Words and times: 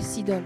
S'y 0.00 0.22
donne. 0.22 0.42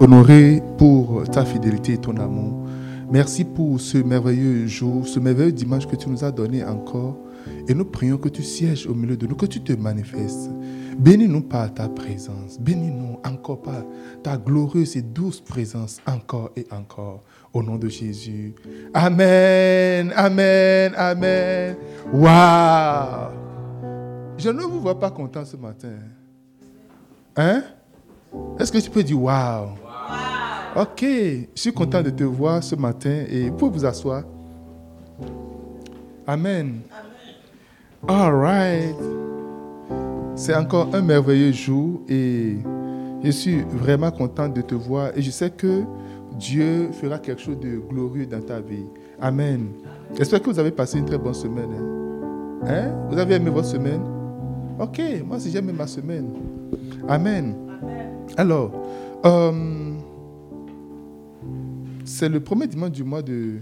Honoré 0.00 0.62
pour 0.78 1.22
ta 1.30 1.44
fidélité 1.44 1.92
et 1.92 1.98
ton 1.98 2.16
amour. 2.16 2.66
Merci 3.10 3.44
pour 3.44 3.80
ce 3.80 3.98
merveilleux 3.98 4.66
jour, 4.66 5.06
ce 5.06 5.20
merveilleux 5.20 5.52
dimanche 5.52 5.86
que 5.86 5.96
tu 5.96 6.08
nous 6.08 6.24
as 6.24 6.32
donné 6.32 6.64
encore. 6.64 7.16
Et 7.68 7.74
nous 7.74 7.84
prions 7.84 8.18
que 8.18 8.28
tu 8.28 8.42
sièges 8.42 8.86
au 8.86 8.94
milieu 8.94 9.16
de 9.16 9.26
nous, 9.26 9.36
que 9.36 9.46
tu 9.46 9.60
te 9.60 9.72
manifestes. 9.72 10.50
Bénis-nous 10.98 11.42
par 11.42 11.72
ta 11.72 11.88
présence. 11.88 12.58
Bénis-nous 12.58 13.20
encore 13.24 13.62
par 13.62 13.84
ta 14.22 14.36
glorieuse 14.36 14.96
et 14.96 15.02
douce 15.02 15.40
présence 15.40 16.00
encore 16.06 16.50
et 16.56 16.66
encore. 16.72 17.22
Au 17.52 17.62
nom 17.62 17.76
de 17.76 17.88
Jésus. 17.88 18.54
Amen, 18.92 20.12
Amen, 20.16 20.92
Amen. 20.96 21.76
Waouh! 22.12 23.30
Je 24.36 24.50
ne 24.50 24.62
vous 24.62 24.80
vois 24.80 24.98
pas 24.98 25.10
content 25.10 25.44
ce 25.44 25.56
matin. 25.56 25.94
Hein? 27.36 27.62
Est-ce 28.58 28.72
que 28.72 28.78
tu 28.78 28.90
peux 28.90 29.02
dire 29.02 29.22
waouh? 29.22 29.68
Ok, 30.76 31.00
je 31.00 31.46
suis 31.54 31.72
content 31.72 32.02
de 32.02 32.10
te 32.10 32.24
voir 32.24 32.62
ce 32.62 32.74
matin 32.74 33.24
et 33.28 33.48
vous 33.50 33.56
pouvez 33.56 33.78
vous 33.78 33.84
asseoir. 33.84 34.22
Amen. 36.26 36.82
All 38.06 38.32
right. 38.32 39.17
C'est 40.38 40.54
encore 40.54 40.94
un 40.94 41.02
merveilleux 41.02 41.50
jour 41.50 42.00
et 42.08 42.58
je 43.24 43.30
suis 43.30 43.60
vraiment 43.62 44.12
content 44.12 44.48
de 44.48 44.60
te 44.60 44.76
voir 44.76 45.10
et 45.16 45.20
je 45.20 45.32
sais 45.32 45.50
que 45.50 45.82
Dieu 46.38 46.92
fera 46.92 47.18
quelque 47.18 47.42
chose 47.42 47.58
de 47.58 47.78
glorieux 47.78 48.24
dans 48.24 48.40
ta 48.40 48.60
vie. 48.60 48.86
Amen. 49.20 49.66
J'espère 50.16 50.40
que 50.40 50.48
vous 50.48 50.58
avez 50.60 50.70
passé 50.70 50.98
une 50.98 51.06
très 51.06 51.18
bonne 51.18 51.34
semaine. 51.34 51.68
Hein? 52.62 52.66
Hein? 52.68 53.08
Vous 53.10 53.18
avez 53.18 53.34
aimé 53.34 53.50
votre 53.50 53.66
semaine? 53.66 54.00
Ok, 54.78 55.02
moi 55.26 55.38
aussi 55.38 55.50
j'ai 55.50 55.58
aimé 55.58 55.72
ma 55.76 55.88
semaine. 55.88 56.32
Amen. 57.08 57.56
Alors, 58.36 58.70
euh, 59.26 59.92
c'est 62.04 62.28
le 62.28 62.38
premier 62.38 62.68
dimanche 62.68 62.92
du 62.92 63.02
mois 63.02 63.22
de... 63.22 63.56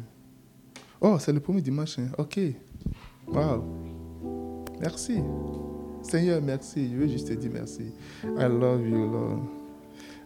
Oh, 1.00 1.16
c'est 1.19 1.32
le 1.32 1.41
premier 1.41 1.62
dimanche. 1.62 1.98
Hein? 1.98 2.08
Ok. 2.19 2.38
Wow. 3.28 3.64
Merci. 4.78 5.22
Seigneur, 6.08 6.40
merci. 6.40 6.88
Je 6.92 6.96
veux 6.96 7.08
juste 7.08 7.28
te 7.28 7.32
dire 7.32 7.50
merci. 7.52 7.92
I 8.24 8.44
love 8.48 8.88
you, 8.88 9.10
Lord. 9.10 9.40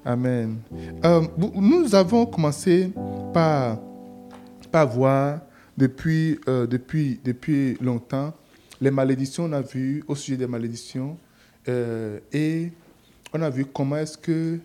Amen. 0.04 0.58
Euh, 1.04 1.22
nous 1.54 1.94
avons 1.94 2.26
commencé 2.26 2.90
par, 3.32 3.78
par 4.70 4.88
voir 4.88 5.40
depuis, 5.76 6.38
euh, 6.48 6.66
depuis, 6.66 7.18
depuis 7.24 7.78
longtemps 7.80 8.34
les 8.80 8.90
malédictions. 8.90 9.44
On 9.44 9.52
a 9.52 9.62
vu 9.62 10.04
au 10.06 10.14
sujet 10.14 10.36
des 10.36 10.46
malédictions 10.46 11.16
euh, 11.68 12.18
et 12.32 12.72
on 13.32 13.40
a 13.40 13.48
vu 13.48 13.64
comment 13.64 13.96
est-ce 13.96 14.18
que 14.18 14.58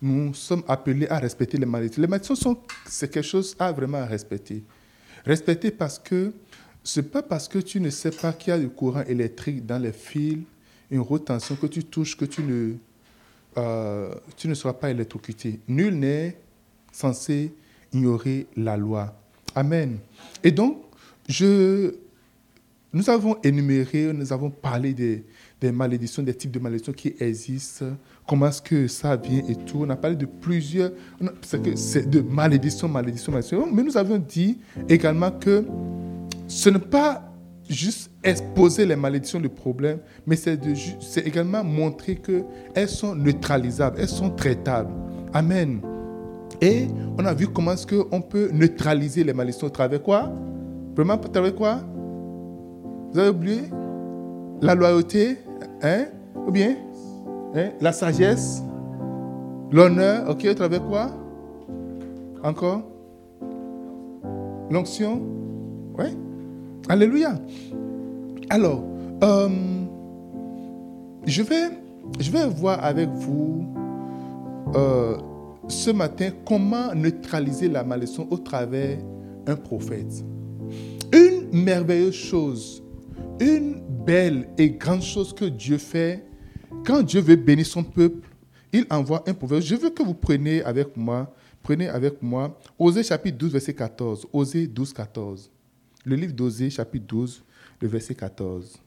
nous 0.00 0.32
sommes 0.34 0.62
appelés 0.68 1.08
à 1.08 1.18
respecter 1.18 1.58
les 1.58 1.66
malédictions. 1.66 2.02
Les 2.02 2.08
malédictions, 2.08 2.56
c'est 2.86 3.10
quelque 3.10 3.26
chose 3.26 3.56
à 3.58 3.72
vraiment 3.72 4.06
respecter. 4.06 4.62
Respecter 5.24 5.72
parce 5.72 5.98
que 5.98 6.32
n'est 6.96 7.02
pas 7.02 7.22
parce 7.22 7.48
que 7.48 7.58
tu 7.58 7.80
ne 7.80 7.90
sais 7.90 8.10
pas 8.10 8.32
qu'il 8.32 8.50
y 8.50 8.54
a 8.54 8.58
du 8.58 8.68
courant 8.68 9.02
électrique 9.02 9.64
dans 9.64 9.78
les 9.78 9.92
fils, 9.92 10.38
une 10.90 11.00
retention 11.00 11.56
que 11.56 11.66
tu 11.66 11.84
touches, 11.84 12.16
que 12.16 12.24
tu 12.24 12.42
ne, 12.42 12.74
euh, 13.56 14.14
tu 14.36 14.48
ne 14.48 14.54
seras 14.54 14.74
pas 14.74 14.90
électrocuté. 14.90 15.60
Nul 15.68 15.94
n'est 15.94 16.36
censé 16.92 17.52
ignorer 17.92 18.46
la 18.56 18.76
loi. 18.76 19.14
Amen. 19.54 19.98
Et 20.42 20.50
donc, 20.50 20.82
je, 21.28 21.94
nous 22.92 23.08
avons 23.08 23.36
énuméré, 23.42 24.12
nous 24.12 24.32
avons 24.32 24.50
parlé 24.50 24.92
des, 24.92 25.24
des 25.60 25.72
malédictions, 25.72 26.22
des 26.22 26.34
types 26.34 26.50
de 26.50 26.58
malédictions 26.58 26.92
qui 26.92 27.14
existent, 27.20 27.86
comment 28.26 28.48
est-ce 28.48 28.60
que 28.60 28.88
ça 28.88 29.16
vient 29.16 29.42
et 29.48 29.54
tout. 29.54 29.78
On 29.82 29.90
a 29.90 29.96
parlé 29.96 30.16
de 30.16 30.26
plusieurs, 30.26 30.90
c'est 31.76 32.10
de 32.10 32.20
malédictions, 32.20 32.88
malédictions, 32.88 33.32
malédictions. 33.32 33.72
Mais 33.72 33.82
nous 33.82 33.96
avons 33.96 34.18
dit 34.18 34.58
également 34.88 35.30
que 35.30 35.64
ce 36.52 36.68
n'est 36.68 36.78
pas 36.78 37.22
juste 37.68 38.10
exposer 38.22 38.84
les 38.84 38.96
malédictions, 38.96 39.40
le 39.40 39.48
problème, 39.48 39.98
mais 40.26 40.36
c'est 40.36 41.26
également 41.26 41.64
montrer 41.64 42.16
qu'elles 42.16 42.88
sont 42.88 43.14
neutralisables, 43.14 43.96
elles 43.98 44.08
sont 44.08 44.30
traitables. 44.30 44.92
Amen. 45.32 45.80
Et 46.60 46.86
on 47.18 47.24
a 47.24 47.32
vu 47.32 47.48
comment 47.48 47.72
est-ce 47.72 47.86
qu'on 47.86 48.20
peut 48.20 48.50
neutraliser 48.52 49.24
les 49.24 49.32
malédictions. 49.32 49.66
Au 49.66 49.70
travers 49.70 50.02
quoi? 50.02 50.30
Vraiment, 50.94 51.14
à 51.14 51.18
travers 51.18 51.54
quoi? 51.54 51.80
Vous 53.12 53.18
avez 53.18 53.30
oublié? 53.30 53.62
La 54.60 54.74
loyauté, 54.74 55.38
hein? 55.82 56.04
Ou 56.46 56.50
bien 56.52 56.76
hein? 57.54 57.70
La 57.80 57.92
sagesse? 57.92 58.62
L'honneur, 59.72 60.28
ok, 60.28 60.46
au 60.50 60.54
travers 60.54 60.86
quoi? 60.86 61.10
Encore? 62.44 62.82
L'onction? 64.70 65.22
Alléluia. 66.88 67.38
Alors, 68.50 68.84
euh, 69.22 69.48
je, 71.26 71.42
vais, 71.42 72.48
voir 72.48 72.84
avec 72.84 73.08
vous 73.08 73.64
euh, 74.74 75.16
ce 75.68 75.90
matin 75.90 76.30
comment 76.44 76.94
neutraliser 76.94 77.68
la 77.68 77.84
malédiction 77.84 78.26
au 78.30 78.38
travers 78.38 78.98
un 79.46 79.56
prophète. 79.56 80.24
Une 81.12 81.62
merveilleuse 81.62 82.14
chose, 82.14 82.82
une 83.40 83.80
belle 84.04 84.48
et 84.58 84.70
grande 84.70 85.02
chose 85.02 85.32
que 85.32 85.44
Dieu 85.44 85.78
fait, 85.78 86.24
quand 86.84 87.02
Dieu 87.02 87.20
veut 87.20 87.36
bénir 87.36 87.66
son 87.66 87.84
peuple, 87.84 88.28
il 88.72 88.86
envoie 88.90 89.22
un 89.28 89.34
prophète. 89.34 89.62
Je 89.62 89.76
veux 89.76 89.90
que 89.90 90.02
vous 90.02 90.14
preniez 90.14 90.64
avec 90.64 90.96
moi, 90.96 91.32
prenez 91.62 91.88
avec 91.88 92.20
moi, 92.22 92.58
Osée 92.78 93.04
chapitre 93.04 93.38
12, 93.38 93.52
verset 93.52 93.74
14. 93.74 94.26
Osée 94.32 94.66
12, 94.66 94.92
14. 94.92 95.51
Le 96.04 96.16
livre 96.16 96.32
d'Osée, 96.32 96.68
chapitre 96.68 97.06
12, 97.06 97.44
le 97.80 97.88
verset 97.88 98.14
14. 98.14 98.80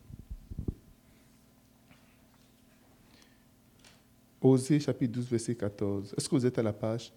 Osée, 4.42 4.80
chapitre 4.80 5.14
12, 5.14 5.30
verset 5.30 5.56
14. 5.56 6.14
Est-ce 6.18 6.28
que 6.28 6.36
vous 6.36 6.46
êtes 6.46 6.58
à 6.60 6.64
la 6.64 6.74
page? 6.74 7.14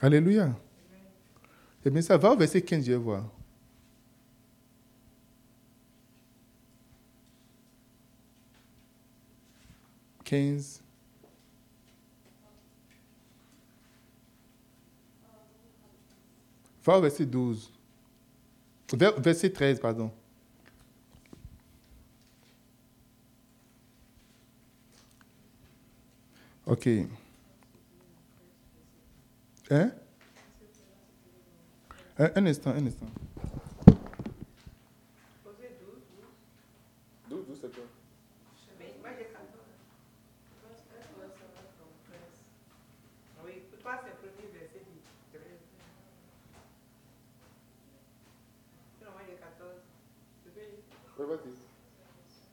Alléluia. 0.00 0.54
Eh 1.84 1.90
bien, 1.90 2.00
ça 2.02 2.16
va 2.16 2.32
au 2.32 2.36
verset 2.36 2.62
15, 2.62 2.84
je 2.84 2.92
vais 2.92 2.98
voir. 2.98 3.33
15. 10.34 10.82
Va 16.84 16.98
au 16.98 17.00
verset 17.00 17.24
12. 17.24 17.72
Verset 19.18 19.50
13, 19.50 19.80
pardon. 19.80 20.10
OK. 26.66 26.88
Hein? 29.70 29.92
Un, 32.18 32.30
un 32.34 32.46
instant, 32.46 32.70
un 32.70 32.86
instant. 32.86 33.06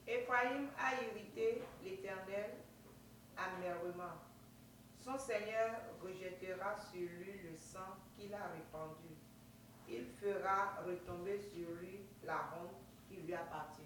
Ephraim 0.07 0.67
a 0.77 0.93
irrité 1.03 1.61
l'Éternel 1.83 2.51
amèrement. 3.37 4.15
Son 5.03 5.17
Seigneur 5.71 5.81
rejettera 6.03 6.75
sur 6.91 7.01
lui 7.01 7.33
le 7.43 7.55
sang 7.55 7.95
qu'il 8.17 8.33
a 8.33 8.47
répandu. 8.53 9.15
Il 9.87 10.05
fera 10.19 10.77
retomber 10.85 11.39
sur 11.39 11.67
lui 11.79 11.99
la 12.25 12.49
honte 12.55 12.81
qui 13.07 13.21
lui 13.21 13.33
appartient. 13.33 13.81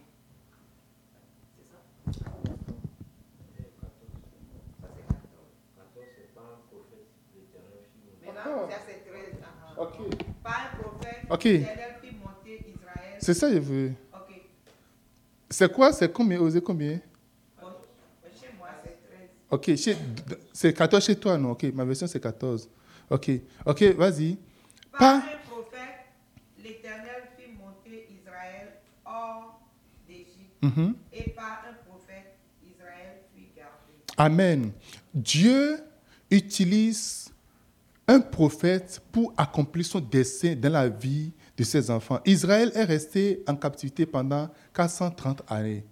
C'est 1.56 1.68
ça? 1.70 1.78
Ça, 2.12 2.32
c'est 3.54 5.08
14. 5.08 5.22
14, 5.76 6.06
c'est 6.16 6.34
pas 6.34 6.42
un 6.42 6.60
prophète 6.70 7.08
l'Éternel 7.34 7.86
Maintenant, 8.26 8.70
ça, 8.70 8.78
c'est 8.86 9.02
13. 9.10 9.36
Ok. 9.78 9.96
Pas 10.44 10.50
un 10.50 10.82
prophète 10.82 11.44
l'Éternel 11.44 11.96
fit 12.02 12.16
monter 12.16 12.66
Israël. 12.68 13.18
C'est 13.20 13.34
ça, 13.34 13.52
je 13.52 13.60
veux. 13.60 13.94
C'est 15.50 15.72
quoi 15.72 15.94
C'est 15.94 16.12
combien 16.12 16.40
Osez 16.40 16.62
combien 16.62 17.00
Chez 18.34 18.52
moi, 18.58 18.70
c'est 18.84 18.98
13. 19.08 19.30
Ok, 19.50 19.72
c'est 20.54 20.74
14 20.74 21.04
chez 21.06 21.16
toi, 21.16 21.38
non? 21.38 21.52
Ok, 21.52 21.64
ma 21.74 21.86
version 21.86 22.08
c'est 22.08 22.20
14. 22.20 22.70
Ok, 23.10 23.32
ok, 23.66 23.84
vas-y. 23.96 24.38
Par 24.92 25.16
un 25.16 25.22
prophète, 25.48 26.06
l'Éternel 26.64 27.30
fit 27.38 27.52
monter 27.58 28.08
Israël 28.12 28.70
hors 29.06 29.62
d'Égypte. 30.08 30.62
Mhm. 30.62 30.96
Et 31.14 31.30
par 31.32 31.64
un 31.70 31.74
prophète, 31.88 32.38
Israël 32.68 33.22
fut 33.34 33.48
gardé. 33.56 33.94
Amen. 34.18 34.72
Dieu 35.14 35.80
utilise 36.32 37.32
un 38.08 38.20
prophète 38.20 39.02
pour 39.12 39.34
accomplir 39.38 39.86
son 39.86 40.00
dessein 40.00 40.56
dans 40.56 40.72
la 40.72 40.88
vie 40.90 41.32
de 41.58 41.64
ses 41.64 41.90
enfants. 41.90 42.20
Israël 42.26 42.72
est 42.76 42.84
resté 42.84 43.44
en 43.48 43.56
captivité 43.56 44.06
pendant 44.06 44.50
430 44.74 45.44
années. 45.48 45.86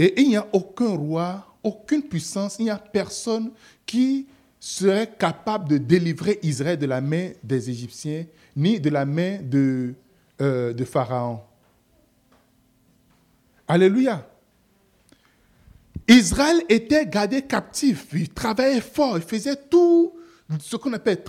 Et 0.00 0.18
il 0.22 0.28
n'y 0.30 0.36
a 0.38 0.48
aucun 0.54 0.96
roi, 0.96 1.46
aucune 1.62 2.02
puissance, 2.02 2.56
il 2.58 2.64
n'y 2.64 2.70
a 2.70 2.78
personne 2.78 3.50
qui 3.84 4.26
serait 4.58 5.12
capable 5.18 5.68
de 5.68 5.76
délivrer 5.76 6.38
Israël 6.42 6.78
de 6.78 6.86
la 6.86 7.02
main 7.02 7.32
des 7.44 7.68
Égyptiens, 7.68 8.24
ni 8.56 8.80
de 8.80 8.88
la 8.88 9.04
main 9.04 9.40
de, 9.42 9.92
euh, 10.40 10.84
Pharaon. 10.86 11.42
Alléluia. 13.68 14.26
Israël 16.08 16.62
était 16.70 17.04
gardé 17.04 17.42
captif. 17.42 18.06
Il 18.14 18.30
travaillait 18.30 18.80
fort. 18.80 19.18
Il 19.18 19.22
faisait 19.22 19.56
tout 19.68 20.14
ce 20.60 20.76
qu'on 20.76 20.94
appelle 20.94 21.22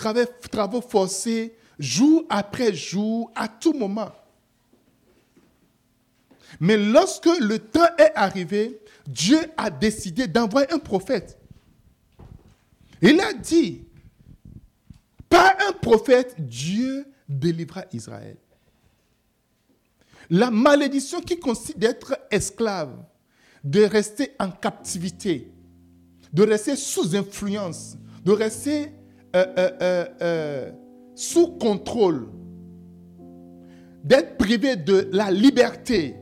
travaux 0.50 0.82
forcés, 0.82 1.58
jour 1.78 2.24
après 2.30 2.74
jour, 2.74 3.34
à 3.36 3.50
tout 3.50 3.74
moment. 3.74 4.14
Mais 6.62 6.78
lorsque 6.78 7.26
le 7.40 7.58
temps 7.58 7.88
est 7.98 8.12
arrivé, 8.14 8.80
Dieu 9.08 9.40
a 9.58 9.72
décidé 9.72 10.28
d'envoyer 10.28 10.72
un 10.72 10.78
prophète. 10.78 11.40
Il 13.02 13.20
a 13.20 13.34
dit, 13.34 13.82
par 15.28 15.56
un 15.68 15.72
prophète, 15.72 16.36
Dieu 16.38 17.04
délivra 17.28 17.86
Israël. 17.92 18.38
La 20.30 20.52
malédiction 20.52 21.20
qui 21.20 21.40
consiste 21.40 21.80
d'être 21.80 22.16
esclave, 22.30 22.96
de 23.64 23.84
rester 23.84 24.32
en 24.40 24.52
captivité, 24.52 25.52
de 26.32 26.44
rester 26.44 26.76
sous 26.76 27.16
influence, 27.16 27.98
de 28.24 28.32
rester 28.32 28.92
euh, 29.36 29.46
euh, 29.58 30.06
euh, 30.22 30.72
sous 31.16 31.48
contrôle, 31.48 32.30
d'être 34.04 34.38
privé 34.38 34.76
de 34.76 35.10
la 35.12 35.32
liberté. 35.32 36.21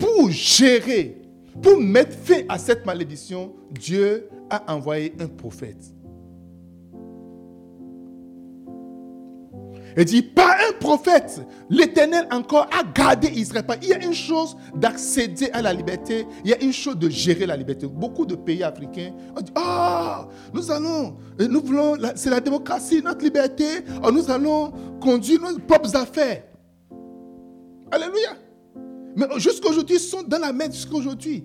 Pour 0.00 0.30
gérer, 0.30 1.20
pour 1.62 1.78
mettre 1.78 2.16
fin 2.16 2.40
à 2.48 2.58
cette 2.58 2.84
malédiction, 2.86 3.52
Dieu 3.70 4.28
a 4.48 4.74
envoyé 4.74 5.14
un 5.20 5.28
prophète. 5.28 5.94
Il 9.96 10.04
dit, 10.04 10.22
pas 10.22 10.56
un 10.68 10.72
prophète, 10.78 11.40
l'Éternel 11.68 12.26
encore 12.30 12.68
a 12.72 12.84
gardé 12.84 13.28
Israël. 13.28 13.64
Il 13.82 13.88
y 13.88 13.92
a 13.92 14.02
une 14.02 14.14
chose 14.14 14.56
d'accéder 14.74 15.50
à 15.52 15.62
la 15.62 15.72
liberté, 15.72 16.26
il 16.44 16.50
y 16.50 16.54
a 16.54 16.62
une 16.62 16.72
chose 16.72 16.96
de 16.96 17.08
gérer 17.08 17.44
la 17.44 17.56
liberté. 17.56 17.86
Beaucoup 17.86 18.24
de 18.24 18.36
pays 18.36 18.62
africains 18.62 19.12
ont 19.36 19.40
dit, 19.40 19.52
ah, 19.56 20.28
nous 20.54 20.70
allons, 20.70 21.16
euh, 21.40 21.48
nous 21.48 21.60
voulons, 21.60 21.96
c'est 22.14 22.30
la 22.30 22.40
démocratie, 22.40 23.02
notre 23.02 23.24
liberté, 23.24 23.84
oh, 24.02 24.12
nous 24.12 24.30
allons 24.30 24.72
conduire 25.00 25.40
nos 25.40 25.58
propres 25.58 25.94
affaires. 25.96 26.44
Alléluia. 27.90 28.36
Mais 29.16 29.26
jusqu'aujourd'hui, 29.38 29.96
ils 29.96 30.00
sont 30.00 30.22
dans 30.22 30.38
la 30.38 30.52
merde 30.52 30.72
jusqu'aujourd'hui. 30.72 31.44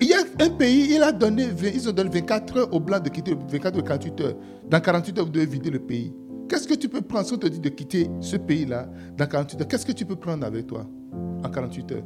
Il 0.00 0.08
y 0.08 0.14
a 0.14 0.18
un 0.40 0.50
pays, 0.50 0.94
il 0.94 1.02
a 1.02 1.12
donné, 1.12 1.46
20 1.46 1.68
ils 1.74 1.88
ont 1.88 1.92
donné 1.92 2.10
24 2.10 2.56
heures 2.58 2.74
aux 2.74 2.80
Blancs 2.80 3.02
de 3.02 3.08
quitter, 3.08 3.34
24 3.34 3.78
ou 3.78 3.82
48 3.82 4.20
heures. 4.20 4.34
Dans 4.68 4.80
48 4.80 5.18
heures, 5.18 5.24
vous 5.24 5.30
devez 5.30 5.46
vider 5.46 5.70
le 5.70 5.78
pays. 5.78 6.12
Qu'est-ce 6.48 6.68
que 6.68 6.74
tu 6.74 6.88
peux 6.88 7.00
prendre 7.00 7.26
si 7.26 7.32
on 7.34 7.38
te 7.38 7.46
dit 7.46 7.60
de 7.60 7.68
quitter 7.68 8.10
ce 8.20 8.36
pays-là 8.36 8.88
dans 9.16 9.26
48 9.26 9.60
heures? 9.60 9.68
Qu'est-ce 9.68 9.86
que 9.86 9.92
tu 9.92 10.04
peux 10.04 10.16
prendre 10.16 10.44
avec 10.44 10.66
toi 10.66 10.86
en 11.42 11.48
48 11.48 11.92
heures? 11.92 12.02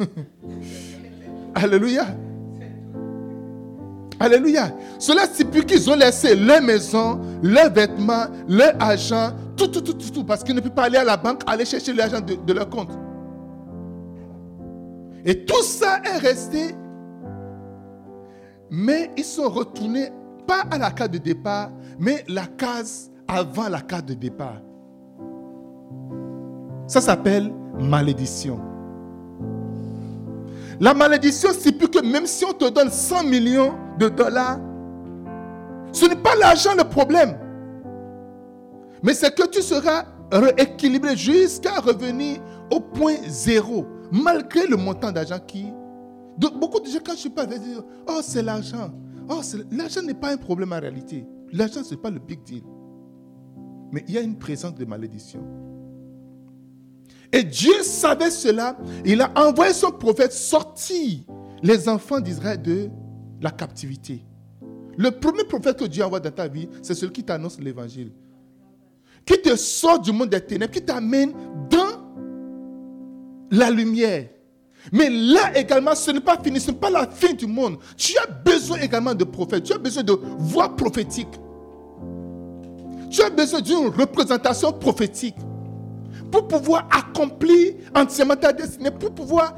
Alléluia. 1.54 2.06
Alléluia. 4.20 4.74
Cela 4.98 5.26
signifie 5.26 5.64
qu'ils 5.64 5.88
ont 5.88 5.94
laissé 5.94 6.34
leur 6.34 6.60
maison, 6.60 7.20
leurs 7.42 7.72
vêtements, 7.72 8.26
leur 8.48 8.74
argent, 8.80 9.32
tout, 9.58 9.66
tout, 9.68 9.80
tout, 9.80 9.92
tout, 9.92 10.10
tout, 10.10 10.24
parce 10.24 10.42
qu'ils 10.44 10.54
ne 10.54 10.60
peuvent 10.60 10.72
pas 10.72 10.84
aller 10.84 10.96
à 10.96 11.04
la 11.04 11.16
banque, 11.16 11.42
aller 11.46 11.64
chercher 11.64 11.92
l'argent 11.92 12.20
de, 12.20 12.34
de 12.34 12.52
leur 12.52 12.70
compte. 12.70 12.90
Et 15.24 15.44
tout 15.44 15.62
ça 15.62 16.00
est 16.04 16.18
resté. 16.18 16.74
Mais 18.70 19.10
ils 19.16 19.24
sont 19.24 19.48
retournés, 19.48 20.10
pas 20.46 20.62
à 20.70 20.78
la 20.78 20.90
case 20.90 21.10
de 21.10 21.18
départ, 21.18 21.70
mais 21.98 22.24
la 22.28 22.46
case 22.46 23.10
avant 23.26 23.68
la 23.68 23.80
case 23.80 24.04
de 24.04 24.14
départ. 24.14 24.60
Ça 26.86 27.00
s'appelle 27.00 27.52
malédiction. 27.78 28.60
La 30.80 30.94
malédiction, 30.94 31.50
c'est 31.58 31.72
plus 31.72 31.88
que 31.88 32.00
même 32.00 32.26
si 32.26 32.44
on 32.44 32.52
te 32.52 32.68
donne 32.70 32.90
100 32.90 33.24
millions 33.24 33.74
de 33.98 34.08
dollars, 34.08 34.58
ce 35.92 36.06
n'est 36.06 36.16
pas 36.16 36.36
l'argent 36.36 36.70
le 36.76 36.84
problème. 36.84 37.36
Mais 39.02 39.14
c'est 39.14 39.34
que 39.34 39.46
tu 39.48 39.62
seras 39.62 40.04
rééquilibré 40.32 41.16
jusqu'à 41.16 41.80
revenir 41.80 42.40
au 42.70 42.80
point 42.80 43.16
zéro, 43.26 43.86
malgré 44.10 44.66
le 44.66 44.76
montant 44.76 45.12
d'argent 45.12 45.38
qui... 45.38 45.66
Beaucoup 46.38 46.80
de 46.80 46.86
gens, 46.86 47.00
quand 47.04 47.16
je 47.16 47.28
pas 47.28 47.42
avec 47.42 47.60
dire, 47.60 47.82
oh, 48.06 48.20
c'est 48.22 48.42
l'argent. 48.42 48.92
Oh, 49.28 49.40
l'argent 49.72 50.02
n'est 50.02 50.14
pas 50.14 50.32
un 50.32 50.36
problème 50.36 50.72
en 50.72 50.80
réalité. 50.80 51.26
L'argent, 51.52 51.82
ce 51.82 51.94
n'est 51.94 52.00
pas 52.00 52.10
le 52.10 52.20
big 52.20 52.42
deal. 52.44 52.62
Mais 53.90 54.04
il 54.06 54.14
y 54.14 54.18
a 54.18 54.20
une 54.20 54.38
présence 54.38 54.74
de 54.74 54.84
malédiction. 54.84 55.40
Et 57.32 57.42
Dieu 57.42 57.82
savait 57.82 58.30
cela. 58.30 58.76
Il 59.04 59.20
a 59.20 59.32
envoyé 59.36 59.72
son 59.72 59.90
prophète 59.90 60.32
sortir 60.32 61.20
les 61.62 61.88
enfants 61.88 62.20
d'Israël 62.20 62.62
de 62.62 62.88
la 63.40 63.50
captivité. 63.50 64.24
Le 64.96 65.10
premier 65.10 65.44
prophète 65.44 65.78
que 65.78 65.84
Dieu 65.84 66.04
envoie 66.04 66.20
dans 66.20 66.30
ta 66.30 66.48
vie, 66.48 66.68
c'est 66.82 66.94
celui 66.94 67.12
qui 67.12 67.24
t'annonce 67.24 67.60
l'évangile. 67.60 68.12
Qui 69.28 69.42
te 69.42 69.54
sort 69.56 69.98
du 69.98 70.10
monde 70.10 70.30
des 70.30 70.40
ténèbres, 70.40 70.72
qui 70.72 70.80
t'amène 70.80 71.34
dans 71.68 72.00
la 73.50 73.70
lumière. 73.70 74.24
Mais 74.90 75.10
là 75.10 75.54
également, 75.54 75.94
ce 75.94 76.10
n'est 76.12 76.20
pas 76.20 76.38
fini, 76.42 76.58
ce 76.58 76.70
n'est 76.70 76.78
pas 76.78 76.88
la 76.88 77.06
fin 77.06 77.34
du 77.34 77.46
monde. 77.46 77.76
Tu 77.94 78.16
as 78.16 78.26
besoin 78.26 78.78
également 78.78 79.14
de 79.14 79.24
prophètes, 79.24 79.64
tu 79.64 79.74
as 79.74 79.78
besoin 79.78 80.02
de 80.02 80.18
voix 80.38 80.74
prophétiques. 80.74 81.38
Tu 83.10 83.20
as 83.20 83.28
besoin 83.28 83.60
d'une 83.60 83.88
représentation 83.88 84.72
prophétique 84.72 85.36
pour 86.32 86.48
pouvoir 86.48 86.88
accomplir 86.90 87.74
entièrement 87.94 88.36
ta 88.36 88.50
destinée, 88.50 88.90
pour 88.90 89.10
pouvoir 89.14 89.56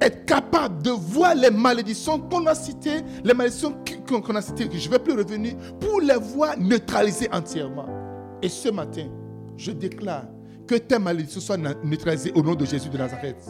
être 0.00 0.26
capable 0.26 0.82
de 0.82 0.90
voir 0.90 1.36
les 1.36 1.50
malédictions 1.50 2.18
qu'on 2.18 2.44
a 2.46 2.56
citées, 2.56 3.02
les 3.22 3.34
malédictions 3.34 3.72
qu'on 4.08 4.20
qu'on 4.20 4.34
a 4.34 4.42
citées, 4.42 4.68
que 4.68 4.76
je 4.76 4.88
ne 4.88 4.92
vais 4.94 4.98
plus 4.98 5.14
revenir, 5.14 5.54
pour 5.78 6.00
les 6.00 6.16
voir 6.16 6.58
neutralisées 6.58 7.28
entièrement. 7.32 8.01
Et 8.42 8.48
ce 8.48 8.68
matin, 8.68 9.08
je 9.56 9.70
déclare 9.70 10.26
que 10.66 10.74
tes 10.74 10.98
malédictions 10.98 11.40
soient 11.40 11.56
neutralisées 11.56 12.32
au 12.34 12.42
nom 12.42 12.54
de 12.54 12.64
Jésus 12.64 12.88
de 12.88 12.98
Nazareth. 12.98 13.48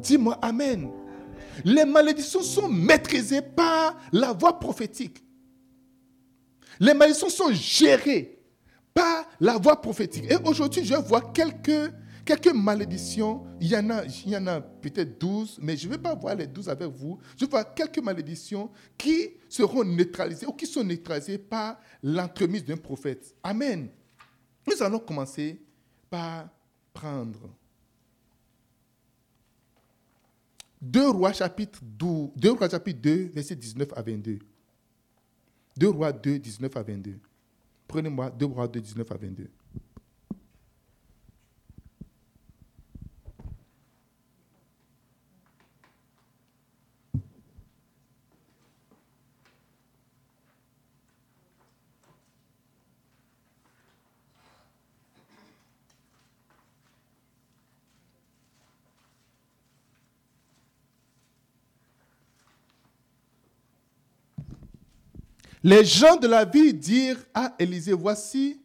Dis-moi 0.00 0.38
Amen. 0.40 0.90
Les 1.64 1.84
malédictions 1.84 2.42
sont 2.42 2.68
maîtrisées 2.68 3.42
par 3.42 3.96
la 4.12 4.32
voix 4.32 4.58
prophétique. 4.58 5.22
Les 6.78 6.94
malédictions 6.94 7.28
sont 7.28 7.52
gérées 7.52 8.38
par 8.94 9.24
la 9.40 9.58
voix 9.58 9.80
prophétique. 9.80 10.24
Et 10.30 10.36
aujourd'hui, 10.44 10.84
je 10.84 10.94
vois 10.94 11.20
quelques, 11.20 11.92
quelques 12.36 12.54
malédictions. 12.54 13.44
Il 13.60 13.68
y 13.68 13.76
en 13.76 13.90
a, 13.90 14.04
il 14.04 14.28
y 14.28 14.36
en 14.36 14.46
a 14.46 14.60
peut-être 14.60 15.18
12, 15.18 15.58
mais 15.62 15.76
je 15.76 15.86
ne 15.86 15.92
vais 15.92 15.98
pas 15.98 16.14
voir 16.14 16.34
les 16.34 16.46
12 16.46 16.68
avec 16.68 16.88
vous. 16.88 17.18
Je 17.36 17.44
vois 17.46 17.64
quelques 17.64 17.98
malédictions 17.98 18.70
qui 18.96 19.30
seront 19.48 19.84
neutralisées 19.84 20.46
ou 20.46 20.52
qui 20.52 20.66
sont 20.66 20.84
neutralisées 20.84 21.38
par 21.38 21.80
l'entremise 22.02 22.64
d'un 22.64 22.76
prophète. 22.76 23.34
Amen. 23.42 23.88
Nous 24.66 24.82
allons 24.82 25.00
commencer 25.00 25.60
par 26.08 26.48
prendre 26.92 27.50
2 30.82 31.08
Rois 31.08 31.32
chapitre 31.32 31.80
12, 31.82 32.30
2 32.36 32.50
Rois 32.52 32.68
chapitre 32.68 33.00
2, 33.00 33.30
verset 33.34 33.56
19 33.56 33.88
à 33.96 34.02
22. 34.02 34.38
2 35.76 35.88
Rois 35.88 36.12
2, 36.12 36.38
19 36.38 36.76
à 36.76 36.82
22. 36.82 37.18
Prenez-moi 37.88 38.30
2 38.30 38.46
Rois 38.46 38.68
2, 38.68 38.80
19 38.80 39.10
à 39.10 39.16
22. 39.16 39.48
Les 65.62 65.84
gens 65.84 66.16
de 66.16 66.26
la 66.26 66.44
ville 66.44 66.78
dirent 66.78 67.22
à 67.34 67.54
Élisée, 67.58 67.92
voici 67.92 68.60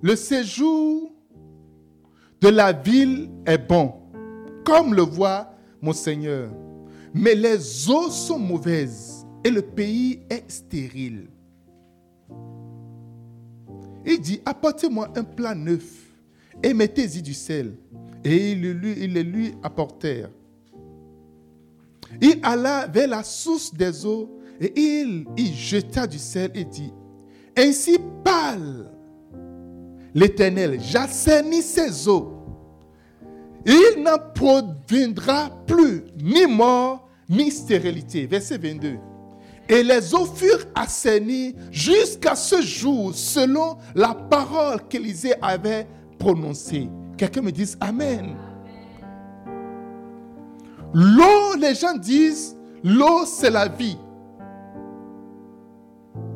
le 0.00 0.16
séjour 0.16 1.12
de 2.40 2.48
la 2.48 2.72
ville 2.72 3.30
est 3.46 3.58
bon, 3.58 3.94
comme 4.64 4.94
le 4.94 5.02
voit 5.02 5.54
mon 5.80 5.92
Seigneur, 5.92 6.52
mais 7.14 7.36
les 7.36 7.88
eaux 7.88 8.10
sont 8.10 8.40
mauvaises 8.40 9.24
et 9.44 9.50
le 9.50 9.62
pays 9.62 10.20
est 10.28 10.50
stérile. 10.50 11.28
Il 14.04 14.20
dit, 14.20 14.40
apportez-moi 14.44 15.12
un 15.14 15.22
plat 15.22 15.54
neuf 15.54 15.84
et 16.60 16.74
mettez-y 16.74 17.22
du 17.22 17.34
sel. 17.34 17.76
Et 18.24 18.52
ils 18.52 18.60
le 19.12 19.22
lui 19.22 19.54
apportèrent. 19.62 20.30
Il 22.20 22.38
alla 22.42 22.86
vers 22.86 23.08
la 23.08 23.22
source 23.22 23.72
des 23.74 24.04
eaux 24.04 24.38
et 24.60 24.72
il 24.76 25.26
y 25.36 25.46
jeta 25.52 26.06
du 26.06 26.18
sel 26.18 26.50
et 26.54 26.64
dit, 26.64 26.92
Ainsi 27.56 27.98
parle 28.22 28.90
l'Éternel, 30.14 30.78
j'assainis 30.80 31.62
ces 31.62 32.08
eaux. 32.08 32.32
Il 33.64 34.02
n'en 34.02 34.18
proviendra 34.34 35.50
plus 35.66 36.04
ni 36.20 36.46
mort 36.46 37.08
ni 37.28 37.50
stérilité. 37.50 38.26
Verset 38.26 38.58
22. 38.58 38.96
Et 39.68 39.82
les 39.82 40.14
eaux 40.14 40.26
furent 40.26 40.66
assainies 40.74 41.54
jusqu'à 41.70 42.34
ce 42.34 42.60
jour, 42.60 43.14
selon 43.14 43.78
la 43.94 44.14
parole 44.14 44.80
qu'Élisée 44.88 45.34
avait 45.40 45.86
prononcée. 46.18 46.88
Quelqu'un 47.22 47.42
me 47.42 47.52
dise 47.52 47.76
Amen. 47.80 48.34
L'eau, 50.92 51.54
les 51.56 51.72
gens 51.72 51.94
disent, 51.94 52.56
l'eau 52.82 53.24
c'est 53.26 53.48
la 53.48 53.68
vie. 53.68 53.96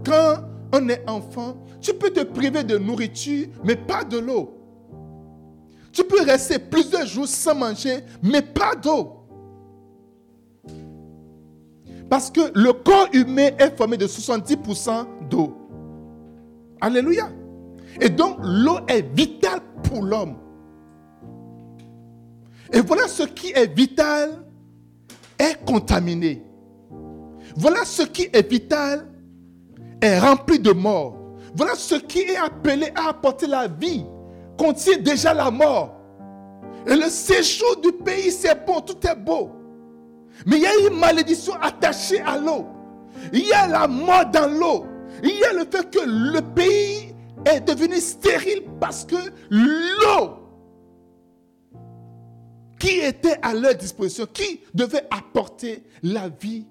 Quand 0.05 0.45
on 0.73 0.89
est 0.89 1.03
enfant, 1.11 1.57
tu 1.81 1.93
peux 1.93 2.11
te 2.11 2.23
priver 2.23 2.63
de 2.63 2.79
nourriture, 2.79 3.49
mais 3.65 3.75
pas 3.75 4.05
de 4.05 4.19
l'eau. 4.19 4.57
Tu 5.91 6.05
peux 6.05 6.23
rester 6.23 6.61
plusieurs 6.61 7.05
jours 7.05 7.27
sans 7.27 7.57
manger, 7.57 8.05
mais 8.23 8.43
pas 8.43 8.77
d'eau. 8.77 9.27
Parce 12.09 12.31
que 12.31 12.53
le 12.55 12.73
corps 12.73 13.09
humain 13.13 13.51
est 13.59 13.77
formé 13.77 13.97
de 13.97 14.07
70% 14.07 15.05
d'eau. 15.29 15.53
Alléluia. 16.81 17.29
Et 18.01 18.09
donc 18.09 18.39
l'eau 18.41 18.79
est 18.87 19.03
vitale 19.17 19.59
pour 19.83 20.05
l'homme. 20.05 20.37
Et 22.73 22.81
voilà 22.81 23.09
ce 23.09 23.23
qui 23.23 23.53
est 23.53 23.75
vital 23.75 24.31
est 25.39 25.65
contaminé. 25.65 26.43
Voilà 27.57 27.85
ce 27.85 28.03
qui 28.03 28.29
est 28.33 28.49
vital 28.49 29.07
est 30.01 30.19
rempli 30.19 30.59
de 30.59 30.73
mort. 30.73 31.17
Voilà 31.55 31.75
ce 31.75 31.95
qui 31.95 32.21
est 32.21 32.37
appelé 32.37 32.93
à 32.95 33.11
apporter 33.11 33.47
la 33.47 33.67
vie 33.67 34.05
contient 34.59 34.99
déjà 34.99 35.33
la 35.33 35.51
mort. 35.51 35.95
Et 36.87 36.95
le 36.95 37.09
séjour 37.09 37.81
du 37.83 37.93
pays, 37.93 38.31
c'est 38.31 38.67
bon, 38.67 38.81
tout 38.81 39.07
est 39.07 39.17
beau. 39.17 39.51
Mais 40.45 40.57
il 40.57 40.63
y 40.63 40.67
a 40.67 40.89
une 40.89 40.99
malédiction 40.99 41.55
attachée 41.61 42.21
à 42.21 42.39
l'eau. 42.39 42.67
Il 43.33 43.47
y 43.47 43.53
a 43.53 43.67
la 43.67 43.89
mort 43.89 44.27
dans 44.33 44.49
l'eau. 44.49 44.87
Il 45.23 45.39
y 45.39 45.45
a 45.45 45.53
le 45.53 45.61
fait 45.61 45.91
que 45.91 46.01
le 46.05 46.41
pays 46.55 47.15
est 47.45 47.61
devenu 47.61 47.97
stérile 47.97 48.65
parce 48.81 49.05
que 49.05 49.17
l'eau 49.51 50.46
qui 52.79 52.99
était 52.99 53.39
à 53.43 53.55
leur 53.55 53.75
disposition, 53.75 54.27
qui 54.33 54.61
devait 54.75 55.07
apporter 55.11 55.83
la 56.03 56.29
vie, 56.29 56.67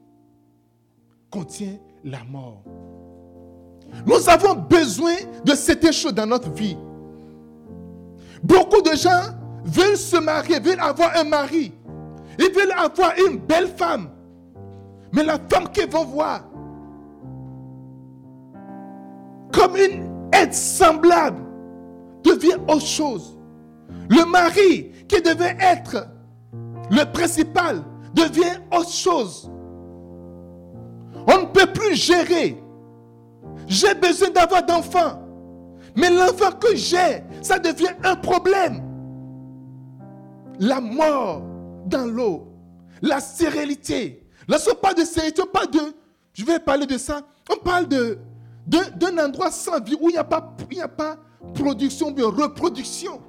contient 1.29 1.77
la 2.03 2.23
mort. 2.23 2.63
Nous 4.05 4.29
avons 4.29 4.55
besoin 4.55 5.15
de 5.43 5.53
cette 5.55 5.91
chose 5.91 6.13
dans 6.13 6.25
notre 6.25 6.49
vie. 6.51 6.77
Beaucoup 8.43 8.81
de 8.81 8.95
gens 8.95 9.33
veulent 9.63 9.97
se 9.97 10.17
marier, 10.17 10.59
veulent 10.59 10.79
avoir 10.79 11.15
un 11.17 11.23
mari. 11.23 11.71
Ils 12.37 12.51
veulent 12.53 12.73
avoir 12.77 13.13
une 13.27 13.37
belle 13.37 13.67
femme. 13.67 14.09
Mais 15.11 15.23
la 15.23 15.39
femme 15.49 15.71
qu'ils 15.71 15.89
vont 15.89 16.03
voir, 16.03 16.41
comme 19.51 19.77
une 19.77 20.09
aide 20.33 20.53
semblable, 20.53 21.41
devient 22.23 22.57
autre 22.67 22.85
chose. 22.85 23.37
Le 24.09 24.25
mari 24.25 24.91
qui 25.07 25.21
devait 25.21 25.57
être 25.59 26.07
le 26.91 27.03
principal 27.11 27.83
devient 28.13 28.59
autre 28.71 28.91
chose. 28.91 29.49
On 31.27 31.41
ne 31.41 31.45
peut 31.45 31.71
plus 31.71 31.95
gérer. 31.95 32.61
J'ai 33.67 33.93
besoin 33.95 34.29
d'avoir 34.29 34.63
d'enfants. 34.63 35.21
Mais 35.95 36.09
l'enfant 36.09 36.51
que 36.51 36.75
j'ai, 36.75 37.23
ça 37.41 37.57
devient 37.57 37.95
un 38.03 38.15
problème. 38.15 38.83
La 40.59 40.79
mort 40.79 41.41
dans 41.85 42.05
l'eau, 42.05 42.47
la 43.01 43.19
stérilité. 43.19 44.27
Là, 44.47 44.57
on 44.71 44.75
parle 44.75 44.95
de 44.95 45.03
stérilité, 45.03 45.41
on 45.41 45.47
parle 45.47 45.71
de, 45.71 45.79
je 46.33 46.45
vais 46.45 46.59
parler 46.59 46.85
de 46.85 46.97
ça, 46.97 47.21
on 47.51 47.57
parle 47.57 47.87
de, 47.87 48.19
d'un 48.67 49.17
endroit 49.25 49.51
sans 49.51 49.81
vie 49.81 49.95
où 49.99 50.09
il 50.09 50.13
n'y 50.13 50.17
a, 50.17 50.23
pas, 50.23 50.55
pas 50.97 51.17
production, 51.53 52.11
bien 52.11 52.27
reproduction. 52.27 53.21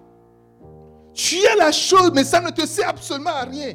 Tu 1.17 1.47
as 1.47 1.57
la 1.57 1.73
chose, 1.73 2.11
mais 2.15 2.25
ça 2.25 2.43
ne 2.43 2.51
te 2.51 2.67
sert 2.67 2.91
absolument 2.91 3.31
à 3.31 3.45
rien. 3.45 3.75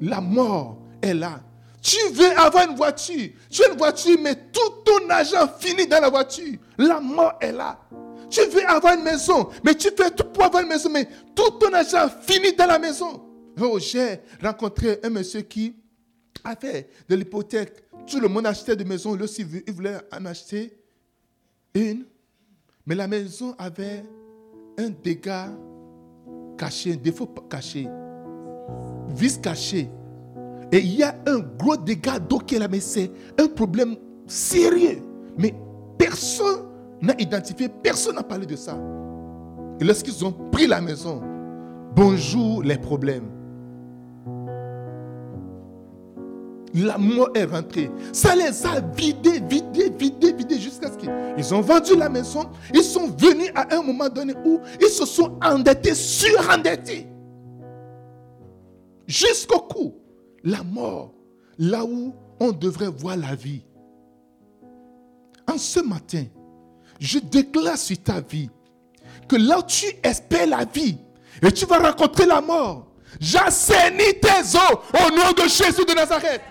La 0.00 0.20
mort 0.20 0.78
est 1.02 1.14
là. 1.14 1.40
Tu 1.82 1.96
veux 2.12 2.30
avoir 2.38 2.70
une 2.70 2.76
voiture. 2.76 3.30
Tu 3.50 3.64
as 3.64 3.72
une 3.72 3.76
voiture, 3.76 4.16
mais 4.22 4.36
tout 4.52 4.70
ton 4.84 5.10
argent 5.10 5.48
finit 5.58 5.88
dans 5.88 6.00
la 6.00 6.10
voiture. 6.10 6.56
La 6.78 7.00
mort 7.00 7.34
est 7.40 7.50
là. 7.50 7.76
Tu 8.30 8.40
veux 8.46 8.64
avoir 8.68 8.94
une 8.94 9.02
maison, 9.02 9.48
mais 9.64 9.74
tu 9.74 9.88
fais 9.96 10.12
tout 10.12 10.24
pour 10.32 10.44
avoir 10.44 10.62
une 10.62 10.68
maison, 10.68 10.90
mais 10.90 11.08
tout 11.34 11.50
ton 11.58 11.72
argent 11.72 12.08
finit 12.22 12.54
dans 12.54 12.66
la 12.66 12.78
maison. 12.78 13.20
Oh, 13.60 13.80
j'ai 13.80 14.20
rencontré 14.40 15.00
un 15.02 15.10
monsieur 15.10 15.40
qui 15.40 15.74
avait 16.44 16.88
de 17.08 17.16
l'hypothèque. 17.16 17.84
Tout 18.06 18.20
le 18.20 18.28
monde 18.28 18.46
achetait 18.46 18.76
des 18.76 18.84
maisons. 18.84 19.14
Lui 19.14 19.24
aussi, 19.24 19.44
il 19.66 19.72
voulait 19.72 19.98
en 20.12 20.24
acheter 20.24 20.78
une. 21.74 22.04
Mais 22.86 22.94
la 22.94 23.08
maison 23.08 23.56
avait 23.58 24.04
un 24.78 24.90
dégât 25.02 25.50
caché, 26.56 26.94
un 26.94 26.96
défaut 26.96 27.26
caché, 27.48 27.88
vice 29.08 29.38
caché. 29.38 29.90
Et 30.72 30.78
il 30.78 30.96
y 30.96 31.02
a 31.02 31.14
un 31.26 31.38
gros 31.38 31.76
dégât 31.76 32.18
d'eau 32.18 32.38
qui 32.38 32.58
mais 32.70 32.80
c'est 32.80 33.10
un 33.38 33.46
problème 33.46 33.96
sérieux. 34.26 34.98
Mais 35.38 35.54
personne 35.96 36.66
n'a 37.00 37.14
identifié, 37.18 37.68
personne 37.68 38.16
n'a 38.16 38.22
parlé 38.22 38.46
de 38.46 38.56
ça. 38.56 38.76
Et 39.80 39.84
lorsqu'ils 39.84 40.24
ont 40.24 40.32
pris 40.50 40.66
la 40.66 40.80
maison, 40.80 41.22
bonjour 41.94 42.62
les 42.62 42.78
problèmes. 42.78 43.35
La 46.76 46.98
mort 46.98 47.30
est 47.34 47.44
rentrée. 47.44 47.90
Ça 48.12 48.36
les 48.36 48.66
a 48.66 48.80
vidés, 48.94 49.40
vidés, 49.40 49.88
vidés, 49.98 50.32
vidés 50.34 50.60
jusqu'à 50.60 50.90
ce 50.92 50.98
qu'ils 50.98 51.54
ont 51.54 51.62
vendu 51.62 51.96
la 51.96 52.10
maison. 52.10 52.50
Ils 52.74 52.82
sont 52.82 53.06
venus 53.16 53.50
à 53.54 53.74
un 53.74 53.82
moment 53.82 54.10
donné 54.10 54.34
où 54.44 54.60
ils 54.78 54.88
se 54.88 55.06
sont 55.06 55.38
endettés, 55.42 55.94
surendettés. 55.94 57.06
Jusqu'au 59.06 59.60
cou. 59.60 59.94
La 60.44 60.62
mort, 60.62 61.14
là 61.58 61.82
où 61.82 62.14
on 62.38 62.52
devrait 62.52 62.88
voir 62.88 63.16
la 63.16 63.34
vie. 63.34 63.64
En 65.50 65.56
ce 65.56 65.80
matin, 65.80 66.24
je 67.00 67.18
déclare 67.18 67.78
sur 67.78 67.96
ta 68.02 68.20
vie 68.20 68.50
que 69.28 69.36
là 69.36 69.60
où 69.60 69.62
tu 69.62 69.86
espères 70.02 70.46
la 70.46 70.64
vie 70.66 70.98
et 71.42 71.50
tu 71.52 71.64
vas 71.64 71.78
rencontrer 71.78 72.26
la 72.26 72.40
mort, 72.42 72.86
j'assainis 73.18 74.20
tes 74.20 74.56
eaux 74.56 74.78
au 74.92 75.10
nom 75.10 75.32
de 75.32 75.48
Jésus 75.48 75.84
de 75.86 75.94
Nazareth. 75.94 76.42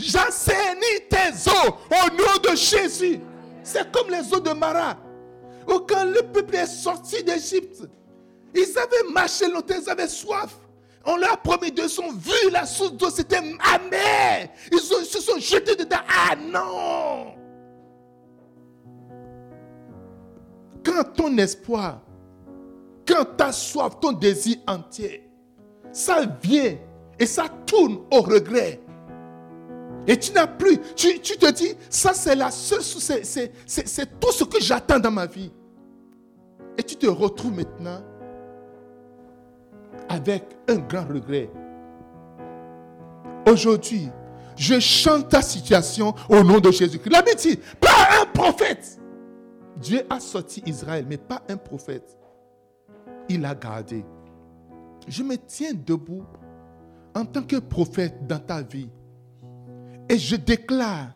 J'assainis 0.00 1.00
tes 1.08 1.50
eaux 1.50 1.76
au 1.90 2.10
nom 2.10 2.50
de 2.50 2.56
Jésus. 2.56 3.20
C'est 3.62 3.90
comme 3.92 4.10
les 4.10 4.32
eaux 4.32 4.40
de 4.40 4.50
Mara. 4.50 4.96
quand 5.66 6.04
le 6.04 6.22
peuple 6.32 6.56
est 6.56 6.66
sorti 6.66 7.22
d'Égypte, 7.22 7.82
ils 8.54 8.78
avaient 8.78 9.12
marché 9.12 9.46
longtemps, 9.48 9.74
ils 9.80 9.90
avaient 9.90 10.08
soif. 10.08 10.56
On 11.04 11.16
leur 11.16 11.32
a 11.34 11.36
promis 11.36 11.70
de 11.70 11.86
son 11.86 12.12
vu 12.12 12.50
la 12.50 12.66
source 12.66 12.92
d'eau, 12.92 13.10
c'était 13.10 13.36
amer. 13.36 14.48
Ils, 14.72 14.78
ils 14.78 15.06
se 15.06 15.20
sont 15.20 15.38
jetés 15.38 15.76
dedans. 15.76 15.96
Ah 16.08 16.34
non! 16.36 17.34
Quand 20.84 21.04
ton 21.14 21.36
espoir, 21.38 22.00
quand 23.06 23.24
ta 23.36 23.52
soif, 23.52 24.00
ton 24.00 24.12
désir 24.12 24.56
entier, 24.66 25.30
ça 25.92 26.22
vient 26.42 26.76
et 27.18 27.26
ça 27.26 27.44
tourne 27.66 27.98
au 28.10 28.22
regret. 28.22 28.80
Et 30.06 30.18
tu 30.18 30.32
n'as 30.32 30.46
plus, 30.46 30.78
tu, 30.96 31.20
te 31.20 31.50
dis, 31.52 31.74
ça 31.88 32.14
c'est 32.14 32.34
la 32.34 32.50
seule, 32.50 32.82
c'est 32.82 34.20
tout 34.20 34.32
ce 34.32 34.44
que 34.44 34.60
j'attends 34.60 34.98
dans 34.98 35.10
ma 35.10 35.26
vie. 35.26 35.52
Et 36.78 36.82
tu 36.82 36.96
te 36.96 37.06
retrouves 37.06 37.54
maintenant 37.54 38.02
avec 40.08 40.44
un 40.68 40.76
grand 40.76 41.06
regret. 41.06 41.50
Aujourd'hui, 43.46 44.08
je 44.56 44.78
chante 44.80 45.28
ta 45.28 45.42
situation 45.42 46.14
au 46.28 46.42
nom 46.42 46.58
de 46.58 46.70
Jésus-Christ. 46.70 47.10
La 47.10 47.22
dit, 47.22 47.58
pas 47.80 48.20
un 48.20 48.26
prophète. 48.26 48.98
Dieu 49.76 50.02
a 50.10 50.20
sorti 50.20 50.62
Israël, 50.66 51.06
mais 51.08 51.16
pas 51.16 51.42
un 51.48 51.56
prophète. 51.56 52.18
Il 53.28 53.44
a 53.44 53.54
gardé. 53.54 54.04
Je 55.08 55.22
me 55.22 55.36
tiens 55.36 55.72
debout 55.74 56.24
en 57.14 57.24
tant 57.24 57.42
que 57.42 57.56
prophète 57.56 58.26
dans 58.26 58.38
ta 58.38 58.60
vie. 58.60 58.90
Et 60.10 60.18
je 60.18 60.34
déclare, 60.34 61.14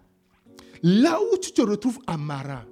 là 0.85 1.19
où 1.21 1.37
tu 1.39 1.51
te 1.51 1.61
retrouves 1.61 1.99
à 2.07 2.17
Mara, 2.17 2.65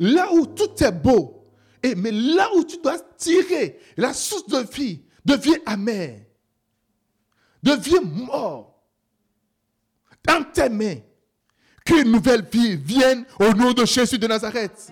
là 0.00 0.32
où 0.32 0.46
tout 0.46 0.82
est 0.82 0.90
beau, 0.90 1.46
et, 1.80 1.94
mais 1.94 2.10
là 2.10 2.50
où 2.56 2.64
tu 2.64 2.76
dois 2.78 2.98
tirer 3.16 3.78
la 3.96 4.12
source 4.12 4.48
de 4.48 4.58
vie, 4.74 5.02
devient 5.24 5.58
amère, 5.64 6.18
devient 7.62 8.04
mort, 8.04 8.82
dans 10.26 10.42
tes 10.42 10.68
mains, 10.68 10.96
qu'une 11.84 12.10
nouvelle 12.10 12.44
vie 12.50 12.74
vienne 12.74 13.24
au 13.38 13.52
nom 13.54 13.72
de 13.72 13.84
Jésus 13.84 14.18
de 14.18 14.26
Nazareth. 14.26 14.90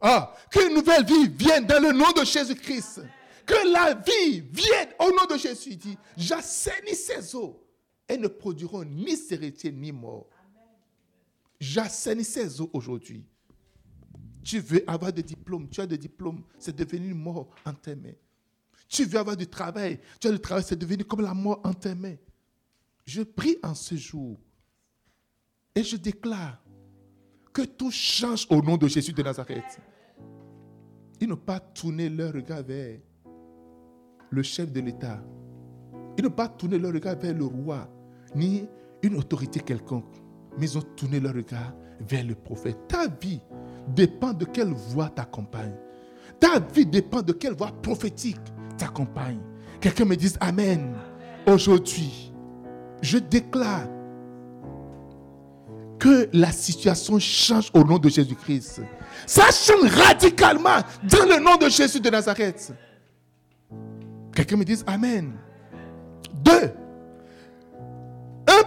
Ah, 0.00 0.32
qu'une 0.48 0.74
nouvelle 0.74 1.04
vie 1.04 1.26
vienne 1.26 1.66
dans 1.66 1.82
le 1.82 1.90
nom 1.90 2.12
de 2.12 2.24
Jésus-Christ. 2.24 3.00
Que 3.44 3.72
la 3.72 3.94
vie 3.94 4.42
vienne 4.52 4.90
au 5.00 5.10
nom 5.10 5.26
de 5.28 5.36
Jésus. 5.36 5.74
dit, 5.74 5.98
j'assainis 6.16 6.94
ces 6.94 7.34
eaux. 7.34 7.61
Elles 8.12 8.20
ne 8.20 8.28
produiront 8.28 8.84
ni 8.84 9.16
héritiers 9.30 9.72
ni 9.72 9.90
mort. 9.90 10.26
J'assainis 11.58 12.24
ces 12.24 12.60
eaux 12.60 12.68
aujourd'hui. 12.74 13.24
Tu 14.44 14.58
veux 14.58 14.84
avoir 14.86 15.14
des 15.14 15.22
diplômes, 15.22 15.66
tu 15.70 15.80
as 15.80 15.86
des 15.86 15.96
diplômes, 15.96 16.42
c'est 16.58 16.76
devenu 16.76 17.14
mort 17.14 17.48
en 17.64 17.72
tes 17.72 17.94
mains. 17.94 18.12
Tu 18.86 19.06
veux 19.06 19.18
avoir 19.18 19.34
du 19.34 19.46
travail, 19.46 19.98
tu 20.20 20.28
as 20.28 20.32
du 20.32 20.40
travail, 20.40 20.62
c'est 20.62 20.78
devenu 20.78 21.04
comme 21.04 21.22
la 21.22 21.32
mort 21.32 21.62
en 21.64 21.72
tes 21.72 21.94
mains. 21.94 22.16
Je 23.06 23.22
prie 23.22 23.56
en 23.62 23.74
ce 23.74 23.94
jour 23.94 24.38
et 25.74 25.82
je 25.82 25.96
déclare 25.96 26.62
que 27.50 27.62
tout 27.62 27.90
change 27.90 28.46
au 28.50 28.60
nom 28.60 28.76
de 28.76 28.88
Jésus 28.88 29.14
de 29.14 29.22
Nazareth. 29.22 29.80
Ils 31.18 31.28
n'ont 31.28 31.36
pas 31.36 31.60
tourné 31.60 32.10
leur 32.10 32.34
regard 32.34 32.62
vers 32.62 33.00
le 34.28 34.42
chef 34.42 34.70
de 34.70 34.80
l'État. 34.80 35.24
Ils 36.18 36.24
n'ont 36.24 36.30
pas 36.30 36.48
tourné 36.48 36.78
leur 36.78 36.92
regard 36.92 37.16
vers 37.16 37.32
le 37.32 37.46
roi, 37.46 37.88
ni 38.34 38.66
une 39.02 39.16
autorité 39.16 39.60
quelconque, 39.60 40.14
mais 40.58 40.66
ils 40.66 40.78
ont 40.78 40.82
tourné 40.96 41.20
leur 41.20 41.34
regard 41.34 41.72
vers 42.00 42.24
le 42.24 42.34
prophète. 42.34 42.76
Ta 42.88 43.06
vie 43.08 43.40
dépend 43.88 44.32
de 44.32 44.44
quelle 44.44 44.72
voix 44.72 45.08
t'accompagne. 45.08 45.74
Ta 46.40 46.58
vie 46.58 46.86
dépend 46.86 47.22
de 47.22 47.32
quelle 47.32 47.54
voix 47.54 47.72
prophétique 47.82 48.40
t'accompagne. 48.76 49.40
Quelqu'un 49.80 50.04
me 50.04 50.16
dise 50.16 50.36
Amen. 50.40 50.94
Aujourd'hui, 51.46 52.32
je 53.00 53.18
déclare 53.18 53.88
que 55.98 56.28
la 56.32 56.50
situation 56.52 57.18
change 57.18 57.70
au 57.74 57.84
nom 57.84 57.98
de 57.98 58.08
Jésus-Christ. 58.08 58.82
Ça 59.26 59.44
change 59.50 59.90
radicalement 59.90 60.78
dans 61.04 61.26
le 61.26 61.42
nom 61.42 61.56
de 61.56 61.68
Jésus 61.68 62.00
de 62.00 62.10
Nazareth. 62.10 62.72
Quelqu'un 64.34 64.56
me 64.56 64.64
dise 64.64 64.84
Amen. 64.86 65.32
Deux, 66.32 66.72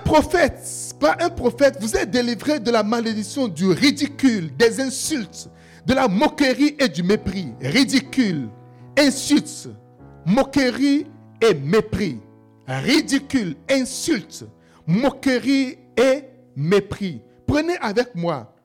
prophète, 0.06 0.96
pas 1.00 1.18
un 1.20 1.30
prophète, 1.30 1.78
vous 1.82 1.98
êtes 1.98 2.12
délivré 2.12 2.60
de 2.60 2.72
la 2.72 2.84
malédiction, 2.84 3.50
du 3.50 3.68
ridicule, 3.68 4.56
des 4.56 4.80
insultes, 4.80 5.50
de 5.86 5.94
la 5.94 6.08
moquerie 6.08 6.76
et 6.80 6.88
du 6.88 7.04
mépris. 7.04 7.54
Ridicule, 7.60 8.48
insultes, 8.98 9.68
moquerie 10.26 11.08
et 11.42 11.54
mépris. 11.54 12.22
Ridicule, 12.68 13.56
insulte, 13.70 14.46
moquerie 14.88 15.78
et 15.98 16.24
mépris. 16.56 17.22
Prenez 17.46 17.78
avec 17.78 18.16
moi 18.16 18.56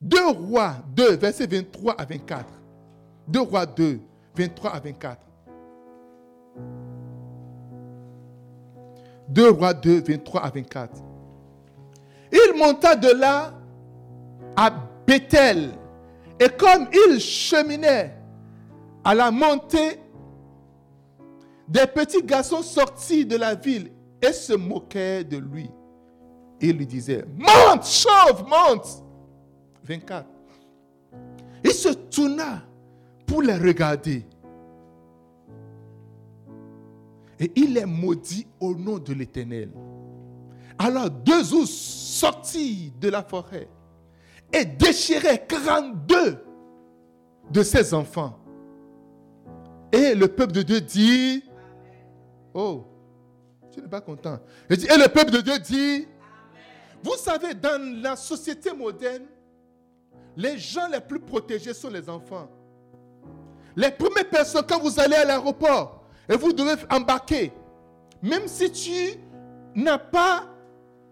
2 0.00 0.30
rois 0.30 0.76
2, 0.94 1.16
versets 1.16 1.46
23 1.46 1.94
à 2.00 2.04
24. 2.04 2.46
2 3.28 3.40
rois 3.40 3.66
2, 3.66 4.00
23 4.36 4.70
à 4.70 4.80
24. 4.80 5.27
2 9.28 9.50
rois 9.50 9.74
2, 9.74 10.00
23 10.00 10.40
à 10.42 10.50
24. 10.50 10.92
Il 12.32 12.58
monta 12.58 12.96
de 12.96 13.08
là 13.08 13.52
à 14.56 14.70
Bethel. 15.06 15.70
Et 16.40 16.48
comme 16.48 16.88
il 16.92 17.20
cheminait 17.20 18.14
à 19.04 19.14
la 19.14 19.30
montée, 19.30 20.00
des 21.66 21.86
petits 21.86 22.22
garçons 22.22 22.62
sortis 22.62 23.26
de 23.26 23.36
la 23.36 23.54
ville 23.54 23.90
et 24.22 24.32
se 24.32 24.54
moquaient 24.54 25.24
de 25.24 25.36
lui. 25.36 25.70
Il 26.60 26.76
lui 26.76 26.86
disait, 26.86 27.24
monte, 27.36 27.86
chauve, 27.86 28.44
monte. 28.44 29.04
24. 29.84 30.26
Il 31.64 31.70
se 31.70 31.88
tourna 31.90 32.62
pour 33.26 33.42
les 33.42 33.56
regarder. 33.56 34.24
Et 37.40 37.52
il 37.56 37.74
les 37.74 37.84
maudit 37.84 38.46
au 38.60 38.74
nom 38.74 38.98
de 38.98 39.12
l'Éternel. 39.12 39.70
Alors 40.78 41.10
deux 41.10 41.54
ours 41.54 41.70
sortis 41.70 42.92
de 43.00 43.08
la 43.08 43.22
forêt 43.22 43.68
et 44.52 44.64
déchiraient 44.64 45.44
42 45.46 46.38
de 47.50 47.62
ses 47.62 47.94
enfants. 47.94 48.38
Et 49.92 50.14
le 50.14 50.28
peuple 50.28 50.52
de 50.52 50.62
Dieu 50.62 50.80
dit, 50.80 51.44
oh, 52.54 52.84
tu 53.72 53.80
n'es 53.80 53.88
pas 53.88 54.00
content. 54.00 54.38
Et 54.68 54.76
le 54.76 55.08
peuple 55.08 55.30
de 55.30 55.40
Dieu 55.40 55.58
dit, 55.58 56.06
vous 57.02 57.16
savez, 57.16 57.54
dans 57.54 57.80
la 58.02 58.16
société 58.16 58.72
moderne, 58.72 59.24
les 60.36 60.58
gens 60.58 60.88
les 60.88 61.00
plus 61.00 61.20
protégés 61.20 61.74
sont 61.74 61.90
les 61.90 62.08
enfants. 62.08 62.48
Les 63.76 63.90
premières 63.90 64.28
personnes, 64.28 64.64
quand 64.68 64.80
vous 64.80 64.98
allez 65.00 65.16
à 65.16 65.24
l'aéroport 65.24 65.97
et 66.28 66.36
vous 66.36 66.52
devez 66.52 66.74
embarquer, 66.90 67.52
même 68.22 68.46
si 68.46 68.70
tu 68.70 69.18
n'as 69.74 69.98
pas 69.98 70.44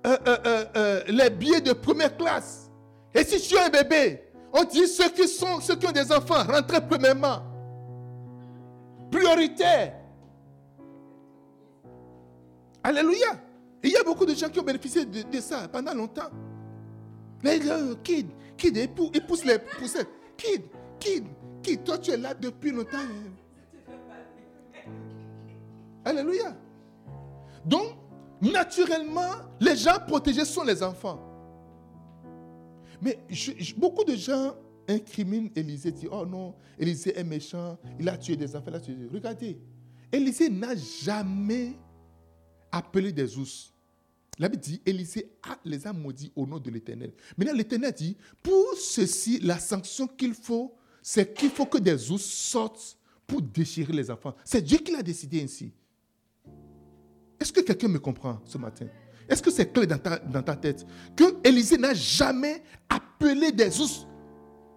euh, 0.07 0.16
euh, 0.26 0.64
euh, 0.76 1.02
les 1.09 1.31
billets 1.31 1.61
de 1.61 1.72
première 1.72 2.16
classe, 2.16 2.70
et 3.14 3.24
si 3.24 3.40
tu 3.40 3.55
es 3.55 3.61
un 3.61 3.70
bébé, 3.70 4.22
on 4.52 4.64
dit 4.64 4.87
ceux 4.87 5.09
qui, 5.11 5.26
sont, 5.26 5.61
ceux 5.61 5.76
qui 5.76 5.87
ont 5.87 5.92
des 5.92 6.12
enfants, 6.12 6.44
rentrez 6.46 6.81
premièrement. 6.87 7.42
Prioritaire. 9.11 9.94
Alléluia. 12.83 13.40
Il 13.83 13.90
y 13.90 13.96
a 13.96 14.02
beaucoup 14.02 14.26
de 14.26 14.35
gens 14.35 14.48
qui 14.48 14.59
ont 14.59 14.64
bénéficié 14.64 15.05
de, 15.05 15.40
ça 15.40 15.68
pendant 15.68 15.94
longtemps. 15.94 16.31
Les 17.42 17.61
kids, 18.02 18.29
kids, 18.57 18.88
ils 19.14 19.26
poussent 19.26 19.44
les 19.44 19.59
poussettes. 19.59 20.09
Kid, 20.37 20.62
kid, 20.98 21.24
kid. 21.62 21.85
Toi, 21.85 21.98
tu 21.98 22.11
es 22.11 22.16
là 22.16 22.35
depuis 22.35 22.70
longtemps. 22.70 22.98
Alléluia. 26.07 26.57
Donc, 27.64 27.97
naturellement, 28.40 29.33
les 29.59 29.75
gens 29.75 29.99
protégés 30.07 30.45
sont 30.45 30.62
les 30.62 30.81
enfants. 30.81 31.21
Mais 33.03 33.19
beaucoup 33.77 34.05
de 34.05 34.14
gens 34.14 34.55
incriminent 34.88 35.51
Élisée, 35.57 35.90
disent, 35.90 36.09
oh 36.12 36.25
non, 36.25 36.55
Élisée 36.79 37.19
est 37.19 37.25
méchant, 37.25 37.77
il 37.99 38.09
a 38.09 38.16
tué 38.16 38.37
des 38.37 38.55
enfants. 38.55 38.71
A. 38.73 38.79
Regardez, 39.12 39.59
Élisée 40.12 40.49
n'a 40.49 40.77
jamais 40.77 41.73
appelé 42.71 43.11
des 43.11 43.37
ours. 43.37 43.75
La 44.38 44.49
Bible 44.49 44.62
dit, 44.62 44.81
Élisée 44.87 45.33
les 45.64 45.88
a 45.88 45.92
maudits 45.92 46.31
au 46.37 46.47
nom 46.47 46.61
de 46.61 46.71
l'Éternel. 46.71 47.14
Maintenant, 47.37 47.55
l'Éternel 47.55 47.92
dit, 47.92 48.16
pour 48.45 48.75
ceci, 48.79 49.40
la 49.40 49.59
sanction 49.59 50.07
qu'il 50.07 50.35
faut, 50.35 50.77
c'est 51.03 51.35
qu'il 51.35 51.51
faut 51.51 51.66
que 51.66 51.79
des 51.79 52.12
ours 52.12 52.23
sortent 52.23 52.97
pour 53.27 53.42
déchirer 53.42 53.92
les 53.92 54.09
enfants. 54.09 54.37
C'est 54.45 54.62
Dieu 54.62 54.79
qui 54.79 54.92
l'a 54.92 55.03
décidé 55.03 55.42
ainsi. 55.42 55.73
Est-ce 57.40 57.53
que 57.53 57.61
quelqu'un 57.61 57.88
me 57.88 57.99
comprend 57.99 58.40
ce 58.44 58.59
matin? 58.59 58.87
Est-ce 59.29 59.42
que 59.42 59.51
c'est 59.51 59.72
clair 59.72 59.87
dans 59.87 60.42
ta, 60.42 60.57
tête 60.57 60.87
que 61.16 61.25
Élisée 61.44 61.79
n'a 61.79 61.94
jamais 61.94 62.62
appelé 62.88 63.51
des 63.53 63.81
ours? 63.81 64.07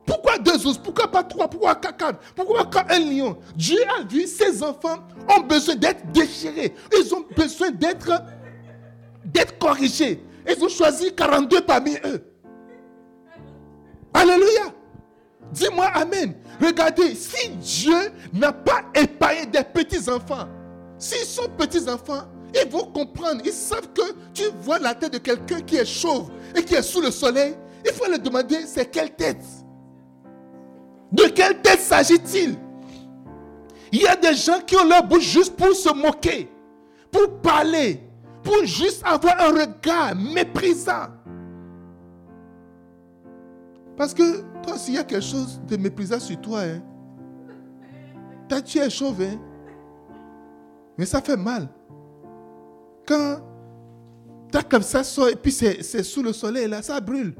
Pourquoi 0.06 0.40
deux 0.40 0.66
ours? 0.66 0.78
Pourquoi 0.78 1.10
pas 1.10 1.24
trois? 1.24 1.48
Pourquoi 1.48 1.76
quatre 1.76 2.20
Pourquoi 2.36 2.68
pas 2.70 2.86
un 2.90 3.00
lion? 3.00 3.38
Dieu 3.56 3.78
a 4.00 4.04
vu 4.04 4.26
ses 4.26 4.64
enfants 4.64 5.08
ont 5.38 5.42
besoin 5.42 5.76
d'être 5.76 6.12
déchirés. 6.12 6.74
Ils 6.98 7.14
ont 7.14 7.26
besoin 7.36 7.70
d'être 7.70 8.12
d'être 9.24 9.60
corrigés. 9.60 10.24
Ils 10.48 10.64
ont 10.64 10.70
choisi 10.70 11.14
42 11.14 11.62
parmi 11.62 11.96
eux. 12.06 12.24
Alléluia. 14.14 14.74
Dis-moi 15.52 15.86
Amen. 15.86 16.34
Regardez, 16.60 17.14
si 17.16 17.50
Dieu 17.50 18.12
n'a 18.34 18.52
pas 18.52 18.84
épargné 18.96 19.46
des 19.46 19.64
petits-enfants, 19.64 20.48
s'ils 20.98 21.26
sont 21.26 21.50
petits-enfants, 21.58 22.24
ils 22.54 22.70
vont 22.70 22.86
comprendre. 22.86 23.42
Ils 23.46 23.52
savent 23.52 23.92
que 23.94 24.02
tu 24.34 24.44
vois 24.62 24.80
la 24.80 24.96
tête 24.96 25.14
de 25.14 25.18
quelqu'un 25.18 25.62
qui 25.62 25.76
est 25.78 25.86
chauve 25.86 26.32
et 26.56 26.64
qui 26.64 26.76
est 26.76 26.82
sous 26.82 27.02
le 27.02 27.12
soleil. 27.12 27.56
Il 27.86 27.92
faut 27.92 28.10
leur 28.10 28.20
demander 28.20 28.66
c'est 28.66 28.86
quelle 28.86 29.16
tête? 29.16 29.44
De 31.12 31.24
quelle 31.24 31.62
tête 31.62 31.80
s'agit-il? 31.80 32.56
Il 33.92 34.02
y 34.02 34.08
a 34.08 34.16
des 34.16 34.36
gens 34.36 34.60
qui 34.66 34.76
ont 34.76 34.86
leur 34.86 35.04
bouche 35.04 35.24
juste 35.24 35.56
pour 35.56 35.74
se 35.74 35.92
moquer, 35.94 36.50
pour 37.12 37.42
parler, 37.42 38.04
pour 38.44 38.64
juste 38.66 39.02
avoir 39.04 39.40
un 39.40 39.52
regard 39.52 40.16
méprisant. 40.16 41.08
Parce 43.98 44.14
que 44.14 44.42
toi, 44.64 44.78
s'il 44.78 44.94
y 44.94 44.98
a 44.98 45.04
quelque 45.04 45.26
chose 45.26 45.60
de 45.68 45.76
méprisant 45.76 46.20
sur 46.20 46.40
toi, 46.40 46.62
hein, 46.62 46.82
tu 48.62 48.78
es 48.78 48.90
chauve, 48.90 49.22
hein. 49.22 49.40
mais 50.98 51.06
ça 51.06 51.22
fait 51.22 51.38
mal. 51.38 51.68
Quand 53.10 53.42
as 54.54 54.64
comme 54.64 54.84
ça 54.84 55.02
et 55.32 55.36
puis 55.36 55.52
c'est 55.52 56.04
sous 56.04 56.22
le 56.22 56.32
soleil, 56.32 56.68
là, 56.68 56.84
ça 56.84 57.02
brûle. 57.02 57.34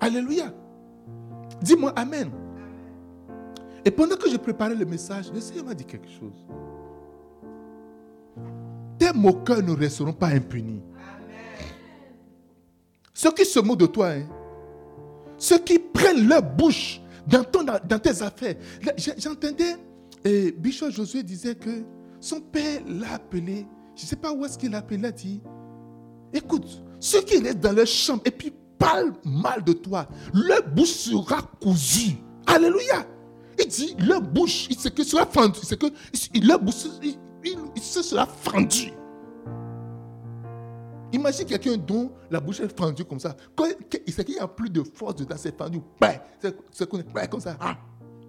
Alléluia. 0.00 0.52
Dis-moi 1.62 1.92
Amen. 1.94 2.28
Et 3.84 3.92
pendant 3.92 4.16
que 4.16 4.28
je 4.28 4.36
préparais 4.36 4.74
le 4.74 4.84
message, 4.84 5.30
le 5.32 5.40
Seigneur 5.40 5.66
m'a 5.66 5.74
dit 5.74 5.84
quelque 5.84 6.08
chose. 6.08 6.44
Tes 8.98 9.12
moqueurs 9.12 9.62
ne 9.62 9.72
resteront 9.72 10.12
pas 10.12 10.28
impunis. 10.28 10.82
Ceux 13.14 13.30
qui 13.30 13.44
se 13.44 13.60
moquent 13.60 13.80
de 13.80 13.86
toi, 13.86 14.08
hein, 14.08 14.26
ceux 15.38 15.58
qui 15.58 15.78
prennent 15.78 16.26
leur 16.26 16.42
bouche 16.42 17.00
dans, 17.24 17.44
dans 17.84 17.98
tes 18.00 18.20
affaires. 18.20 18.56
J'entendais, 18.96 19.76
et 20.24 20.50
Bishop 20.50 20.90
Josué 20.90 21.22
disait 21.22 21.54
que 21.54 21.84
son 22.18 22.40
père 22.40 22.80
l'a 22.88 23.14
appelé, 23.14 23.66
je 23.94 24.02
ne 24.02 24.06
sais 24.06 24.16
pas 24.16 24.32
où 24.32 24.44
est-ce 24.44 24.58
qu'il 24.58 24.70
l'a 24.70 24.78
appelé, 24.78 24.98
il 24.98 25.06
a 25.06 25.12
dit, 25.12 25.40
écoute, 26.32 26.82
ceux 26.98 27.22
qui 27.22 27.38
restent 27.38 27.60
dans 27.60 27.72
leur 27.72 27.86
chambre 27.86 28.22
et 28.24 28.30
puis 28.30 28.52
parlent 28.78 29.12
mal 29.24 29.62
de 29.64 29.72
toi, 29.72 30.08
leur 30.32 30.62
bouche 30.68 30.90
sera 30.90 31.42
cousue. 31.60 32.16
Alléluia. 32.46 33.06
Il 33.58 33.66
dit, 33.66 33.96
leur 33.98 34.20
bouche, 34.20 34.66
il 34.70 34.90
que 34.90 35.04
sera 35.04 35.26
fendu. 35.26 35.60
C'est 35.62 35.78
que 35.78 35.86
leur 36.44 36.58
bouche, 36.58 36.86
il, 37.02 37.82
se 37.82 38.02
sera 38.02 38.26
fendu. 38.26 38.92
Imagine 41.12 41.44
quelqu'un 41.44 41.76
dont 41.76 42.10
la 42.30 42.40
bouche 42.40 42.60
est 42.60 42.76
fendue 42.76 43.04
comme 43.04 43.20
ça. 43.20 43.36
Quand 43.54 43.66
sait 44.08 44.24
qu'il 44.24 44.34
n'y 44.34 44.40
a 44.40 44.48
plus 44.48 44.70
de 44.70 44.82
force 44.82 45.16
dedans, 45.16 45.36
c'est 45.36 45.56
fendu. 45.56 45.80
C'est 46.70 46.88
comme 46.88 47.40
ça. 47.40 47.56
Ah. 47.60 47.76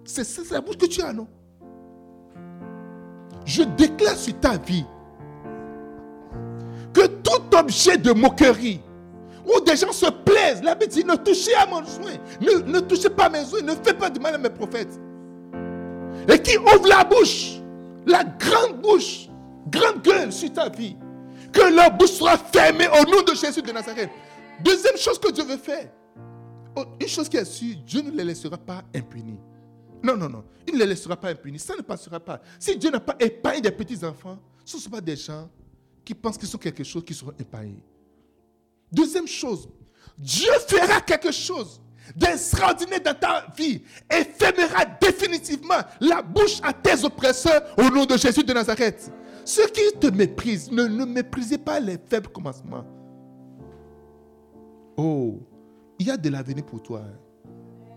C'est 0.04 0.50
la 0.50 0.60
bouche 0.60 0.76
que 0.76 0.86
tu 0.86 1.00
as, 1.00 1.12
non? 1.12 1.26
Je 3.46 3.62
déclare 3.62 4.16
sur 4.16 4.38
ta 4.40 4.58
vie 4.58 4.84
tout 7.06 7.56
objet 7.56 7.96
de 7.96 8.12
moquerie, 8.12 8.80
où 9.46 9.60
des 9.60 9.76
gens 9.76 9.92
se 9.92 10.06
plaisent, 10.06 10.62
la 10.62 10.74
Bible 10.74 10.92
dit 10.92 11.04
ne 11.04 11.16
touchez 11.16 11.54
à 11.54 11.66
mon 11.66 11.84
soin, 11.84 12.12
ne, 12.40 12.72
ne 12.72 12.80
touchez 12.80 13.10
pas 13.10 13.28
mes 13.28 13.44
soins, 13.44 13.62
ne 13.62 13.72
faites 13.72 13.98
pas 13.98 14.10
de 14.10 14.18
mal 14.18 14.34
à 14.34 14.38
mes 14.38 14.50
prophètes. 14.50 15.00
Et 16.28 16.38
qui 16.38 16.56
ouvre 16.56 16.88
la 16.88 17.04
bouche, 17.04 17.60
la 18.06 18.24
grande 18.24 18.80
bouche, 18.80 19.28
grande 19.70 20.02
gueule 20.02 20.32
sur 20.32 20.52
ta 20.52 20.68
vie 20.68 20.96
que 21.52 21.74
leur 21.74 21.90
bouche 21.92 22.12
soit 22.12 22.36
fermée 22.36 22.88
au 22.88 23.04
nom 23.10 23.22
de 23.22 23.34
Jésus 23.34 23.62
de 23.62 23.70
Nazareth. 23.72 24.10
Deuxième 24.62 24.96
chose 24.96 25.18
que 25.18 25.30
Dieu 25.30 25.44
veut 25.44 25.56
faire. 25.56 25.88
Oh, 26.76 26.84
une 27.00 27.08
chose 27.08 27.28
qui 27.28 27.36
est 27.36 27.44
sûre, 27.44 27.76
Dieu 27.86 28.02
ne 28.02 28.10
les 28.10 28.24
laissera 28.24 28.58
pas 28.58 28.82
impunis. 28.94 29.38
Non, 30.02 30.16
non, 30.16 30.28
non. 30.28 30.44
Il 30.66 30.74
ne 30.74 30.80
les 30.80 30.86
laissera 30.86 31.16
pas 31.16 31.28
impunis. 31.28 31.58
Ça 31.58 31.76
ne 31.76 31.82
passera 31.82 32.18
pas. 32.18 32.40
Si 32.58 32.76
Dieu 32.76 32.90
n'a 32.90 33.00
pas 33.00 33.14
épargné 33.20 33.60
des 33.60 33.70
petits-enfants, 33.70 34.38
ce 34.64 34.76
ne 34.76 34.82
sont 34.82 34.90
pas 34.90 35.00
des 35.00 35.16
gens 35.16 35.48
qui 36.04 36.14
pensent 36.14 36.38
qu'ils 36.38 36.48
sont 36.48 36.58
quelque 36.58 36.84
chose 36.84 37.04
qui 37.04 37.14
seront 37.14 37.32
épargnés. 37.38 37.82
Deuxième 38.92 39.26
chose, 39.26 39.68
Dieu 40.18 40.50
fera 40.68 41.00
quelque 41.00 41.32
chose 41.32 41.80
d'extraordinaire 42.14 43.02
dans 43.02 43.14
ta 43.14 43.46
vie 43.56 43.82
et 44.10 44.24
fermera 44.24 44.84
définitivement 45.00 45.80
la 46.00 46.22
bouche 46.22 46.60
à 46.62 46.72
tes 46.72 47.02
oppresseurs 47.04 47.62
au 47.78 47.88
nom 47.90 48.04
de 48.04 48.16
Jésus 48.16 48.44
de 48.44 48.52
Nazareth. 48.52 49.10
Ceux 49.44 49.66
qui 49.68 49.98
te 49.98 50.06
méprisent, 50.08 50.70
ne, 50.70 51.04
méprisez 51.04 51.58
pas 51.58 51.80
les 51.80 51.98
faibles 51.98 52.28
commencements. 52.28 52.84
Oh, 54.96 55.40
il 55.98 56.06
y 56.06 56.10
a 56.10 56.16
de 56.16 56.28
l'avenir 56.28 56.64
pour 56.64 56.82
toi. 56.82 57.02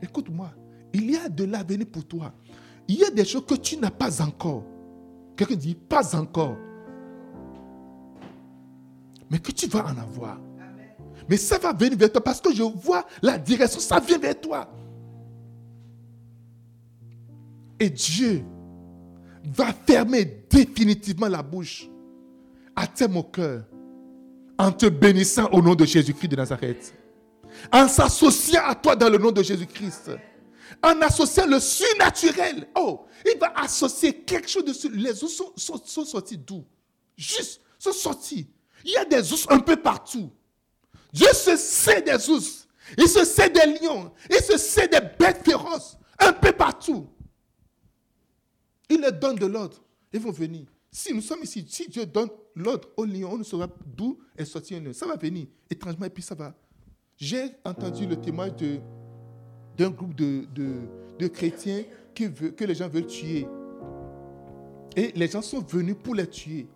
Écoute-moi, 0.01 0.51
il 0.93 1.11
y 1.11 1.17
a 1.17 1.29
de 1.29 1.43
l'avenir 1.43 1.87
pour 1.91 2.05
toi. 2.05 2.33
Il 2.87 2.95
y 2.95 3.03
a 3.03 3.09
des 3.09 3.25
choses 3.25 3.45
que 3.45 3.55
tu 3.55 3.77
n'as 3.77 3.91
pas 3.91 4.21
encore. 4.21 4.63
Quelqu'un 5.35 5.55
dit, 5.55 5.75
pas 5.75 6.15
encore. 6.15 6.57
Mais 9.29 9.39
que 9.39 9.51
tu 9.51 9.67
vas 9.67 9.85
en 9.85 9.97
avoir. 9.97 10.39
Mais 11.29 11.37
ça 11.37 11.57
va 11.57 11.73
venir 11.73 11.97
vers 11.97 12.11
toi 12.11 12.23
parce 12.23 12.39
que 12.39 12.53
je 12.53 12.63
vois 12.63 13.05
la 13.21 13.37
direction, 13.37 13.79
ça 13.79 13.99
vient 13.99 14.17
vers 14.17 14.39
toi. 14.39 14.69
Et 17.79 17.89
Dieu 17.89 18.43
va 19.43 19.73
fermer 19.73 20.43
définitivement 20.49 21.27
la 21.27 21.43
bouche 21.43 21.89
à 22.75 22.87
tes 22.87 23.07
moqueurs 23.07 23.65
en 24.57 24.71
te 24.71 24.87
bénissant 24.87 25.49
au 25.51 25.61
nom 25.61 25.75
de 25.75 25.85
Jésus-Christ 25.85 26.29
de 26.29 26.35
Nazareth. 26.35 26.93
En 27.71 27.87
s'associant 27.87 28.63
à 28.65 28.75
toi 28.75 28.95
dans 28.95 29.09
le 29.09 29.17
nom 29.17 29.31
de 29.31 29.43
Jésus-Christ. 29.43 30.11
En 30.83 30.99
associant 31.01 31.47
le 31.47 31.59
surnaturel. 31.59 32.67
Oh, 32.75 33.05
il 33.25 33.39
va 33.39 33.53
associer 33.55 34.13
quelque 34.21 34.49
chose 34.49 34.65
de 34.65 34.95
Les 34.95 35.23
os 35.23 35.33
sont, 35.33 35.53
sont, 35.55 36.05
sortis 36.05 36.37
d'où? 36.37 36.65
Juste, 37.15 37.61
sont 37.79 37.93
sortis. 37.93 38.49
Il 38.87 38.93
y 38.93 38.95
a 38.95 39.03
des 39.03 39.33
os 39.33 39.45
un 39.49 39.59
peu 39.59 39.75
partout. 39.75 40.31
Dieu 41.11 41.27
se 41.33 41.57
sait 41.57 42.01
des 42.01 42.29
os. 42.29 42.69
Il 42.97 43.07
se 43.09 43.25
sait 43.25 43.49
des 43.49 43.79
lions. 43.81 44.13
Il 44.29 44.37
se 44.37 44.57
sait 44.57 44.87
des 44.87 45.01
bêtes 45.19 45.43
féroces. 45.43 45.97
Un 46.17 46.31
peu 46.31 46.53
partout. 46.53 47.05
Il 48.89 49.01
leur 49.01 49.11
donne 49.11 49.35
de 49.35 49.45
l'ordre. 49.45 49.83
Ils 50.13 50.21
vont 50.21 50.31
venir. 50.31 50.65
Si 50.89 51.13
nous 51.13 51.21
sommes 51.21 51.43
ici, 51.43 51.65
si 51.67 51.89
Dieu 51.89 52.05
donne 52.05 52.29
l'ordre 52.55 52.87
au 52.95 53.03
lion, 53.03 53.31
on 53.33 53.37
ne 53.37 53.43
saura 53.43 53.67
d'où 53.85 54.19
est 54.37 54.45
sorti 54.45 54.73
un. 54.73 54.93
Ça 54.93 55.05
va 55.05 55.17
venir 55.17 55.47
étrangement 55.69 56.05
et 56.05 56.09
puis 56.09 56.23
ça 56.23 56.33
va. 56.33 56.55
J'ai 57.17 57.43
entendu 57.65 58.07
le 58.07 58.15
témoignage 58.15 58.79
d'un 59.77 59.89
groupe 59.89 60.15
de, 60.15 60.45
de, 61.19 61.27
chrétiens 61.27 61.83
que 62.15 62.63
les 62.63 62.75
gens 62.75 62.87
veulent 62.87 63.05
tuer. 63.05 63.45
Et 64.95 65.11
les 65.13 65.27
gens 65.27 65.41
sont 65.41 65.59
venus 65.59 65.97
pour 66.01 66.15
les 66.15 66.27
tuer. 66.27 66.67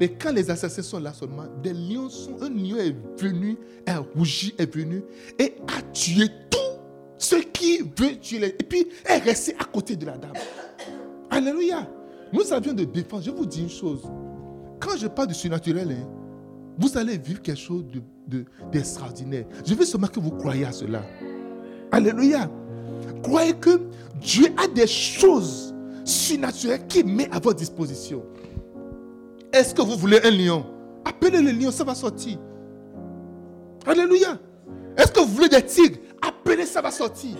Mais 0.00 0.08
quand 0.08 0.32
les 0.32 0.50
assassins 0.50 0.82
sont 0.82 0.98
là 0.98 1.12
seulement, 1.12 1.44
des 1.62 1.72
lions 1.72 2.08
sont, 2.08 2.42
un 2.42 2.50
lion 2.50 2.78
est 2.78 2.96
venu, 3.20 3.56
un 3.86 3.98
rougi 3.98 4.54
est 4.58 4.72
venu 4.72 5.02
et 5.38 5.54
a 5.68 5.82
tué 5.92 6.26
tout 6.50 6.58
ce 7.18 7.36
qui 7.36 7.78
veut 7.78 8.18
tuer. 8.20 8.44
Et 8.44 8.64
puis, 8.64 8.88
est 9.04 9.18
resté 9.18 9.54
à 9.58 9.64
côté 9.64 9.96
de 9.96 10.06
la 10.06 10.18
dame. 10.18 10.32
Alléluia. 11.30 11.88
Nous 12.32 12.52
avions 12.52 12.72
de 12.72 12.84
défense. 12.84 13.24
Je 13.24 13.30
vous 13.30 13.46
dis 13.46 13.62
une 13.62 13.70
chose. 13.70 14.02
Quand 14.80 14.96
je 14.96 15.06
parle 15.06 15.28
du 15.28 15.34
surnaturel, 15.34 15.92
hein, 15.92 16.08
vous 16.76 16.98
allez 16.98 17.16
vivre 17.16 17.40
quelque 17.40 17.60
chose 17.60 17.84
d'extraordinaire. 18.72 19.46
De, 19.46 19.68
je 19.68 19.74
veux 19.74 19.84
seulement 19.84 20.08
que 20.08 20.18
vous 20.18 20.32
croyez 20.32 20.64
à 20.64 20.72
cela. 20.72 21.02
Alléluia. 21.92 22.50
Croyez 23.22 23.54
que 23.54 23.80
Dieu 24.20 24.46
a 24.56 24.66
des 24.66 24.88
choses 24.88 25.72
surnaturelles 26.04 26.86
qu'il 26.88 27.06
met 27.06 27.30
à 27.30 27.38
votre 27.38 27.58
disposition. 27.58 28.24
Est-ce 29.54 29.72
que 29.72 29.82
vous 29.82 29.96
voulez 29.96 30.18
un 30.24 30.30
lion? 30.32 30.66
Appelez 31.04 31.40
le 31.40 31.52
lion, 31.52 31.70
ça 31.70 31.84
va 31.84 31.94
sortir. 31.94 32.38
Alléluia. 33.86 34.36
Est-ce 34.96 35.12
que 35.12 35.20
vous 35.20 35.32
voulez 35.32 35.48
des 35.48 35.62
tigres? 35.62 35.98
Appelez, 36.20 36.66
ça 36.66 36.82
va 36.82 36.90
sortir. 36.90 37.36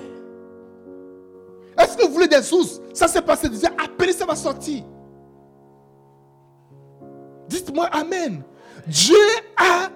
Est-ce 1.76 1.96
que 1.96 2.06
vous 2.06 2.12
voulez 2.12 2.28
des 2.28 2.52
ours? 2.52 2.80
Ça 2.92 3.08
s'est 3.08 3.20
passé 3.20 3.48
déjà. 3.48 3.66
Appelez, 3.82 4.12
ça 4.12 4.26
va 4.26 4.36
sortir. 4.36 4.84
Dites-moi 7.48 7.86
Amen. 7.86 8.44
Dieu 8.86 9.16
a 9.56 9.88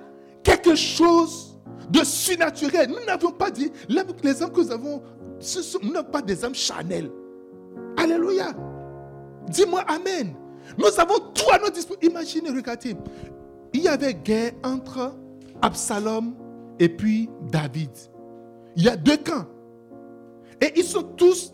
quelque 0.42 0.74
chose 0.74 1.56
de 1.88 2.02
surnaturel. 2.02 2.88
Nous 2.90 3.04
n'avons 3.06 3.30
pas 3.30 3.52
dit, 3.52 3.70
les 3.88 4.42
âmes 4.42 4.50
que 4.50 4.60
nous 4.60 4.72
avons, 4.72 5.02
nous 5.82 5.92
n'avons 5.92 6.10
pas 6.10 6.22
des 6.22 6.44
âmes 6.44 6.54
charnelles. 6.54 7.12
Alléluia. 7.96 8.54
Dis-moi 9.48 9.82
Amen. 9.86 10.34
Nous 10.76 11.00
avons 11.00 11.18
tout 11.34 11.50
à 11.52 11.58
notre 11.58 11.72
disposition. 11.72 12.10
Imaginez, 12.10 12.50
regardez. 12.50 12.96
Il 13.72 13.82
y 13.82 13.88
avait 13.88 14.14
guerre 14.14 14.52
entre 14.64 15.14
Absalom 15.62 16.34
et 16.78 16.88
puis 16.88 17.28
David. 17.50 17.90
Il 18.76 18.84
y 18.84 18.88
a 18.88 18.96
deux 18.96 19.16
camps. 19.16 19.46
Et 20.60 20.72
ils 20.76 20.84
sont 20.84 21.02
tous 21.02 21.52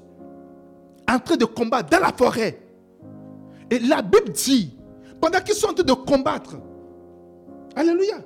en 1.09 1.19
train 1.19 1.37
de 1.37 1.45
combattre 1.45 1.91
dans 1.91 2.01
la 2.01 2.13
forêt. 2.13 2.61
Et 3.71 3.79
la 3.79 4.03
Bible 4.03 4.31
dit, 4.33 4.77
pendant 5.21 5.41
qu'ils 5.41 5.55
sont 5.55 5.69
en 5.69 5.75
train 5.75 5.85
de 5.85 5.93
combattre, 5.93 6.57
Alléluia, 7.77 8.21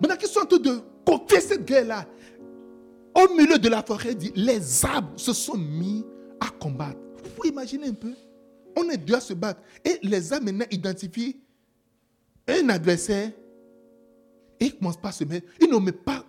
pendant 0.00 0.16
qu'ils 0.16 0.28
sont 0.28 0.40
en 0.40 0.46
train 0.46 0.58
de 0.58 0.80
confier 1.04 1.40
cette 1.40 1.64
guerre-là, 1.64 2.06
au 3.14 3.34
milieu 3.34 3.58
de 3.58 3.68
la 3.68 3.82
forêt, 3.82 4.16
les 4.34 4.84
arbres 4.84 5.12
se 5.16 5.32
sont 5.32 5.56
mis 5.56 6.04
à 6.40 6.46
combattre. 6.58 6.98
Vous 7.22 7.30
pouvez 7.30 7.48
imaginer 7.50 7.88
un 7.88 7.92
peu? 7.94 8.12
On 8.76 8.88
à 8.88 9.20
se 9.20 9.34
battre. 9.34 9.60
Et 9.84 9.98
les 10.02 10.32
arbres 10.32 10.46
maintenant 10.46 10.66
identifient 10.70 11.36
un 12.48 12.68
adversaire 12.68 13.30
et 14.60 14.66
ils 14.66 14.72
ne 14.72 14.78
commencent 14.78 15.00
pas 15.00 15.08
à 15.08 15.12
se 15.12 15.24
mettre. 15.24 15.46
Ils 15.60 15.68
n'ont 15.70 15.80
même 15.80 15.94
pas 15.94 16.24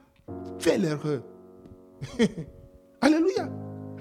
fait 0.60 0.78
l'erreur. 0.78 1.24
Alléluia. 3.02 3.50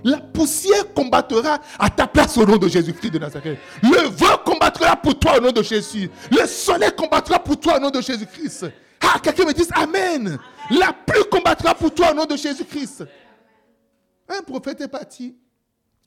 La 0.05 0.19
poussière 0.19 0.93
combattra 0.93 1.61
à 1.79 1.91
ta 1.91 2.07
place 2.07 2.37
au 2.37 2.45
nom 2.45 2.59
de 2.59 2.69
Jésus-Christ 2.69 3.11
de 3.11 3.19
Nazareth. 3.19 3.59
Le 3.83 4.09
vent 4.09 4.39
combattra 4.45 4.97
pour 4.97 5.19
toi 5.19 5.39
au 5.39 5.41
nom 5.41 5.51
de 5.51 5.63
Jésus. 5.63 6.11
Le 6.31 6.47
soleil 6.47 6.91
combattra 6.95 7.43
pour 7.43 7.59
toi 7.59 7.79
au 7.79 7.81
nom 7.81 7.91
de 7.91 8.03
Jésus-Christ. 8.03 8.67
Ah, 9.01 9.19
quelqu'un 9.23 9.47
me 9.47 9.53
dit 9.53 9.67
Amen. 9.73 10.39
La 10.71 10.93
pluie 10.93 11.25
combattra 11.31 11.75
pour 11.75 11.93
toi 11.93 12.11
au 12.13 12.15
nom 12.15 12.27
de 12.27 12.37
Jésus-Christ. 12.37 13.05
Un 14.29 14.43
prophète 14.43 14.81
est 14.83 14.89
parti 14.89 15.37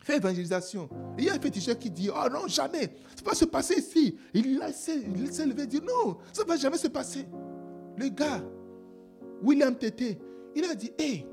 fait 0.07 0.17
évangélisation. 0.17 0.89
Il 1.17 1.25
y 1.25 1.29
a 1.29 1.33
un 1.33 1.39
féticheur 1.39 1.77
qui 1.77 1.89
dit, 1.91 2.09
oh 2.09 2.29
non, 2.31 2.47
jamais, 2.47 2.95
ça 3.15 3.23
va 3.25 3.33
se 3.33 3.43
passer 3.45 3.79
ici. 3.79 4.15
Il 4.33 4.61
s'est 4.73 5.45
levé 5.45 5.63
et 5.63 5.67
dit, 5.67 5.81
non, 5.81 6.17
ça 6.31 6.43
ne 6.43 6.47
va 6.47 6.55
jamais 6.55 6.77
se 6.77 6.87
passer. 6.87 7.27
Le 7.97 8.07
gars, 8.07 8.41
William 9.43 9.75
Tété, 9.75 10.17
il 10.55 10.63
a 10.63 10.73
dit, 10.75 10.91
hé, 10.97 11.27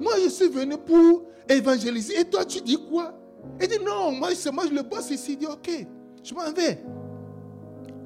moi 0.00 0.12
je 0.22 0.28
suis 0.28 0.48
venu 0.48 0.76
pour 0.78 1.24
évangéliser. 1.48 2.20
Et 2.20 2.24
toi, 2.24 2.44
tu 2.44 2.60
dis 2.60 2.78
quoi? 2.88 3.18
Il 3.60 3.66
dit, 3.66 3.78
non, 3.84 4.12
moi, 4.12 4.28
moi 4.52 4.64
le 4.72 4.82
boss 4.82 5.10
ici. 5.10 5.32
Il 5.32 5.38
dit, 5.38 5.46
ok, 5.46 5.86
je 6.22 6.34
m'en 6.34 6.52
vais. 6.52 6.84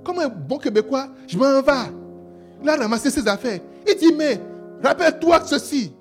Comme 0.03 0.21
un 0.21 0.29
bon 0.29 0.57
Québécois, 0.57 1.11
je 1.29 1.37
m'en 1.37 1.61
vais. 1.61 1.93
Il 2.63 2.69
a 2.69 2.77
ramassé 2.77 3.11
ses 3.11 3.29
affaires. 3.29 3.61
Il 3.87 3.97
dit, 3.97 4.15
mais 4.15 4.41
rappelle-toi 4.83 5.45
ceci 5.45 5.93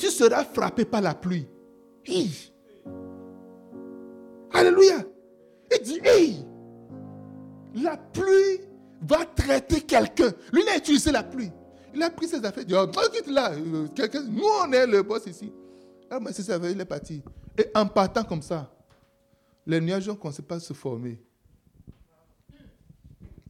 tu 0.00 0.10
seras 0.10 0.44
frappé 0.44 0.84
par 0.84 1.02
la 1.02 1.14
pluie. 1.14 1.46
Alléluia. 4.52 5.04
Il 5.72 5.82
dit, 5.84 6.00
hey, 6.02 6.44
la 7.74 7.96
pluie 7.96 8.60
va 9.02 9.24
traiter 9.26 9.82
quelqu'un. 9.82 10.32
Lui, 10.52 10.62
il 10.62 10.68
a 10.70 10.78
utilisé 10.78 11.12
la 11.12 11.22
pluie. 11.22 11.52
Il 11.94 12.02
a 12.02 12.10
pris 12.10 12.26
ses 12.26 12.44
affaires. 12.44 12.62
Il 12.62 12.66
dit, 12.66 12.74
oh, 12.74 12.86
là. 13.30 13.52
Euh, 13.52 13.86
nous, 14.28 14.42
on 14.64 14.72
est 14.72 14.86
le 14.86 15.02
boss 15.02 15.26
ici. 15.26 15.52
Ah, 16.10 16.18
mais 16.18 16.32
il 16.72 16.80
est 16.80 16.84
parti. 16.84 17.22
Et 17.56 17.66
en 17.74 17.86
partant 17.86 18.24
comme 18.24 18.42
ça, 18.42 18.72
les 19.66 19.80
nuages 19.80 20.08
ont 20.08 20.16
commencé 20.16 20.42
à 20.48 20.58
se 20.58 20.72
former. 20.72 21.20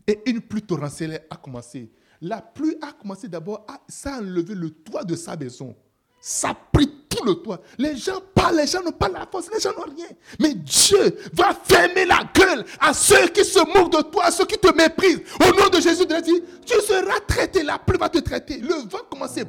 Et 0.06 0.20
une 0.26 0.40
pluie 0.40 0.62
torrentielle 0.62 1.24
a 1.30 1.36
commencé. 1.36 1.90
La 2.20 2.42
pluie 2.42 2.76
a 2.82 2.92
commencé 2.92 3.28
d'abord 3.28 3.64
à 3.68 3.80
s'enlever 3.88 4.54
le 4.54 4.70
toit 4.70 5.04
de 5.04 5.14
sa 5.14 5.36
maison. 5.36 5.74
Ça 6.20 6.54
pris 6.72 6.86
tout 7.08 7.24
le 7.24 7.34
toit. 7.34 7.60
Les 7.78 7.96
gens 7.96 8.20
parlent, 8.34 8.56
les 8.56 8.66
gens 8.66 8.82
n'ont 8.82 8.92
pas 8.92 9.08
la 9.08 9.26
force, 9.26 9.48
les 9.52 9.58
gens 9.58 9.72
n'ont 9.72 9.94
rien. 9.94 10.08
Mais 10.38 10.54
Dieu 10.54 11.16
va 11.32 11.54
fermer 11.54 12.04
la 12.04 12.22
gueule 12.34 12.64
à 12.78 12.92
ceux 12.92 13.28
qui 13.28 13.44
se 13.44 13.58
moquent 13.58 13.92
de 13.92 14.02
toi, 14.02 14.24
à 14.26 14.30
ceux 14.30 14.44
qui 14.44 14.58
te 14.58 14.74
méprisent. 14.74 15.22
Au 15.40 15.54
nom 15.58 15.68
de 15.68 15.80
Jésus, 15.80 16.04
de 16.04 16.20
dit, 16.20 16.42
tu 16.66 16.78
seras 16.82 17.20
traité, 17.26 17.62
la 17.62 17.78
pluie 17.78 17.98
va 17.98 18.08
te 18.08 18.18
traiter. 18.18 18.58
Le 18.58 18.88
vent 18.88 19.00
commençait, 19.10 19.44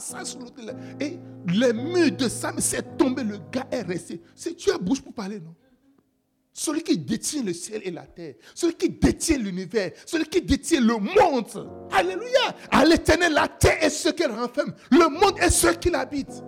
ça, 0.00 0.18
et 1.00 1.18
les 1.46 1.72
murs 1.72 2.12
de 2.12 2.28
Sam 2.28 2.58
s'est 2.60 2.82
tombé, 2.96 3.22
le 3.22 3.38
gars 3.52 3.66
est 3.70 3.82
resté. 3.82 4.22
Si 4.34 4.56
tu 4.56 4.70
as 4.70 4.78
bouche 4.78 5.02
pour 5.02 5.12
parler, 5.12 5.38
non 5.38 5.54
celui 6.52 6.82
qui 6.82 6.98
détient 6.98 7.42
le 7.42 7.52
ciel 7.52 7.80
et 7.84 7.90
la 7.90 8.06
terre, 8.06 8.34
celui 8.54 8.74
qui 8.74 8.90
détient 8.90 9.38
l'univers, 9.38 9.92
celui 10.04 10.24
qui 10.26 10.42
détient 10.42 10.80
le 10.80 10.96
monde. 10.96 11.70
Alléluia. 11.92 12.54
À 12.70 12.84
l'éternel, 12.84 13.32
la 13.34 13.48
terre 13.48 13.82
est 13.82 13.90
ce 13.90 14.08
qu'elle 14.10 14.32
renferme. 14.32 14.74
Le 14.90 15.08
monde 15.08 15.38
est 15.40 15.50
ce 15.50 15.68
qu'il 15.68 15.94
habite. 15.94 16.42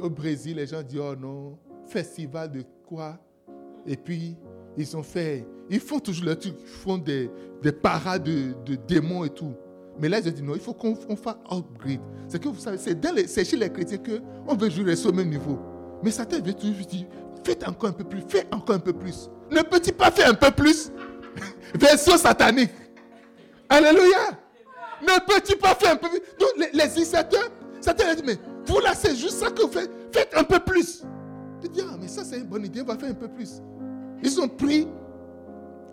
Au 0.00 0.10
Brésil, 0.10 0.56
les 0.56 0.66
gens 0.66 0.82
disent, 0.82 1.00
oh 1.00 1.14
non, 1.14 1.58
festival 1.86 2.50
de 2.50 2.64
quoi? 2.86 3.18
Et 3.86 3.96
puis, 3.96 4.36
ils 4.76 4.96
ont 4.96 5.02
fait, 5.02 5.46
ils 5.68 5.80
font 5.80 5.98
toujours 6.00 6.24
le 6.24 6.36
truc, 6.36 6.54
ils 6.60 6.66
font 6.66 6.98
des, 6.98 7.30
des 7.62 7.72
parades 7.72 8.24
de, 8.24 8.54
de 8.64 8.74
démons 8.76 9.24
et 9.24 9.30
tout. 9.30 9.54
Mais 10.00 10.08
là, 10.08 10.18
ont 10.18 10.30
dit 10.30 10.42
non, 10.42 10.54
il 10.54 10.60
faut 10.60 10.72
qu'on 10.72 10.94
fasse 10.94 11.36
upgrade. 11.50 12.00
C'est 12.28 12.42
que 12.42 12.48
vous 12.48 12.58
savez, 12.58 12.78
c'est 13.26 13.44
chez 13.44 13.56
les 13.56 13.70
chrétiens 13.70 13.98
qu'on 13.98 14.54
veut 14.54 14.70
jouer 14.70 14.94
au 15.06 15.12
même 15.12 15.28
niveau. 15.28 15.58
Mais 16.02 16.10
Satan 16.10 16.40
veut 16.42 16.54
toujours 16.54 16.86
dire 16.86 17.06
faites 17.44 17.66
encore 17.66 17.90
un 17.90 17.92
peu 17.92 18.04
plus, 18.04 18.22
faites 18.26 18.52
encore 18.52 18.76
un 18.76 18.80
peu 18.80 18.92
plus. 18.92 19.28
Ne 19.50 19.62
peux-tu 19.62 19.92
pas 19.92 20.10
faire 20.10 20.30
un 20.30 20.34
peu 20.34 20.50
plus 20.50 20.90
Version 21.74 22.16
satanique. 22.16 22.70
Alléluia. 23.68 24.38
Ne 25.02 25.26
peux-tu 25.26 25.56
pas 25.56 25.74
faire 25.74 25.92
un 25.92 25.96
peu 25.96 26.08
plus 26.08 26.20
Donc, 26.38 26.50
les, 26.56 26.70
les 26.72 26.96
initiateurs, 26.96 27.50
Satan 27.80 28.04
a 28.10 28.14
dit 28.14 28.22
mais 28.24 28.38
vous 28.66 28.80
là, 28.80 28.94
c'est 28.94 29.14
juste 29.14 29.38
ça 29.38 29.50
que 29.50 29.62
vous 29.62 29.72
faites. 29.72 29.90
Faites 30.12 30.34
un 30.34 30.44
peu 30.44 30.60
plus. 30.60 31.02
Tu 31.60 31.68
dis 31.68 31.82
ah, 31.82 31.96
mais 32.00 32.08
ça, 32.08 32.24
c'est 32.24 32.38
une 32.38 32.46
bonne 32.46 32.64
idée, 32.64 32.80
on 32.80 32.84
va 32.86 32.96
faire 32.96 33.10
un 33.10 33.14
peu 33.14 33.28
plus. 33.28 33.60
Ils 34.22 34.40
ont 34.40 34.48
pris 34.48 34.88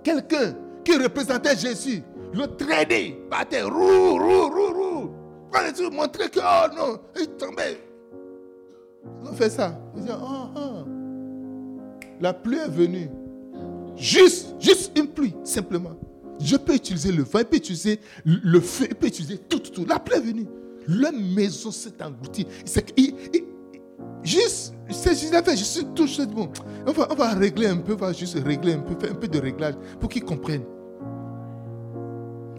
quelqu'un 0.03 0.53
qui 0.83 0.97
représentait 0.97 1.57
Jésus 1.57 2.03
le 2.37 2.55
traîner 2.55 3.19
par 3.29 3.47
terre, 3.47 3.67
roux, 3.67 4.17
roux, 4.17 4.49
roux, 4.49 4.73
roux. 4.73 5.09
Pour 5.51 5.91
montrer 5.91 6.29
que, 6.29 6.39
oh 6.39 6.75
non, 6.75 6.99
il 7.19 7.27
tombait. 7.29 7.79
Ils 9.23 9.29
ont 9.29 9.33
fait 9.33 9.49
ça. 9.49 9.79
Ils 9.95 10.01
disent, 10.01 10.11
ah, 10.11 10.49
ah. 10.55 10.85
La 12.19 12.33
pluie 12.33 12.57
est 12.57 12.69
venue. 12.69 13.09
Juste, 13.95 14.55
juste 14.59 14.97
une 14.97 15.07
pluie, 15.07 15.33
simplement. 15.43 15.97
Je 16.39 16.55
peux 16.55 16.75
utiliser 16.75 17.11
le 17.11 17.23
vent, 17.23 17.39
il 17.39 17.45
peut 17.45 17.57
utiliser 17.57 17.99
le 18.23 18.59
feu, 18.59 18.85
il 18.89 18.95
peut 18.95 19.07
utiliser 19.07 19.37
tout, 19.37 19.59
tout, 19.59 19.71
tout. 19.71 19.85
La 19.85 19.99
pluie 19.99 20.17
est 20.17 20.21
venue. 20.21 20.47
La 20.87 21.11
maison 21.11 21.71
s'est 21.71 22.01
engloutie. 22.03 22.45
juste, 24.23 24.73
c'est 24.89 25.15
juste 25.15 25.33
je 25.49 25.63
suis 25.63 25.85
tout 25.95 26.07
bon. 26.27 26.49
On 26.85 26.91
va, 26.91 27.07
on 27.11 27.15
va 27.15 27.33
régler 27.33 27.67
un 27.67 27.77
peu, 27.77 27.93
on 27.93 27.97
va 27.97 28.13
juste 28.13 28.37
régler 28.45 28.73
un 28.73 28.79
peu, 28.79 28.95
faire 28.99 29.15
un 29.15 29.19
peu 29.19 29.27
de 29.27 29.39
réglage 29.39 29.75
pour 29.99 30.09
qu'ils 30.09 30.23
comprennent. 30.23 30.65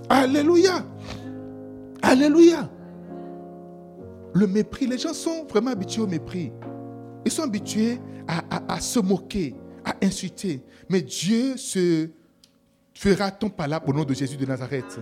Alléluia. 0.09 0.85
Alléluia. 2.03 2.71
Le 4.35 4.47
mépris, 4.47 4.87
les 4.87 4.99
gens 4.99 5.13
sont 5.13 5.45
vraiment 5.45 5.71
habitués 5.71 6.03
au 6.03 6.07
mépris. 6.07 6.53
Ils 7.25 7.31
sont 7.31 7.43
habitués 7.43 7.99
à, 8.27 8.81
se 8.81 9.01
moquer, 9.01 9.55
à 9.85 9.95
insulter. 10.03 10.63
Mais 10.89 11.03
Dieu 11.03 11.57
se 11.57 12.09
fera 12.95 13.31
ton 13.31 13.51
là 13.67 13.83
au 13.87 13.93
nom 13.93 14.05
de 14.05 14.15
Jésus 14.15 14.37
de 14.37 14.47
Nazareth. 14.47 14.99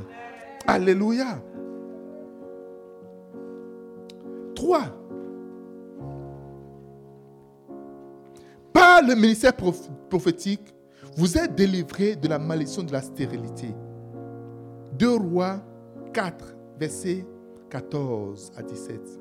Alléluia. 0.66 1.42
Trois. 4.54 4.86
Par 8.72 9.02
le 9.02 9.14
ministère 9.14 9.52
prophétique, 9.54 10.74
vous 11.16 11.38
êtes 11.38 11.54
délivrés 11.54 12.16
de 12.16 12.28
la 12.28 12.38
malédiction 12.38 12.82
de 12.82 12.92
la 12.92 13.02
stérilité. 13.02 13.74
2 14.98 15.16
Rois 15.16 15.60
4, 16.14 16.56
versets 16.78 17.26
14 17.68 18.52
à 18.56 18.62
17. 18.62 19.20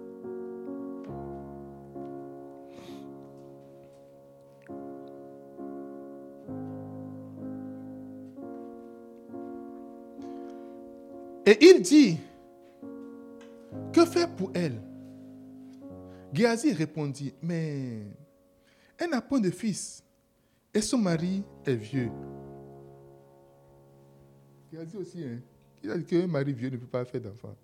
Et 11.47 11.57
il 11.61 11.81
dit, 11.81 12.17
que 13.91 14.05
faire 14.05 14.33
pour 14.33 14.51
elle? 14.53 14.81
Géasi 16.33 16.71
répondit, 16.71 17.33
mais 17.41 18.01
elle 18.97 19.09
n'a 19.09 19.21
point 19.21 19.41
de 19.41 19.51
fils 19.51 20.03
et 20.73 20.81
son 20.81 20.97
mari 20.97 21.43
est 21.65 21.75
vieux. 21.75 22.11
Géasi 24.71 24.97
aussi, 24.97 25.23
hein? 25.23 25.39
Il 25.85 25.91
a 25.91 25.97
dit 25.97 26.05
qu'un 26.05 26.27
mari 26.27 26.51
vieux 26.53 26.69
ne 26.69 26.77
peut 26.77 26.87
pas 26.87 27.05
faire 27.05 27.21
d'enfant. 27.21 27.55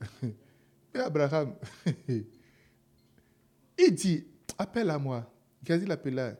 Mais 0.22 1.00
Abraham, 1.00 1.54
il 3.78 3.94
dit, 3.94 4.26
appelle 4.56 4.90
à 4.90 4.98
moi. 4.98 5.32
Gazi 5.64 5.86
l'appela. 5.86 6.36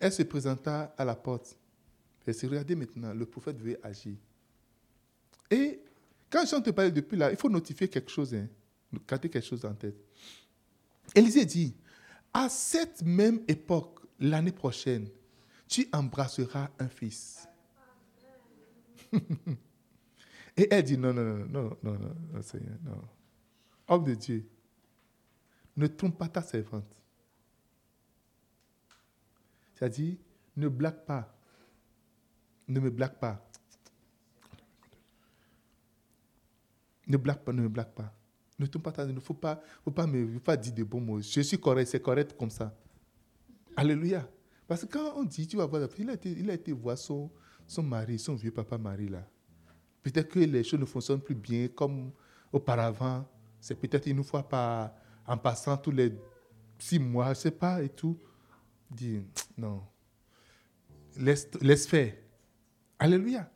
Elle 0.00 0.12
se 0.12 0.22
présenta 0.24 0.94
à 0.98 1.04
la 1.04 1.14
porte. 1.14 1.56
Elle 2.26 2.34
s'est 2.34 2.46
regardez 2.46 2.74
maintenant, 2.74 3.14
le 3.14 3.26
prophète 3.26 3.58
veut 3.60 3.78
agir. 3.82 4.16
Et 5.50 5.80
quand 6.30 6.44
je 6.44 6.56
te 6.56 6.70
parle 6.70 6.90
depuis 6.90 7.16
là, 7.16 7.30
il 7.30 7.36
faut 7.36 7.50
notifier 7.50 7.88
quelque 7.88 8.10
chose, 8.10 8.34
hein, 8.34 8.48
garder 9.06 9.28
quelque 9.28 9.46
chose 9.46 9.64
en 9.64 9.74
tête. 9.74 9.96
Élisée 11.14 11.44
dit, 11.44 11.76
à 12.32 12.48
cette 12.48 13.02
même 13.02 13.42
époque, 13.46 14.00
l'année 14.18 14.52
prochaine, 14.52 15.08
tu 15.68 15.86
embrasseras 15.92 16.70
un 16.78 16.88
fils. 16.88 17.46
Et 20.56 20.68
elle 20.70 20.84
dit 20.84 20.96
non, 20.96 21.12
non, 21.12 21.24
non, 21.24 21.46
non, 21.46 21.76
non, 21.82 21.98
non, 21.98 22.14
non, 22.32 22.42
Seigneur, 22.42 22.76
non. 22.84 23.02
Homme 23.88 24.04
de 24.04 24.14
Dieu, 24.14 24.48
ne 25.76 25.86
trompe 25.86 26.18
pas 26.18 26.28
ta 26.28 26.42
servante. 26.42 26.96
C'est-à-dire, 29.74 30.16
ne 30.56 30.68
blague 30.68 31.04
pas. 31.04 31.36
Ne 32.68 32.80
me 32.80 32.90
blague 32.90 33.18
pas. 33.18 33.44
Ne 37.06 37.16
blague 37.16 37.40
pas, 37.40 37.52
ne 37.52 37.62
me 37.62 37.68
blague 37.68 37.92
pas. 37.92 38.14
Ne 38.58 38.66
trompe 38.66 38.84
pas 38.84 38.92
ta 38.92 39.04
ne 39.04 39.18
faut 39.18 39.34
pas, 39.34 39.60
faut 39.82 39.90
pas 39.90 40.06
me 40.06 40.34
faut 40.34 40.40
pas 40.40 40.56
dire 40.56 40.72
de 40.72 40.84
bons 40.84 41.00
mots. 41.00 41.20
Je 41.20 41.40
suis 41.40 41.58
correct, 41.58 41.88
c'est 41.88 42.00
correct 42.00 42.36
comme 42.38 42.50
ça. 42.50 42.72
Alléluia. 43.76 44.28
Parce 44.66 44.82
que 44.82 44.86
quand 44.86 45.14
on 45.16 45.24
dit, 45.24 45.46
tu 45.46 45.56
vas 45.56 45.66
voir, 45.66 45.88
il 45.98 46.08
a 46.08 46.14
été, 46.14 46.30
il 46.30 46.48
a 46.48 46.54
été 46.54 46.72
voir 46.72 46.96
son, 46.96 47.30
son 47.66 47.82
mari, 47.82 48.18
son 48.18 48.34
vieux 48.34 48.52
papa 48.52 48.78
mari 48.78 49.08
là. 49.08 49.28
Peut-être 50.04 50.28
que 50.28 50.38
les 50.38 50.62
choses 50.62 50.78
ne 50.78 50.84
fonctionnent 50.84 51.22
plus 51.22 51.34
bien 51.34 51.66
comme 51.68 52.12
auparavant. 52.52 53.26
C'est 53.58 53.74
peut-être 53.74 54.06
une 54.06 54.22
fois 54.22 54.46
par, 54.46 54.92
en 55.26 55.38
passant 55.38 55.78
tous 55.78 55.90
les 55.90 56.12
six 56.78 56.98
mois, 56.98 57.26
je 57.26 57.30
ne 57.30 57.34
sais 57.34 57.50
pas, 57.50 57.82
et 57.82 57.88
tout. 57.88 58.18
Dis, 58.90 59.22
non. 59.56 59.82
Laisse, 61.16 61.48
laisse 61.62 61.86
faire. 61.86 62.12
Alléluia. 62.98 63.50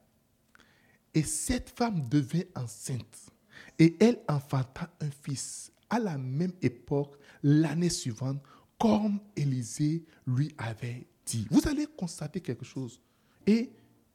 Et 1.12 1.22
cette 1.22 1.68
femme 1.68 2.08
devint 2.08 2.44
enceinte. 2.56 3.30
Et 3.78 3.96
elle 4.00 4.20
enfanta 4.26 4.90
un 5.02 5.10
fils 5.10 5.70
à 5.90 5.98
la 5.98 6.16
même 6.16 6.52
époque, 6.62 7.18
l'année 7.42 7.90
suivante, 7.90 8.42
comme 8.78 9.20
Élisée 9.36 10.02
lui 10.26 10.54
avait 10.56 11.06
dit. 11.26 11.46
Vous 11.50 11.68
allez 11.68 11.86
constater 11.86 12.40
quelque 12.40 12.64
chose. 12.64 13.02
Et 13.46 13.70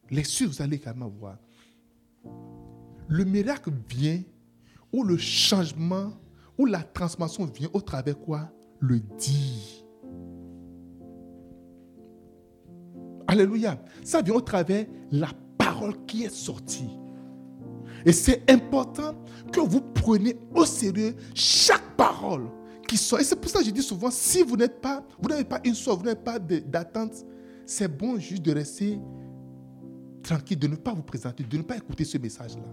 les 0.09 0.23
cieux, 0.23 0.47
vous 0.47 0.61
allez 0.63 0.77
également 0.77 1.09
voir. 1.09 1.37
Le 3.07 3.23
miracle 3.25 3.71
vient, 3.89 4.21
ou 4.91 5.03
le 5.03 5.17
changement, 5.17 6.13
ou 6.57 6.65
la 6.65 6.83
transformation 6.83 7.45
vient 7.45 7.69
au 7.73 7.81
travers 7.81 8.19
quoi? 8.19 8.49
Le 8.79 8.99
dit. 8.99 9.85
Alléluia. 13.27 13.81
Ça 14.03 14.21
vient 14.21 14.35
au 14.35 14.41
travers 14.41 14.85
la 15.11 15.29
parole 15.57 16.05
qui 16.05 16.23
est 16.23 16.33
sortie. 16.33 16.89
Et 18.05 18.11
c'est 18.11 18.49
important 18.51 19.15
que 19.51 19.61
vous 19.61 19.81
preniez 19.81 20.37
au 20.53 20.65
sérieux 20.65 21.15
chaque 21.33 21.95
parole 21.95 22.49
qui 22.87 22.97
sort. 22.97 23.19
Et 23.19 23.23
c'est 23.23 23.35
pour 23.35 23.49
ça 23.49 23.59
que 23.59 23.65
je 23.65 23.71
dis 23.71 23.81
souvent, 23.81 24.11
si 24.11 24.43
vous 24.43 24.57
n'êtes 24.57 24.81
pas, 24.81 25.03
vous 25.19 25.29
n'avez 25.29 25.45
pas 25.45 25.61
une 25.63 25.73
soif, 25.73 25.97
vous 25.97 26.03
n'avez 26.03 26.19
pas 26.19 26.37
d'attente, 26.37 27.25
c'est 27.65 27.87
bon 27.87 28.19
juste 28.19 28.43
de 28.43 28.51
rester 28.51 28.99
tranquille, 30.23 30.57
de 30.57 30.67
ne 30.67 30.75
pas 30.75 30.93
vous 30.93 31.03
présenter, 31.03 31.43
de 31.43 31.57
ne 31.57 31.63
pas 31.63 31.77
écouter 31.77 32.05
ce 32.05 32.17
message-là. 32.17 32.63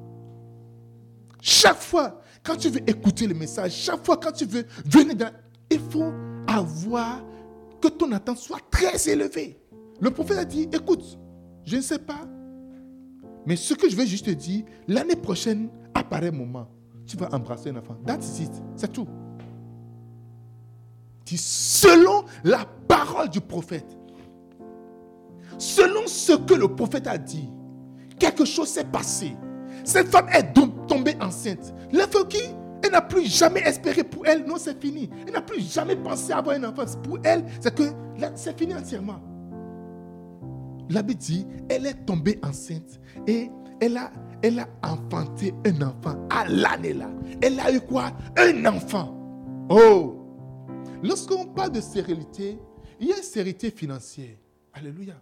Chaque 1.43 1.81
fois, 1.81 2.21
quand 2.43 2.57
tu 2.57 2.69
veux 2.69 2.89
écouter 2.89 3.27
le 3.27 3.35
message, 3.35 3.73
chaque 3.73 4.05
fois 4.05 4.17
quand 4.17 4.33
tu 4.33 4.45
veux 4.45 4.65
venir 4.85 5.17
dans... 5.17 5.31
Il 5.71 5.81
faut 5.81 6.13
avoir 6.49 7.23
que 7.81 7.89
ton 7.89 8.11
attente 8.13 8.39
soit 8.39 8.61
très 8.71 9.09
élevée. 9.09 9.61
Le 10.01 10.11
prophète 10.11 10.39
a 10.39 10.45
dit, 10.45 10.69
écoute, 10.73 11.19
je 11.65 11.77
ne 11.77 11.81
sais 11.83 11.99
pas, 11.99 12.27
mais 13.47 13.57
ce 13.57 13.75
que 13.75 13.89
je 13.89 13.97
vais 13.97 14.07
juste 14.07 14.27
te 14.27 14.31
dire, 14.31 14.65
l'année 14.89 15.17
prochaine, 15.17 15.71
à 15.95 16.03
pareil 16.03 16.31
moment, 16.31 16.69
tu 17.07 17.17
vas 17.17 17.29
embrasser 17.33 17.71
un 17.71 17.77
enfant. 17.77 17.97
That's 18.07 18.41
it. 18.41 18.51
C'est 18.77 18.93
tout. 18.93 19.07
Selon 21.27 22.25
la 22.43 22.65
parole 22.89 23.29
du 23.29 23.41
prophète, 23.41 23.97
selon 25.61 26.07
ce 26.07 26.33
que 26.33 26.55
le 26.55 26.75
prophète 26.75 27.07
a 27.07 27.19
dit, 27.19 27.49
quelque 28.19 28.45
chose 28.45 28.69
s'est 28.69 28.85
passé. 28.85 29.37
Cette 29.85 30.09
femme 30.09 30.29
est 30.31 30.53
tombée 30.89 31.17
enceinte. 31.21 31.75
La 31.93 32.07
qui, 32.07 32.39
elle 32.83 32.93
n'a 32.93 33.03
plus 33.03 33.27
jamais 33.27 33.61
espéré 33.61 34.03
pour 34.03 34.27
elle, 34.27 34.45
non, 34.47 34.57
c'est 34.59 34.81
fini. 34.81 35.11
Elle 35.27 35.35
n'a 35.35 35.43
plus 35.43 35.61
jamais 35.61 35.97
pensé 35.97 36.33
avoir 36.33 36.57
un 36.57 36.65
enfant. 36.65 36.85
Pour 37.03 37.19
elle, 37.25 37.45
c'est 37.61 37.75
que 37.75 37.85
c'est 38.35 38.59
fini 38.59 38.75
entièrement. 38.75 39.21
La 40.89 41.03
Bible 41.03 41.21
dit, 41.21 41.47
elle 41.69 41.87
est 41.87 42.07
tombée 42.07 42.41
enceinte 42.43 42.99
et 43.27 43.51
elle 43.81 43.97
a, 43.97 44.11
elle 44.43 44.59
a 44.59 44.69
enfanté 44.83 45.55
un 45.67 45.83
enfant 45.83 46.27
à 46.31 46.49
l'année 46.49 46.95
là. 46.95 47.11
Elle 47.43 47.61
a 47.61 47.73
eu 47.73 47.81
quoi? 47.81 48.13
Un 48.37 48.65
enfant. 48.67 49.17
Oh 49.69 50.17
Lorsqu'on 51.03 51.47
parle 51.47 51.73
de 51.73 51.81
stérilité, 51.81 52.59
il 52.99 53.09
y 53.09 53.13
a 53.13 53.17
une 53.19 53.23
stérilité 53.23 53.71
financière. 53.71 54.37
Alléluia. 54.73 55.15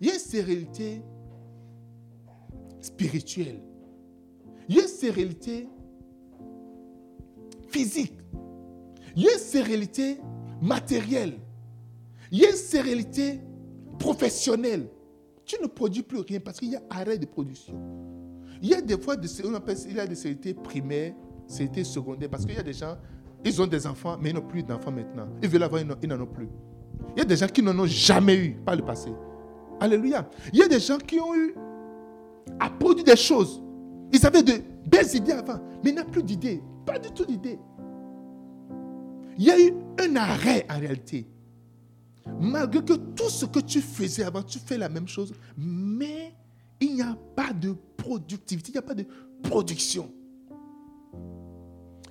Il 0.00 0.06
y 0.06 0.10
a 0.10 0.14
une 0.14 0.20
stérilité 0.20 1.02
spirituelle. 2.80 3.60
Il 4.68 4.76
y 4.76 4.78
a 4.78 4.82
une 4.82 4.88
stérilité 4.88 5.68
physique. 7.68 8.14
Il 9.16 9.22
y 9.22 9.28
a 9.28 9.32
une 9.32 9.38
stérilité 9.38 10.18
matérielle. 10.60 11.38
Il 12.30 12.38
y 12.38 12.46
a 12.46 12.50
une 12.50 12.56
stérilité 12.56 13.40
professionnel, 13.98 14.88
tu 15.44 15.56
ne 15.60 15.66
produis 15.66 16.02
plus 16.02 16.20
rien 16.20 16.40
parce 16.40 16.58
qu'il 16.58 16.70
y 16.70 16.76
a 16.76 16.82
arrêt 16.90 17.18
de 17.18 17.26
production. 17.26 17.74
Il 18.62 18.68
y 18.68 18.74
a 18.74 18.80
des 18.80 18.98
fois, 18.98 19.16
on 19.44 19.54
appelle, 19.54 19.76
il 19.88 19.96
y 19.96 20.00
a 20.00 20.06
des 20.06 20.14
sérités 20.14 20.54
primaires, 20.54 21.14
sérités 21.46 21.84
secondaires, 21.84 22.28
parce 22.28 22.44
qu'il 22.44 22.54
y 22.54 22.58
a 22.58 22.62
des 22.62 22.72
gens, 22.72 22.96
ils 23.44 23.60
ont 23.62 23.66
des 23.66 23.86
enfants, 23.86 24.18
mais 24.20 24.30
ils 24.30 24.34
n'ont 24.34 24.42
plus 24.42 24.62
d'enfants 24.62 24.90
maintenant. 24.90 25.28
Ils 25.42 25.48
veulent 25.48 25.62
avoir, 25.62 25.80
ils 26.02 26.08
n'en 26.08 26.20
ont 26.20 26.26
plus. 26.26 26.48
Il 27.16 27.18
y 27.18 27.22
a 27.22 27.24
des 27.24 27.36
gens 27.36 27.46
qui 27.46 27.62
n'en 27.62 27.78
ont 27.78 27.86
jamais 27.86 28.36
eu 28.36 28.56
par 28.64 28.76
le 28.76 28.84
passé. 28.84 29.10
Alléluia. 29.80 30.28
Il 30.52 30.58
y 30.58 30.62
a 30.62 30.68
des 30.68 30.80
gens 30.80 30.98
qui 30.98 31.20
ont 31.20 31.34
eu 31.34 31.54
à 32.58 32.70
produire 32.70 33.04
des 33.04 33.16
choses. 33.16 33.62
Ils 34.12 34.26
avaient 34.26 34.42
de 34.42 34.60
belles 34.86 35.14
idées 35.14 35.32
avant, 35.32 35.60
mais 35.82 35.90
ils 35.90 35.96
n'ont 35.96 36.04
plus 36.04 36.22
d'idées. 36.22 36.62
Pas 36.84 36.98
du 36.98 37.10
tout 37.10 37.24
d'idées. 37.24 37.58
Il 39.36 39.44
y 39.44 39.50
a 39.50 39.60
eu 39.60 39.72
un 40.00 40.16
arrêt 40.16 40.66
en 40.70 40.78
réalité. 40.78 41.28
Malgré 42.40 42.84
que 42.84 42.94
tout 42.94 43.28
ce 43.28 43.46
que 43.46 43.60
tu 43.60 43.80
faisais 43.80 44.24
avant, 44.24 44.42
tu 44.42 44.58
fais 44.58 44.78
la 44.78 44.88
même 44.88 45.08
chose, 45.08 45.32
mais 45.56 46.34
il 46.80 46.94
n'y 46.94 47.02
a 47.02 47.16
pas 47.34 47.52
de 47.52 47.74
productivité, 47.96 48.70
il 48.70 48.72
n'y 48.72 48.78
a 48.78 48.82
pas 48.82 48.94
de 48.94 49.06
production. 49.42 50.10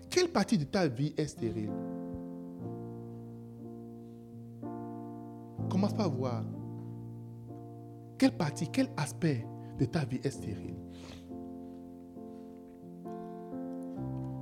Quelle 0.09 0.29
partie 0.29 0.57
de 0.57 0.63
ta 0.63 0.87
vie 0.87 1.13
est 1.17 1.27
stérile? 1.27 1.71
Commence 5.69 5.93
par 5.93 6.09
voir 6.09 6.43
quelle 8.17 8.35
partie, 8.35 8.67
quel 8.69 8.89
aspect 8.97 9.45
de 9.77 9.85
ta 9.85 10.05
vie 10.05 10.19
est 10.23 10.31
stérile? 10.31 10.75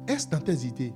Est-ce 0.08 0.30
dans 0.30 0.40
tes 0.40 0.66
idées? 0.66 0.94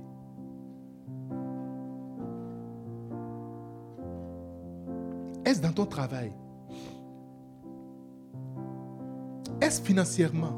Est-ce 5.44 5.60
dans 5.60 5.72
ton 5.72 5.86
travail? 5.86 6.32
Est-ce 9.60 9.82
financièrement? 9.82 10.52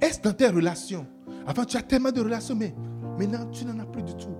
Est-ce 0.00 0.20
dans 0.20 0.32
tes 0.32 0.48
relations? 0.48 1.06
Avant, 1.46 1.64
tu 1.64 1.76
as 1.76 1.82
tellement 1.82 2.12
de 2.12 2.20
relations, 2.20 2.54
mais 2.54 2.74
maintenant, 3.18 3.50
tu 3.50 3.64
n'en 3.64 3.78
as 3.78 3.86
plus 3.86 4.02
du 4.02 4.14
tout. 4.14 4.34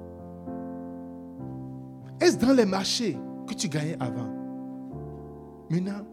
Est-ce 2.20 2.38
dans 2.38 2.52
les 2.52 2.64
marchés? 2.64 3.18
Tu 3.54 3.68
gagnais 3.68 3.96
avant 4.00 4.28
Maintenant, 5.70 6.06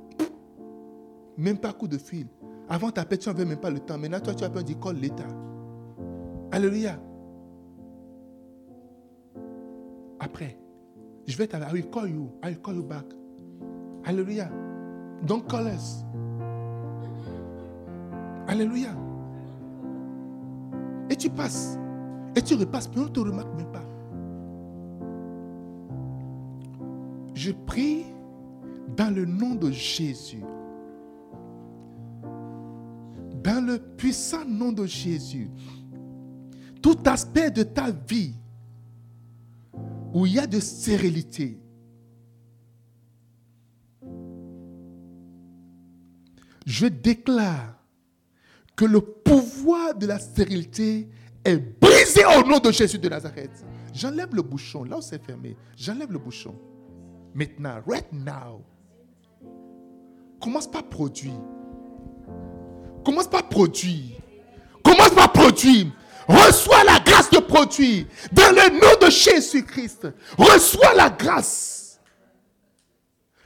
même 1.38 1.58
pas 1.58 1.74
coup 1.74 1.88
de 1.88 1.98
fil. 1.98 2.28
Avant, 2.70 2.92
ta 2.92 3.04
tu 3.04 3.28
n'avais 3.28 3.46
même 3.46 3.60
pas 3.60 3.70
le 3.70 3.80
temps. 3.80 3.98
Maintenant, 3.98 4.20
toi, 4.20 4.34
tu 4.34 4.44
as 4.44 4.50
peur 4.50 4.64
d'école 4.64 4.98
l'État. 4.98 5.28
Alléluia. 6.52 7.00
après. 10.20 10.58
Je 11.28 11.38
vais 11.38 11.48
t'aller. 11.48 11.66
I 11.70 11.74
will 11.74 11.90
call 11.90 12.10
you. 12.10 12.32
I 12.44 12.50
will 12.50 12.62
call 12.62 12.76
you 12.76 12.84
back. 12.84 13.06
Alléluia. 14.06 14.50
Don't 15.26 15.46
call 15.48 15.68
us. 15.68 16.04
Alléluia. 18.48 18.90
Et 21.10 21.16
tu 21.16 21.30
passes. 21.30 21.78
Et 22.36 22.42
tu 22.42 22.56
repasses, 22.56 22.90
mais 22.96 23.02
on 23.02 23.06
ne 23.06 23.10
te 23.10 23.20
remarque 23.20 23.56
même 23.56 23.72
pas. 23.72 23.84
Je 27.40 27.54
prie 27.54 28.04
dans 28.98 29.16
le 29.16 29.24
nom 29.24 29.56
de 29.56 29.72
Jésus. 29.72 30.44
Dans 33.42 33.66
le 33.66 33.80
puissant 33.96 34.44
nom 34.44 34.74
de 34.74 34.86
Jésus. 34.86 35.50
Tout 36.82 36.98
aspect 37.06 37.50
de 37.50 37.64
ta 37.64 37.92
vie 37.92 38.34
où 40.14 40.26
il 40.26 40.34
y 40.34 40.40
a 40.40 40.48
de 40.48 40.60
stérilité, 40.60 41.58
je 46.66 46.88
déclare 46.88 47.82
que 48.76 48.84
le 48.84 49.00
pouvoir 49.00 49.96
de 49.96 50.08
la 50.08 50.20
stérilité 50.20 51.08
est 51.46 51.80
brisé 51.80 52.26
au 52.26 52.46
nom 52.46 52.60
de 52.60 52.72
Jésus 52.74 53.00
de 53.00 53.08
Nazareth. 53.08 53.64
J'enlève 53.94 54.36
le 54.36 54.42
bouchon, 54.42 54.84
là 54.84 54.98
où 54.98 55.02
c'est 55.02 55.24
fermé. 55.24 55.56
J'enlève 55.78 56.12
le 56.12 56.20
bouchon. 56.20 56.54
Maintenant, 57.34 57.82
right 57.86 58.12
now. 58.12 58.64
Commence 60.42 60.68
par 60.68 60.84
produire. 60.84 61.40
Commence 63.04 63.28
par 63.28 63.48
produire. 63.50 64.18
Commence 64.84 65.10
par 65.12 65.32
produire. 65.32 65.88
Reçois 66.28 66.84
la 66.84 67.00
grâce 67.00 67.30
de 67.30 67.40
produire. 67.40 68.06
Dans 68.32 68.52
le 68.52 68.80
nom 68.80 69.06
de 69.06 69.10
Jésus-Christ. 69.10 70.08
Reçois 70.38 70.94
la 70.96 71.10
grâce. 71.10 72.00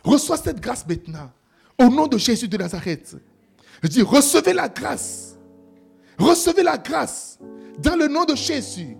Reçois 0.03 0.37
cette 0.37 0.59
grâce 0.59 0.85
maintenant. 0.85 1.31
Au 1.79 1.85
nom 1.85 2.07
de 2.07 2.17
Jésus 2.17 2.47
de 2.47 2.57
Nazareth. 2.57 3.15
Je 3.81 3.87
dis, 3.87 4.01
recevez 4.01 4.53
la 4.53 4.69
grâce. 4.69 5.37
Recevez 6.17 6.63
la 6.63 6.77
grâce. 6.77 7.39
Dans 7.79 7.95
le 7.95 8.07
nom 8.07 8.25
de 8.25 8.35
Jésus. 8.35 8.97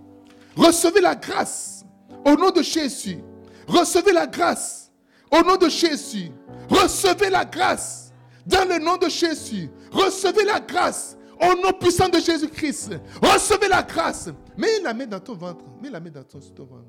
Recevez 0.56 1.00
la 1.00 1.14
grâce. 1.14 1.84
Au 2.24 2.34
nom 2.36 2.50
de 2.50 2.62
Jésus. 2.62 3.18
Recevez 3.66 4.12
la 4.12 4.26
grâce. 4.26 4.92
Au 5.30 5.42
nom 5.42 5.56
de 5.56 5.68
Jésus. 5.68 6.30
Recevez 6.68 7.30
la 7.30 7.44
grâce. 7.44 8.04
Dans 8.46 8.68
le 8.68 8.78
nom 8.78 8.96
de 8.96 9.08
Jésus, 9.08 9.70
recevez 9.90 10.44
la 10.44 10.60
grâce. 10.60 11.16
Au 11.40 11.54
nom 11.60 11.72
puissant 11.78 12.08
de 12.08 12.18
Jésus-Christ, 12.18 12.92
recevez 13.20 13.68
la 13.68 13.82
grâce. 13.82 14.28
Mets 14.56 14.80
la 14.82 14.94
main 14.94 15.06
dans 15.06 15.20
ton 15.20 15.34
ventre. 15.34 15.64
Mets 15.82 15.90
la 15.90 15.98
main 15.98 16.10
dans 16.10 16.22
ton, 16.22 16.38
ventre. 16.64 16.84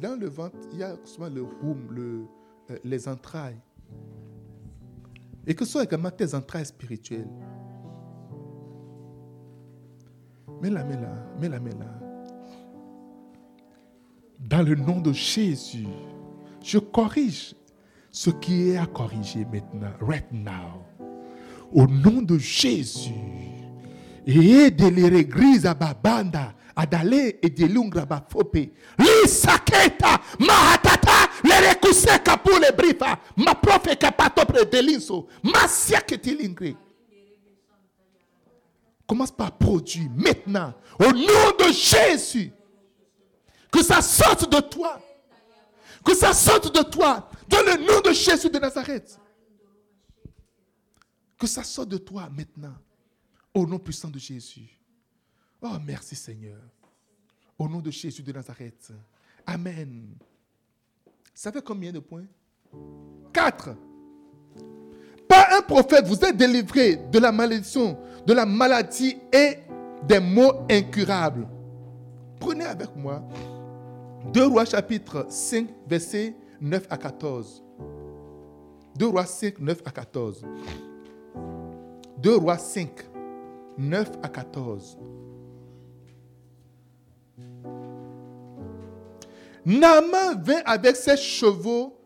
dans 0.00 0.16
le 0.16 0.28
ventre, 0.28 0.56
il 0.72 0.78
y 0.78 0.82
a 0.82 0.96
souvent 1.04 1.28
le 1.28 1.44
le, 1.90 2.24
euh, 2.70 2.78
les 2.84 3.08
entrailles. 3.08 3.60
Et 5.46 5.54
que 5.54 5.64
ce 5.64 5.72
soit 5.72 5.84
également 5.84 6.10
tes 6.10 6.34
entrailles 6.34 6.66
spirituelles. 6.66 7.28
Mets 10.62 10.70
la 10.70 10.84
main 10.84 11.00
là. 11.00 11.14
Mets 11.40 11.48
la 11.48 11.60
main 11.60 11.70
là. 11.78 11.97
Dans 14.38 14.62
le 14.62 14.76
nom 14.76 15.00
de 15.00 15.12
Jésus, 15.12 15.86
je 16.62 16.78
corrige 16.78 17.54
ce 18.10 18.30
qui 18.30 18.70
est 18.70 18.76
à 18.76 18.86
corriger 18.86 19.44
maintenant, 19.52 19.92
right 20.00 20.30
now. 20.32 20.84
Au 21.72 21.86
nom 21.86 22.22
de 22.22 22.38
Jésus. 22.38 23.10
Et 24.26 24.70
de 24.70 24.88
l'église 24.88 25.66
à 25.66 25.74
babanda, 25.74 26.54
adale 26.76 27.34
et 27.42 27.50
de 27.50 27.66
lungra 27.66 28.06
bafope. 28.06 28.70
Lisaketa, 28.98 30.20
mahatata, 30.38 31.30
le 31.42 31.68
rekuseka 31.68 32.36
pour 32.36 32.58
les 32.58 32.72
brifa, 32.72 33.18
ma 33.36 33.54
profe 33.54 33.96
kapato 33.98 34.44
predelinso, 34.44 35.26
ma 35.42 35.66
siaketi 35.66 36.36
Commence 39.06 39.32
par 39.32 39.52
produire 39.52 40.10
maintenant, 40.14 40.74
au 41.00 41.12
nom 41.12 41.56
de 41.58 41.72
Jésus. 41.72 42.52
Que 43.70 43.82
ça 43.82 44.00
sorte 44.00 44.50
de 44.50 44.60
toi. 44.60 45.00
Que 46.04 46.14
ça 46.14 46.32
sorte 46.32 46.74
de 46.74 46.82
toi. 46.82 47.28
Dans 47.48 47.62
le 47.62 47.86
nom 47.86 48.00
de 48.00 48.12
Jésus 48.12 48.48
de 48.50 48.58
Nazareth. 48.58 49.18
Que 51.38 51.46
ça 51.46 51.62
sorte 51.62 51.88
de 51.88 51.98
toi 51.98 52.28
maintenant. 52.30 52.74
Au 53.54 53.66
nom 53.66 53.78
puissant 53.78 54.08
de 54.08 54.18
Jésus. 54.18 54.68
Oh, 55.60 55.76
merci 55.84 56.14
Seigneur. 56.16 56.60
Au 57.58 57.68
nom 57.68 57.80
de 57.80 57.90
Jésus 57.90 58.22
de 58.22 58.32
Nazareth. 58.32 58.92
Amen. 59.46 60.14
Ça 61.34 61.52
fait 61.52 61.62
combien 61.62 61.92
de 61.92 61.98
points? 61.98 62.26
Quatre. 63.32 63.76
Pas 65.28 65.58
un 65.58 65.62
prophète 65.62 66.06
vous 66.06 66.24
êtes 66.24 66.36
délivré 66.36 66.96
de 66.96 67.18
la 67.18 67.30
malédiction, 67.30 67.98
de 68.26 68.32
la 68.32 68.46
maladie 68.46 69.16
et 69.32 69.58
des 70.06 70.20
maux 70.20 70.66
incurables. 70.70 71.46
Prenez 72.40 72.64
avec 72.64 72.94
moi 72.96 73.22
2 74.26 74.46
Rois 74.46 74.64
chapitre 74.64 75.26
5, 75.28 75.68
verset 75.86 76.34
9 76.60 76.86
à 76.90 76.96
14. 76.96 77.62
2 78.96 79.06
Rois 79.06 79.26
5, 79.26 79.58
9 79.60 79.82
à 79.84 79.90
14. 79.90 80.44
2 82.18 82.36
Rois 82.36 82.58
5, 82.58 82.90
9 83.78 84.10
à 84.22 84.28
14. 84.28 84.98
Naaman 89.64 90.42
vint 90.42 90.62
avec 90.64 90.96
ses 90.96 91.16
chevaux 91.16 91.98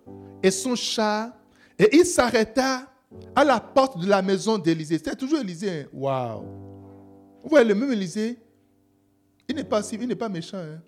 et 0.43 0.51
son 0.51 0.75
chat 0.75 1.33
et 1.79 1.97
il 1.97 2.05
s'arrêta 2.05 2.93
à 3.35 3.45
la 3.45 3.61
porte 3.61 3.99
de 3.99 4.09
la 4.09 4.21
maison 4.21 4.59
d'Élysée. 4.59 5.01
C'est 5.03 5.17
toujours 5.17 5.41
Élysée. 5.41 5.83
Hein? 5.83 5.87
Waouh! 5.93 6.43
Vous 7.43 7.49
voyez, 7.49 7.67
le 7.67 7.75
même 7.75 7.93
Élysée, 7.93 8.39
il 9.49 9.57
n'est 9.57 9.65
pas, 9.65 9.83
pas 10.19 10.29
méchant. 10.29 10.59
Hein? 10.59 10.81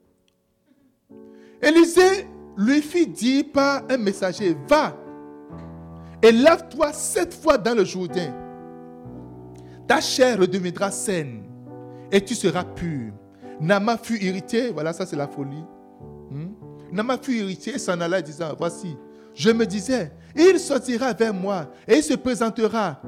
Élisée 1.64 2.28
lui 2.56 2.82
fit 2.82 3.06
dire 3.06 3.44
par 3.52 3.82
un 3.88 3.96
messager, 3.96 4.56
va 4.68 4.96
et 6.22 6.32
lave-toi 6.32 6.92
sept 6.92 7.34
fois 7.34 7.58
dans 7.58 7.74
le 7.74 7.84
Jourdain. 7.84 8.32
Ta 9.86 10.00
chair 10.00 10.38
redeviendra 10.38 10.90
saine 10.90 11.44
et 12.10 12.20
tu 12.22 12.34
seras 12.34 12.64
pur. 12.64 13.12
Nama 13.60 13.98
fut 13.98 14.22
irrité, 14.22 14.70
voilà 14.70 14.92
ça 14.92 15.06
c'est 15.06 15.16
la 15.16 15.28
folie. 15.28 15.64
Hmm? 16.30 16.52
Nama 16.92 17.18
fut 17.18 17.34
irrité 17.34 17.74
et 17.74 17.78
s'en 17.78 18.00
alla 18.00 18.22
disant, 18.22 18.54
voici, 18.56 18.96
je 19.34 19.50
me 19.50 19.66
disais, 19.66 20.12
il 20.36 20.58
sortira 20.58 21.12
vers 21.12 21.34
moi 21.34 21.70
et 21.86 21.96
il 21.96 22.02
se 22.02 22.14
présentera 22.14 23.00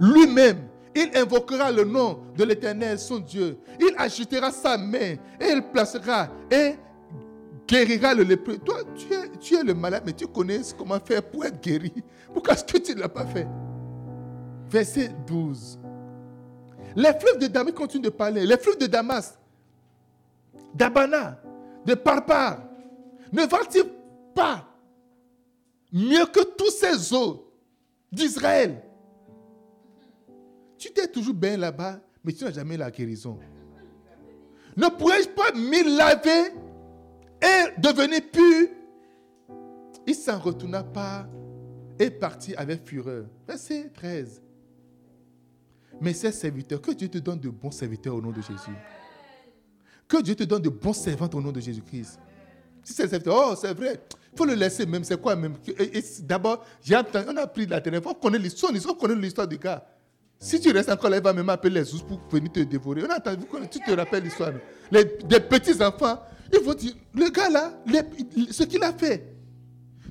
lui-même. 0.00 0.58
Il 0.94 1.10
invoquera 1.16 1.70
le 1.70 1.84
nom 1.84 2.18
de 2.36 2.42
l'Éternel, 2.42 2.98
son 2.98 3.20
Dieu. 3.20 3.58
Il 3.78 3.94
agitera 3.96 4.50
sa 4.50 4.76
main 4.76 5.14
et 5.40 5.52
il 5.52 5.62
placera 5.72 6.28
et 6.50 6.74
guérira 7.70 8.14
le 8.14 8.24
lépreux. 8.24 8.58
Toi, 8.58 8.78
tu 8.96 9.12
es, 9.14 9.30
tu 9.38 9.54
es 9.54 9.62
le 9.62 9.74
malade, 9.74 10.02
mais 10.04 10.12
tu 10.12 10.26
connais 10.26 10.60
comment 10.76 10.98
faire 10.98 11.22
pour 11.22 11.44
être 11.44 11.60
guéri. 11.62 11.92
Pourquoi 12.32 12.54
est-ce 12.54 12.64
que 12.64 12.78
tu 12.78 12.94
ne 12.94 13.00
l'as 13.00 13.08
pas 13.08 13.26
fait? 13.26 13.46
Verset 14.68 15.10
12. 15.26 15.78
Les 16.96 17.12
fleuves 17.12 17.38
de 17.38 17.46
Damas 17.46 17.72
continuent 17.72 18.02
de 18.02 18.10
parler. 18.10 18.44
Les 18.44 18.56
fleuves 18.56 18.78
de 18.78 18.86
Damas, 18.86 19.38
d'Abana, 20.74 21.40
de 21.86 21.94
Parpar, 21.94 22.64
ne 23.32 23.42
valent-ils 23.42 23.84
pas 24.34 24.66
mieux 25.92 26.26
que 26.26 26.40
tous 26.56 26.70
ces 26.70 27.14
eaux 27.14 27.52
d'Israël? 28.10 28.82
Tu 30.76 30.90
t'es 30.90 31.06
toujours 31.06 31.34
bien 31.34 31.56
là-bas, 31.56 32.00
mais 32.24 32.32
tu 32.32 32.42
n'as 32.42 32.50
jamais 32.50 32.76
la 32.76 32.90
guérison. 32.90 33.38
Ne 34.76 34.88
pourrais-je 34.88 35.28
pas 35.28 35.52
m'y 35.52 35.84
laver 35.96 36.52
et 37.42 37.80
devenu 37.80 38.20
pur, 38.20 38.68
il 40.06 40.14
s'en 40.14 40.38
retourna 40.38 40.82
pas 40.82 41.26
et 41.98 42.10
partit 42.10 42.54
avec 42.54 42.86
fureur. 42.86 43.26
Verset 43.46 43.90
13. 43.94 44.42
Mais 46.00 46.14
ces 46.14 46.32
serviteurs, 46.32 46.80
que 46.80 46.92
Dieu 46.92 47.08
te 47.08 47.18
donne 47.18 47.38
de 47.38 47.50
bons 47.50 47.70
serviteurs 47.70 48.14
au 48.14 48.20
nom 48.22 48.30
de 48.30 48.40
Jésus. 48.40 48.76
Que 50.08 50.22
Dieu 50.22 50.34
te 50.34 50.44
donne 50.44 50.62
de 50.62 50.70
bons 50.70 50.94
servants 50.94 51.28
au 51.34 51.40
nom 51.40 51.52
de 51.52 51.60
Jésus-Christ. 51.60 52.18
Si 52.82 52.94
c'est 52.94 53.06
serviteur, 53.06 53.50
oh, 53.50 53.54
c'est 53.54 53.74
vrai. 53.74 54.00
Il 54.32 54.38
faut 54.38 54.46
le 54.46 54.54
laisser 54.54 54.86
même. 54.86 55.04
C'est 55.04 55.20
quoi 55.20 55.36
même? 55.36 55.54
D'abord, 56.22 56.64
on 56.90 57.36
a 57.36 57.46
pris 57.46 57.66
la 57.66 57.80
téléphone, 57.80 58.12
on 58.16 58.20
connaît 58.20 58.38
l'histoire, 58.38 58.72
on 58.88 58.94
connaît 58.94 59.14
l'histoire 59.14 59.46
du 59.46 59.58
gars. 59.58 59.86
Si 60.38 60.58
tu 60.58 60.72
restes 60.72 60.88
encore 60.88 61.10
là, 61.10 61.18
il 61.18 61.22
va 61.22 61.34
même 61.34 61.50
appeler 61.50 61.80
les 61.80 61.94
ours 61.94 62.02
pour 62.02 62.18
venir 62.30 62.50
te 62.50 62.60
dévorer. 62.60 63.02
On 63.04 63.10
a, 63.10 63.20
tu 63.66 63.78
te 63.78 63.90
rappelles 63.90 64.24
l'histoire. 64.24 64.52
Les, 64.90 65.04
des 65.04 65.40
petits 65.40 65.82
enfants, 65.82 66.18
il 66.52 66.60
faut 66.60 66.74
dire, 66.74 66.94
le 67.14 67.28
gars 67.30 67.48
là, 67.48 67.82
ce 68.50 68.64
qu'il 68.64 68.82
a 68.82 68.92
fait, 68.92 69.34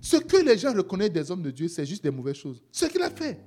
ce 0.01 0.17
que 0.17 0.37
les 0.37 0.57
gens 0.57 0.73
reconnaissent 0.73 1.11
des 1.11 1.29
hommes 1.29 1.41
de 1.41 1.51
Dieu, 1.51 1.67
c'est 1.67 1.85
juste 1.85 2.03
des 2.03 2.11
mauvaises 2.11 2.37
choses. 2.37 2.61
Ce 2.71 2.85
qu'il 2.85 3.01
a 3.01 3.09
fait. 3.09 3.39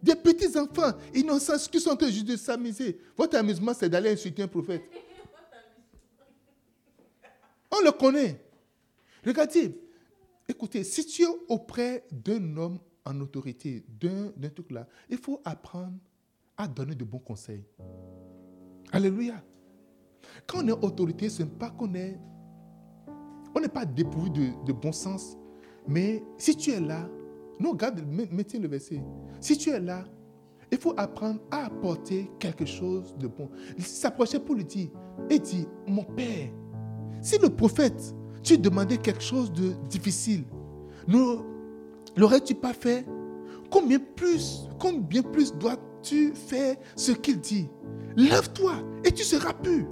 Des 0.00 0.14
petits 0.14 0.56
enfants 0.56 0.92
innocents 1.12 1.58
qui 1.70 1.80
sont 1.80 1.98
juste 2.00 2.26
de 2.26 2.36
s'amuser. 2.36 3.00
Votre 3.16 3.36
amusement, 3.36 3.74
c'est 3.74 3.88
d'aller 3.88 4.12
insulter 4.12 4.42
un 4.42 4.48
prophète. 4.48 4.82
On 7.70 7.84
le 7.84 7.90
connaît. 7.90 8.40
Regardez, 9.26 9.76
écoutez, 10.48 10.84
si 10.84 11.04
tu 11.04 11.22
es 11.22 11.28
auprès 11.48 12.06
d'un 12.12 12.56
homme 12.56 12.78
en 13.04 13.20
autorité, 13.20 13.84
d'un 13.88 14.30
truc 14.54 14.70
là, 14.70 14.86
il 15.10 15.18
faut 15.18 15.40
apprendre 15.44 15.98
à 16.56 16.68
donner 16.68 16.94
de 16.94 17.04
bons 17.04 17.18
conseils. 17.18 17.64
Alléluia. 18.92 19.42
Quand 20.46 20.64
on 20.64 20.68
est 20.68 20.84
autorité, 20.84 21.28
ce 21.28 21.42
n'est 21.42 21.48
pas 21.48 21.70
qu'on 21.70 21.94
est. 21.94 22.18
On 23.54 23.60
n'est 23.60 23.68
pas 23.68 23.84
dépourvu 23.84 24.30
de, 24.30 24.72
bon 24.72 24.92
sens. 24.92 25.36
Mais 25.86 26.22
si 26.36 26.54
tu 26.56 26.70
es 26.70 26.80
là, 26.80 27.08
non, 27.58 27.72
regarde, 27.72 28.00
mettez 28.30 28.58
le 28.58 28.68
verset. 28.68 29.02
Si 29.40 29.56
tu 29.56 29.70
es 29.70 29.80
là, 29.80 30.04
il 30.70 30.78
faut 30.78 30.94
apprendre 30.96 31.40
à 31.50 31.66
apporter 31.66 32.30
quelque 32.38 32.66
chose 32.66 33.16
de 33.18 33.26
bon. 33.26 33.48
Il 33.76 33.84
s'approchait 33.84 34.38
pour 34.38 34.54
lui 34.54 34.64
dire, 34.64 34.90
et 35.30 35.38
dit, 35.38 35.66
mon 35.86 36.04
père, 36.04 36.50
si 37.20 37.38
le 37.38 37.48
prophète, 37.48 38.14
tu 38.42 38.58
demandais 38.58 38.98
quelque 38.98 39.22
chose 39.22 39.52
de 39.52 39.72
difficile, 39.88 40.44
l'aurais-tu 42.16 42.54
pas 42.54 42.72
fait? 42.72 43.06
Combien 43.70 43.98
plus, 43.98 44.68
combien 44.78 45.22
plus 45.22 45.52
dois-tu 45.52 46.32
faire 46.34 46.76
ce 46.96 47.12
qu'il 47.12 47.40
dit? 47.40 47.68
Lève-toi 48.16 48.74
et 49.04 49.12
tu 49.12 49.24
seras 49.24 49.52
pur. 49.52 49.86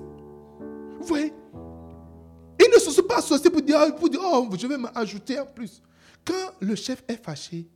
Ils 1.15 2.71
ne 2.75 2.79
se 2.79 2.91
sont 2.91 3.03
pas 3.03 3.19
associés 3.19 3.51
pour 3.51 3.63
dire, 3.63 3.95
pour 3.97 4.09
dire 4.09 4.21
oh, 4.23 4.49
je 4.57 4.67
vais 4.67 4.79
m'ajouter 4.79 5.39
en 5.39 5.47
plus. 5.47 5.83
Quand 6.25 6.53
le 6.61 6.75
chef 6.75 7.05
est 7.09 7.23
fâché, 7.23 7.69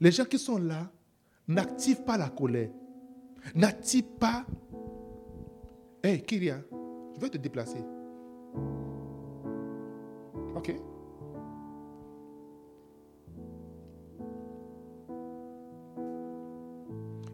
les 0.00 0.10
gens 0.10 0.24
qui 0.24 0.38
sont 0.38 0.58
là 0.58 0.90
n'activent 1.46 2.02
pas 2.02 2.16
la 2.16 2.28
colère. 2.28 2.70
N'activent 3.54 4.16
pas. 4.18 4.44
Hé, 6.02 6.08
hey, 6.08 6.22
Kyria, 6.22 6.58
je 7.14 7.20
vais 7.20 7.30
te 7.30 7.38
déplacer. 7.38 7.84
Ok? 10.56 10.74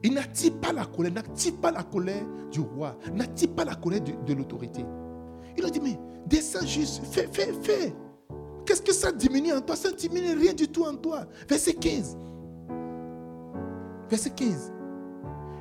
Il 0.05 0.13
n'attire 0.13 0.53
pas 0.61 0.73
la 0.73 0.85
colère, 0.85 1.13
n'active 1.13 1.55
pas 1.55 1.71
la 1.73 1.83
colère 1.83 2.27
du 2.53 2.61
roi, 2.61 2.99
n'attire 3.15 3.55
pas 3.55 3.65
la 3.65 3.75
colère 3.75 4.03
de, 4.03 4.35
l'autorité. 4.35 4.85
Il 5.57 5.65
a 5.65 5.71
dit, 5.71 5.81
mais 5.81 5.99
descends 6.27 6.67
juste, 6.67 7.05
fais, 7.05 7.29
fais, 7.33 7.53
fais. 7.63 7.95
Qu'est-ce 8.65 8.83
que 8.83 8.93
ça 8.93 9.13
diminue 9.13 9.53
en 9.53 9.61
toi? 9.61 9.77
Ça 9.77 9.91
ne 9.91 9.95
diminue 9.95 10.39
rien 10.39 10.53
du 10.53 10.69
tout 10.69 10.85
en 10.85 10.95
toi. 10.95 11.27
Verset 11.49 11.75
15. 11.75 12.17
Verset 14.09 14.31
15. 14.31 14.73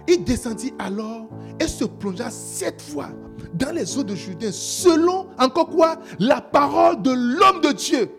Il 0.08 0.24
descendit 0.24 0.74
alors 0.80 1.28
et 1.60 1.68
se 1.68 1.86
plongea 1.86 2.30
sept 2.30 2.82
fois 2.82 3.10
dans 3.54 3.72
les 3.72 3.98
eaux 3.98 4.04
de 4.04 4.16
Judée, 4.16 4.52
selon 4.52 5.28
encore 5.38 5.70
quoi? 5.70 5.98
La 6.20 6.42
parole 6.42 7.02
de 7.02 7.12
l'homme 7.12 7.62
de 7.62 7.72
Dieu. 7.72 8.10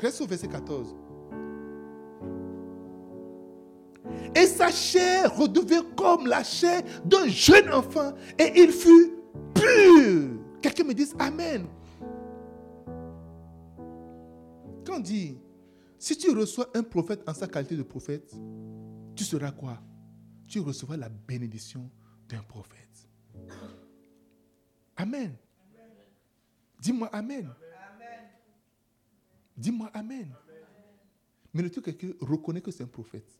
Reste 0.00 0.20
au 0.20 0.26
verset 0.26 0.48
14. 0.48 0.94
Et 4.36 4.46
sa 4.46 4.70
chair 4.70 5.36
redevint 5.36 5.84
comme 5.96 6.26
la 6.26 6.42
chair 6.42 6.82
d'un 7.04 7.28
jeune 7.28 7.72
enfant 7.72 8.14
et 8.38 8.52
il 8.60 8.70
fut 8.72 9.14
pur. 9.54 10.40
Quelqu'un 10.60 10.84
me 10.84 10.94
dise 10.94 11.14
Amen. 11.18 11.66
Quand 14.84 14.96
on 14.96 15.00
dit, 15.00 15.38
si 15.98 16.16
tu 16.16 16.30
reçois 16.32 16.68
un 16.74 16.82
prophète 16.82 17.22
en 17.26 17.32
sa 17.32 17.46
qualité 17.46 17.76
de 17.76 17.82
prophète, 17.82 18.34
tu 19.14 19.24
seras 19.24 19.52
quoi? 19.52 19.80
Tu 20.48 20.60
recevras 20.60 20.96
la 20.96 21.08
bénédiction 21.08 21.90
d'un 22.28 22.42
prophète. 22.42 23.08
Amen. 24.96 25.34
Dis-moi 26.80 27.08
Amen. 27.12 27.48
Dis-moi 29.56 29.90
Amen. 29.94 30.34
Mais 31.52 31.62
le 31.62 31.70
truc 31.70 31.88
est 31.88 31.94
que 31.94 32.16
reconnais 32.20 32.60
que 32.60 32.70
c'est 32.70 32.82
un 32.82 32.88
prophète. 32.88 33.38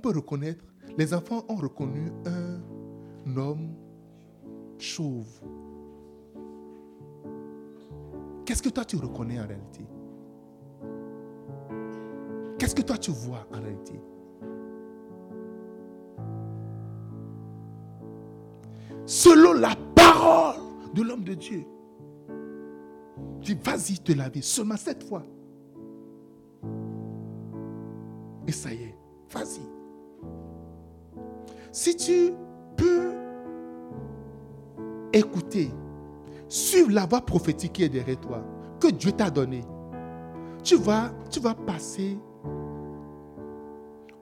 Peut 0.00 0.10
reconnaître, 0.10 0.64
les 0.98 1.14
enfants 1.14 1.44
ont 1.48 1.56
reconnu 1.56 2.10
un 2.26 3.36
homme 3.36 3.74
chauve. 4.78 5.40
Qu'est-ce 8.44 8.62
que 8.62 8.70
toi 8.70 8.84
tu 8.84 8.96
reconnais 8.96 9.38
en 9.38 9.46
réalité? 9.46 9.84
Qu'est-ce 12.58 12.74
que 12.74 12.82
toi 12.82 12.98
tu 12.98 13.10
vois 13.10 13.46
en 13.52 13.60
réalité? 13.60 14.00
Selon 19.06 19.52
la 19.54 19.74
parole 19.94 20.60
de 20.94 21.02
l'homme 21.02 21.24
de 21.24 21.34
Dieu. 21.34 21.64
Dis, 23.40 23.54
vas-y 23.54 23.98
te 23.98 24.12
laver 24.12 24.42
seulement 24.42 24.76
cette 24.76 25.02
fois. 25.02 25.22
Et 28.46 28.52
ça 28.52 28.72
y 28.72 28.82
est, 28.82 28.96
vas-y. 29.32 29.79
Si 31.72 31.96
tu 31.96 32.32
peux 32.76 33.12
écouter, 35.12 35.70
suivre 36.48 36.90
la 36.90 37.06
voix 37.06 37.20
prophétique 37.20 37.74
qui 37.74 37.84
est 37.84 37.88
derrière 37.88 38.20
toi, 38.20 38.44
que 38.80 38.88
Dieu 38.88 39.12
t'a 39.12 39.30
donné, 39.30 39.62
tu 40.64 40.76
vas, 40.76 41.12
tu 41.30 41.40
vas 41.40 41.54
passer 41.54 42.18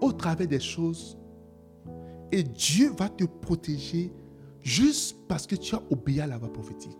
au 0.00 0.12
travers 0.12 0.46
des 0.46 0.60
choses 0.60 1.18
et 2.30 2.42
Dieu 2.42 2.90
va 2.96 3.08
te 3.08 3.24
protéger 3.24 4.12
juste 4.60 5.16
parce 5.26 5.46
que 5.46 5.56
tu 5.56 5.74
as 5.74 5.82
obéi 5.90 6.20
à 6.20 6.26
la 6.26 6.36
voix 6.36 6.52
prophétique. 6.52 6.98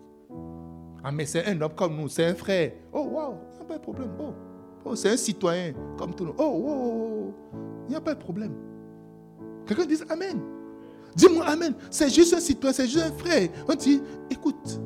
Ah, 1.05 1.13
mais 1.13 1.27
c'est 1.27 1.47
un 1.47 1.61
homme 1.61 1.75
comme 1.75 1.97
nous, 1.97 2.09
c'est 2.09 2.25
un 2.25 2.35
frère. 2.35 2.73
Oh, 2.93 3.07
wow, 3.13 3.35
il 3.53 3.57
n'y 3.57 3.63
a 3.63 3.65
pas 3.65 3.77
de 3.77 3.83
problème. 3.83 4.11
C'est 4.95 5.11
un 5.11 5.17
citoyen 5.17 5.75
comme 5.99 6.15
tout 6.15 6.25
le 6.25 6.31
monde. 6.31 6.41
Oh, 6.41 6.65
oh, 6.67 7.35
il 7.87 7.91
n'y 7.91 7.97
a 7.97 8.01
pas 8.01 8.15
de 8.15 8.21
problème. 8.21 8.55
Quelqu'un 9.69 9.87
dit 9.87 9.99
Amen. 10.09 10.41
Dis-moi 11.15 11.45
Amen. 11.45 11.75
C'est 11.91 12.13
juste 12.13 12.35
un 12.35 12.41
citoyen, 12.41 12.73
c'est 12.73 12.89
juste 12.89 13.05
un 13.05 13.13
frère. 13.13 13.49
On 13.69 13.75
dit, 13.75 14.01
écoute, 14.31 14.81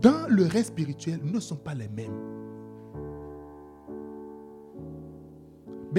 dans 0.00 0.28
le 0.28 0.44
reste 0.44 0.68
spirituel, 0.68 1.20
nous 1.22 1.34
ne 1.34 1.40
sommes 1.40 1.58
pas 1.58 1.74
les 1.74 1.88
mêmes. 1.88 2.12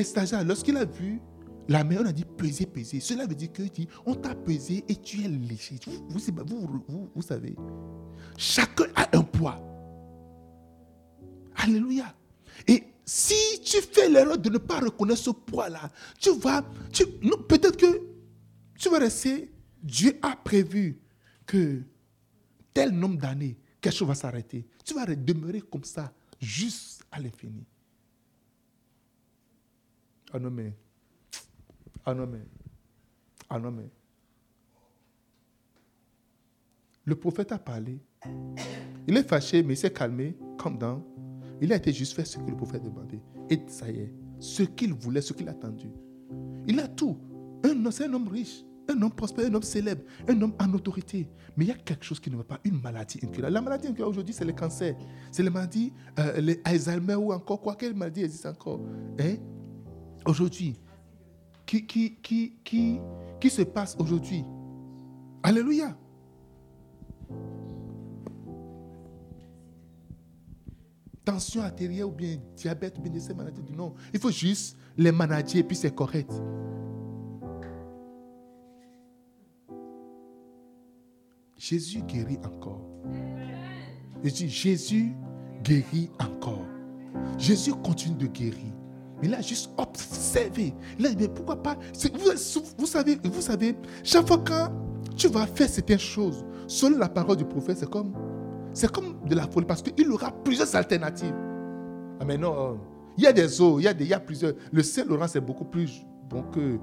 Stagiaire, 0.04 0.46
lorsqu'il 0.46 0.78
a 0.78 0.86
vu 0.86 1.20
la 1.68 1.84
main, 1.84 1.98
on 2.00 2.06
a 2.06 2.14
dit 2.14 2.24
peser, 2.24 2.66
peser. 2.66 3.02
Cela 3.02 3.26
veut 3.28 3.36
dire 3.36 3.52
que 3.52 3.64
dit, 3.64 3.86
on 4.06 4.16
t'a 4.16 4.34
pesé 4.34 4.86
et 4.88 4.96
tu 4.96 5.26
es 5.26 5.28
léger. 5.28 5.76
Vous, 6.08 6.20
vous, 6.46 7.10
vous, 7.14 7.22
savez, 7.22 7.54
chacun 8.38 8.86
a 8.96 9.18
un 9.18 9.22
poids. 9.22 9.60
Alléluia. 11.58 12.16
Et 12.66 12.86
si 13.06 13.60
tu 13.62 13.82
fais 13.82 14.08
l'erreur 14.08 14.38
de 14.38 14.50
ne 14.50 14.58
pas 14.58 14.80
reconnaître 14.80 15.20
ce 15.20 15.32
poids-là, 15.32 15.92
tu 16.18 16.32
vas, 16.38 16.64
tu, 16.94 17.06
peut-être 17.06 17.76
que 17.76 18.09
tu 18.80 18.90
vas 18.90 19.00
rester, 19.00 19.52
Dieu 19.84 20.18
a 20.22 20.36
prévu 20.36 21.00
que 21.46 21.84
tel 22.74 22.92
nombre 22.92 23.18
d'années, 23.18 23.58
quelque 23.80 23.94
chose 23.94 24.08
va 24.08 24.16
s'arrêter. 24.16 24.66
Tu 24.84 24.94
vas 24.96 25.06
demeurer 25.06 25.62
comme 25.62 25.84
ça, 25.84 26.12
juste 26.40 27.06
à 27.12 27.20
l'infini. 27.20 27.64
Ah 30.32 30.40
non, 30.40 30.50
mais 30.50 30.74
ah 32.06 32.14
non, 32.14 32.26
mais. 32.26 32.40
Ah 33.50 33.60
mais. 33.60 33.90
Le 37.06 37.16
prophète 37.16 37.52
a 37.52 37.60
parlé. 37.60 38.00
Il 39.08 39.18
est 39.18 39.28
fâché, 39.28 39.62
mais 39.64 39.74
il 39.74 39.78
s'est 39.78 39.94
calmé, 39.94 40.36
comme 40.58 40.78
dans. 40.78 41.04
Il 41.62 41.72
a 41.74 41.76
été 41.76 41.92
juste 41.92 42.14
fait 42.14 42.26
ce 42.26 42.38
que 42.38 42.50
le 42.50 42.56
prophète 42.56 42.84
demandait. 42.84 43.22
Et 43.50 43.60
ça 43.68 43.92
y 43.92 44.00
est, 44.00 44.14
ce 44.40 44.64
qu'il 44.64 44.94
voulait, 44.94 45.22
ce 45.22 45.34
qu'il 45.34 45.48
a 45.50 45.52
attendu. 45.52 45.90
Il 46.68 46.80
a 46.80 46.88
tout. 46.88 47.18
C'est 47.92 48.06
un 48.06 48.14
homme 48.14 48.28
riche, 48.28 48.64
un 48.90 49.02
homme 49.02 49.12
prospère, 49.12 49.46
un 49.46 49.54
homme 49.54 49.64
célèbre, 49.64 50.02
un 50.28 50.42
homme 50.42 50.54
en 50.60 50.74
autorité. 50.74 51.28
Mais 51.56 51.66
il 51.66 51.68
y 51.68 51.72
a 51.72 51.76
quelque 51.76 52.04
chose 52.04 52.20
qui 52.20 52.30
ne 52.30 52.38
va 52.38 52.44
pas, 52.44 52.60
une 52.64 52.82
maladie 52.82 53.20
incurable. 53.24 53.54
La 53.54 53.62
maladie 53.62 53.88
incurable 53.88 54.12
aujourd'hui, 54.12 54.34
c'est 54.34 54.46
le 54.46 54.54
cancer. 54.54 54.96
C'est 55.32 55.44
la 55.44 55.50
maladie, 55.50 55.94
euh, 56.18 56.42
les 56.42 56.62
Alzheimer 56.64 57.16
ou 57.16 57.32
encore 57.32 57.62
quoi, 57.62 57.76
quelle 57.76 57.94
maladie 57.94 58.24
existe 58.24 58.46
encore 58.46 58.80
hein? 59.20 59.36
Aujourd'hui, 60.26 60.76
qui, 61.66 61.86
qui, 61.86 62.16
qui, 62.16 62.56
qui, 62.64 63.00
qui 63.40 63.50
se 63.50 63.62
passe 63.62 63.96
aujourd'hui? 64.00 64.44
Alléluia. 65.44 65.96
Tension 71.24 71.62
artérielle 71.62 72.06
ou 72.06 72.12
bien 72.12 72.38
diabète 72.56 72.98
ou 72.98 73.02
bien 73.02 73.20
ces 73.20 73.34
maladies. 73.34 73.62
Non, 73.76 73.94
il 74.14 74.20
faut 74.20 74.32
juste 74.32 74.78
les 74.98 75.12
manager 75.12 75.58
et 75.58 75.64
puis 75.64 75.78
c'est 75.78 75.94
correct. 75.94 76.32
Jésus 81.60 82.02
guérit 82.04 82.40
encore. 82.46 82.82
Jésus 84.24 85.14
guérit 85.62 86.10
encore. 86.20 86.66
Jésus 87.38 87.74
continue 87.74 88.16
de 88.16 88.28
guérir. 88.28 88.74
Il 89.22 89.34
a 89.34 89.42
juste 89.42 89.70
a 89.78 89.86
dit, 90.50 90.74
mais 91.20 91.28
pourquoi 91.28 91.62
pas? 91.62 91.78
Vous, 92.78 92.86
savez, 92.86 93.20
vous 93.26 93.42
savez, 93.42 93.76
chaque 94.06 94.26
fois 94.26 94.38
que 94.38 94.54
tu 95.18 95.28
vas 95.28 95.46
faire 95.48 95.68
certaines 95.68 96.00
choses, 96.00 96.46
selon 96.66 96.98
la 96.98 97.10
parole 97.10 97.36
du 97.36 97.44
prophète, 97.44 97.80
c'est 97.80 97.90
comme, 97.90 98.14
de 99.28 99.36
la 99.36 99.46
folie 99.48 99.66
parce 99.66 99.82
qu'il 99.82 100.10
aura 100.12 100.32
plusieurs 100.32 100.74
alternatives. 100.78 101.36
Ah, 102.22 102.26
mais 102.26 102.38
non, 102.38 102.56
euh, 102.58 102.76
il 103.18 103.26
y 103.26 103.28
a 103.28 103.34
des 103.34 103.60
eaux, 103.60 103.80
il 103.80 103.84
y 103.84 103.88
a, 103.90 103.94
des, 103.94 104.06
il 104.06 104.10
y 104.10 104.14
a 104.14 104.20
plusieurs. 104.22 104.54
Le 104.72 104.82
Saint-Laurent, 104.82 105.28
c'est 105.28 105.42
beaucoup 105.42 105.66
plus 105.66 106.06
bon 106.30 106.44
que 106.44 106.80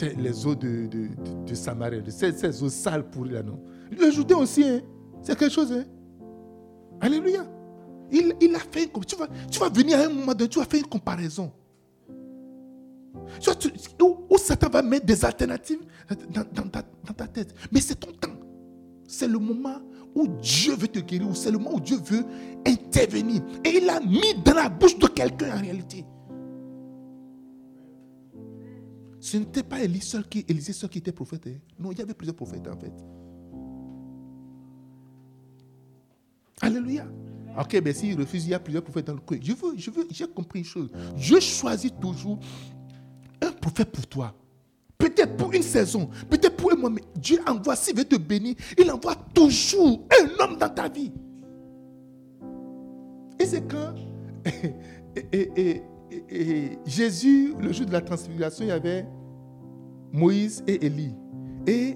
les 0.00 0.46
eaux 0.46 0.54
de, 0.54 0.86
de, 0.86 1.08
de, 1.46 1.54
Samarie, 1.54 2.02
ces, 2.08 2.32
ces, 2.32 2.62
eaux 2.62 2.68
sales 2.68 3.08
pourries 3.08 3.30
là, 3.30 3.42
non. 3.42 3.60
Le 3.90 4.10
Jourdain 4.10 4.36
aussi, 4.36 4.64
hein, 4.64 4.80
c'est 5.22 5.36
quelque 5.38 5.52
chose. 5.52 5.72
Hein. 5.72 5.84
Alléluia. 7.00 7.46
Il, 8.10 8.54
a 8.54 8.58
fait 8.58 8.90
tu 9.06 9.16
vas, 9.16 9.26
tu 9.50 9.58
vas 9.58 9.68
venir 9.68 9.98
à 9.98 10.04
un 10.04 10.08
moment 10.08 10.32
donné, 10.32 10.48
tu 10.48 10.58
vas 10.58 10.64
faire 10.64 10.80
une 10.80 10.86
comparaison. 10.86 11.52
où, 14.30 14.38
Satan 14.38 14.68
va 14.68 14.82
mettre 14.82 15.06
des 15.06 15.24
alternatives 15.24 15.80
dans, 16.30 16.68
ta, 16.68 17.26
tête. 17.26 17.54
Mais 17.72 17.80
c'est 17.80 17.96
ton 17.96 18.12
temps. 18.12 18.36
C'est 19.08 19.26
le 19.26 19.38
moment 19.38 19.80
où 20.14 20.28
Dieu 20.40 20.74
veut 20.74 20.88
te 20.88 21.00
guérir, 21.00 21.36
c'est 21.36 21.50
le 21.50 21.58
moment 21.58 21.76
où 21.76 21.80
Dieu 21.80 21.98
veut 22.04 22.24
intervenir. 22.66 23.42
Et 23.64 23.78
il 23.82 23.90
a 23.90 24.00
mis 24.00 24.34
dans 24.44 24.54
la 24.54 24.68
bouche 24.68 24.98
de 24.98 25.06
quelqu'un 25.08 25.56
en 25.56 25.60
réalité. 25.60 26.04
Ce 29.26 29.36
n'était 29.36 29.64
pas 29.64 29.82
Élie 29.82 30.00
seul 30.00 30.24
qui, 30.28 30.44
Élisée 30.46 30.72
seul 30.72 30.88
qui 30.88 30.98
était 30.98 31.10
prophète. 31.10 31.48
Hein. 31.48 31.58
Non, 31.80 31.90
il 31.90 31.98
y 31.98 32.00
avait 32.00 32.14
plusieurs 32.14 32.36
prophètes 32.36 32.68
en 32.68 32.78
fait. 32.78 32.92
Alléluia. 36.60 37.08
Ok, 37.58 37.72
mais 37.72 37.80
ben, 37.80 37.92
s'il 37.92 38.16
refuse, 38.16 38.44
il 38.44 38.50
y 38.50 38.54
a 38.54 38.60
plusieurs 38.60 38.84
prophètes 38.84 39.08
dans 39.08 39.14
le 39.14 39.18
coin. 39.18 39.36
Je 39.42 39.52
veux, 39.52 39.76
je 39.76 39.90
veux, 39.90 40.06
j'ai 40.12 40.28
compris 40.28 40.60
une 40.60 40.64
chose. 40.64 40.90
Dieu 41.16 41.40
choisit 41.40 41.98
toujours 41.98 42.38
un 43.42 43.50
prophète 43.50 43.90
pour 43.90 44.06
toi. 44.06 44.32
Peut-être 44.96 45.36
pour 45.36 45.52
une 45.52 45.62
saison, 45.64 46.08
peut-être 46.30 46.56
pour 46.56 46.72
un 46.72 46.76
mois, 46.76 46.90
mais 46.90 47.02
Dieu 47.16 47.40
envoie, 47.48 47.74
s'il 47.74 47.96
veut 47.96 48.04
te 48.04 48.14
bénir, 48.14 48.54
il 48.78 48.88
envoie 48.92 49.16
toujours 49.34 50.06
un 50.22 50.44
homme 50.44 50.56
dans 50.56 50.68
ta 50.68 50.88
vie. 50.88 51.10
Et 53.40 53.44
c'est 53.44 53.66
quand 53.66 53.92
et, 55.32 55.82
Jésus, 56.86 57.54
le 57.58 57.72
jour 57.72 57.86
de 57.86 57.92
la 57.92 58.00
transfiguration, 58.00 58.64
il 58.64 58.68
y 58.68 58.70
avait 58.70 59.04
Moïse 60.16 60.64
et 60.66 60.86
Élie. 60.86 61.14
Et 61.66 61.94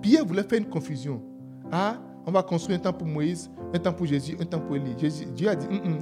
Pierre 0.00 0.26
voulait 0.26 0.42
faire 0.42 0.58
une 0.58 0.68
confusion. 0.68 1.22
Ah, 1.70 1.98
on 2.26 2.32
va 2.32 2.42
construire 2.42 2.78
un 2.78 2.82
temps 2.82 2.92
pour 2.92 3.06
Moïse, 3.06 3.48
un 3.72 3.78
temps 3.78 3.92
pour 3.92 4.06
Jésus, 4.06 4.36
un 4.40 4.44
temps 4.44 4.58
pour 4.58 4.74
Élie. 4.74 4.94
Dieu 4.96 5.48
a 5.48 5.54
dit, 5.54 5.66
hum, 5.66 5.80
hum. 5.84 6.00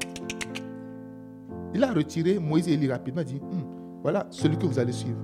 il 1.75 1.85
a 1.85 1.93
retiré 1.93 2.39
Moïse 2.39 2.68
et 2.68 2.73
Élie 2.73 2.91
rapidement, 2.91 3.21
il 3.21 3.29
a 3.29 3.33
dit, 3.33 3.41
hum, 3.53 3.64
voilà 4.03 4.27
celui 4.31 4.57
que 4.57 4.64
vous 4.64 4.79
allez 4.79 4.93
suivre. 4.93 5.18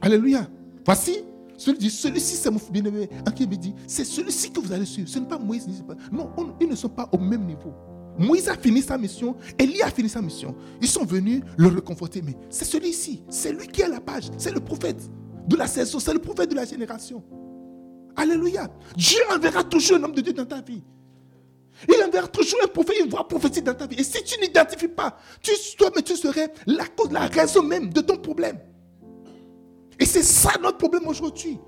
Alléluia. 0.00 0.46
Voici, 0.84 1.18
celui 1.58 1.78
dit, 1.78 1.90
celui-ci 1.90 2.36
c'est 2.36 2.50
mon 2.50 2.60
bien-aimé. 2.70 3.10
qui 3.34 3.46
me 3.46 3.56
dit, 3.56 3.74
c'est 3.86 4.04
celui-ci 4.04 4.50
que 4.50 4.60
vous 4.60 4.72
allez 4.72 4.86
suivre. 4.86 5.08
Ce 5.10 5.18
n'est 5.18 5.28
pas 5.28 5.38
Moïse, 5.38 5.66
pas. 5.86 5.94
Non, 6.10 6.30
ils 6.58 6.68
ne 6.68 6.74
sont 6.74 6.88
pas 6.88 7.06
au 7.12 7.18
même 7.18 7.44
niveau. 7.44 7.74
Moïse 8.18 8.48
a 8.48 8.56
fini 8.56 8.82
sa 8.82 8.96
mission, 8.96 9.36
Élie 9.58 9.82
a 9.82 9.90
fini 9.90 10.08
sa 10.08 10.22
mission. 10.22 10.54
Ils 10.80 10.88
sont 10.88 11.04
venus 11.04 11.42
le 11.56 11.68
reconforter. 11.68 12.22
Mais 12.22 12.34
c'est 12.50 12.64
celui-ci, 12.64 13.22
c'est 13.28 13.52
lui 13.52 13.66
qui 13.66 13.82
à 13.82 13.88
la 13.88 14.00
page, 14.00 14.24
c'est 14.38 14.52
le 14.52 14.60
prophète 14.60 15.02
de 15.46 15.56
la 15.56 15.66
saison, 15.66 15.98
c'est 15.98 16.12
le 16.12 16.18
prophète 16.18 16.50
de 16.50 16.54
la 16.56 16.64
génération. 16.64 17.22
Alléluia. 18.16 18.68
Dieu 18.96 19.20
enverra 19.34 19.62
toujours 19.62 19.98
un 19.98 20.04
homme 20.04 20.14
de 20.14 20.22
Dieu 20.22 20.32
dans 20.32 20.46
ta 20.46 20.60
vie. 20.60 20.82
Il 21.88 22.02
enverra 22.02 22.26
toujours 22.28 22.58
un 22.64 22.68
prophète, 22.68 22.96
une 23.04 23.10
voix 23.10 23.28
prophétique 23.28 23.64
dans 23.64 23.74
ta 23.74 23.86
vie. 23.86 23.96
Et 23.98 24.04
si 24.04 24.22
tu 24.24 24.40
n'identifies 24.40 24.88
pas, 24.88 25.18
tu, 25.42 25.52
toi, 25.76 25.90
mais 25.94 26.02
tu 26.02 26.16
serais 26.16 26.50
la 26.66 26.86
cause, 26.86 27.12
la 27.12 27.26
raison 27.26 27.62
même 27.62 27.92
de 27.92 28.00
ton 28.00 28.16
problème. 28.16 28.58
Et 29.98 30.06
c'est 30.06 30.22
ça 30.22 30.52
notre 30.62 30.78
problème 30.78 31.06
aujourd'hui. 31.06 31.58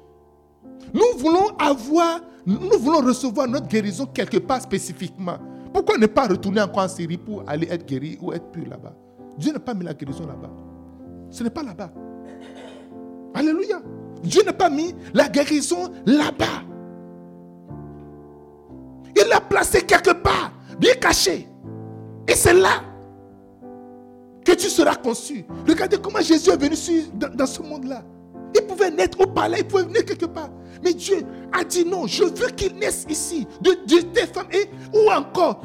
Nous 0.95 1.19
voulons 1.19 1.49
avoir, 1.59 2.23
nous 2.47 2.79
voulons 2.79 3.01
recevoir 3.01 3.47
notre 3.49 3.69
guérison 3.69 4.07
quelque 4.07 4.39
part 4.39 4.63
spécifiquement. 4.63 5.39
Pourquoi 5.73 5.99
ne 5.99 6.07
pas 6.07 6.27
retourner 6.27 6.61
encore 6.61 6.85
en 6.85 6.89
Syrie 6.89 7.19
pour 7.19 7.43
aller 7.47 7.69
être 7.71 7.87
guéri 7.87 8.19
ou 8.21 8.33
être 8.33 8.51
pur 8.51 8.67
là-bas? 8.69 8.95
Dieu 9.37 9.53
n'a 9.53 9.61
pas 9.61 9.75
mis 9.75 9.85
la 9.85 9.95
guérison 9.95 10.27
là-bas. 10.27 10.51
Ce 11.31 11.43
n'est 11.43 11.51
pas 11.51 11.63
là-bas. 11.63 11.93
Alléluia. 13.35 13.81
Dieu 14.23 14.43
n'a 14.45 14.53
pas 14.53 14.71
mis 14.71 14.95
la 15.15 15.29
guérison 15.29 15.91
là-bas. 16.07 16.65
Il 19.17 19.29
l'a 19.29 19.41
placé 19.41 19.83
quelque 19.83 20.13
part, 20.13 20.53
bien 20.79 20.95
caché. 20.95 21.49
Et 22.27 22.35
c'est 22.35 22.55
là 22.55 22.83
que 24.45 24.53
tu 24.53 24.69
seras 24.69 24.97
conçu. 24.97 25.45
Regardez 25.67 25.99
comment 25.99 26.21
Jésus 26.21 26.51
est 26.51 26.57
venu 26.57 27.03
dans, 27.15 27.47
ce 27.47 27.63
monde-là. 27.63 28.03
Il 28.55 28.63
pouvait 28.63 28.91
naître 28.91 29.21
au 29.21 29.27
palais, 29.27 29.59
il 29.61 29.67
pouvait 29.67 29.85
venir 29.85 30.05
quelque 30.05 30.27
part. 30.27 30.51
Mais 30.83 30.95
Dieu 30.95 31.23
a 31.53 31.65
dit 31.65 31.85
non, 31.85 32.07
je 32.07 32.25
veux 32.25 32.51
qu'il 32.51 32.75
naisse 32.77 33.07
ici, 33.09 33.47
de, 33.61 33.77
des 33.87 34.27
femmes, 34.27 34.49
et, 34.53 34.69
ou 34.97 35.11
encore, 35.11 35.63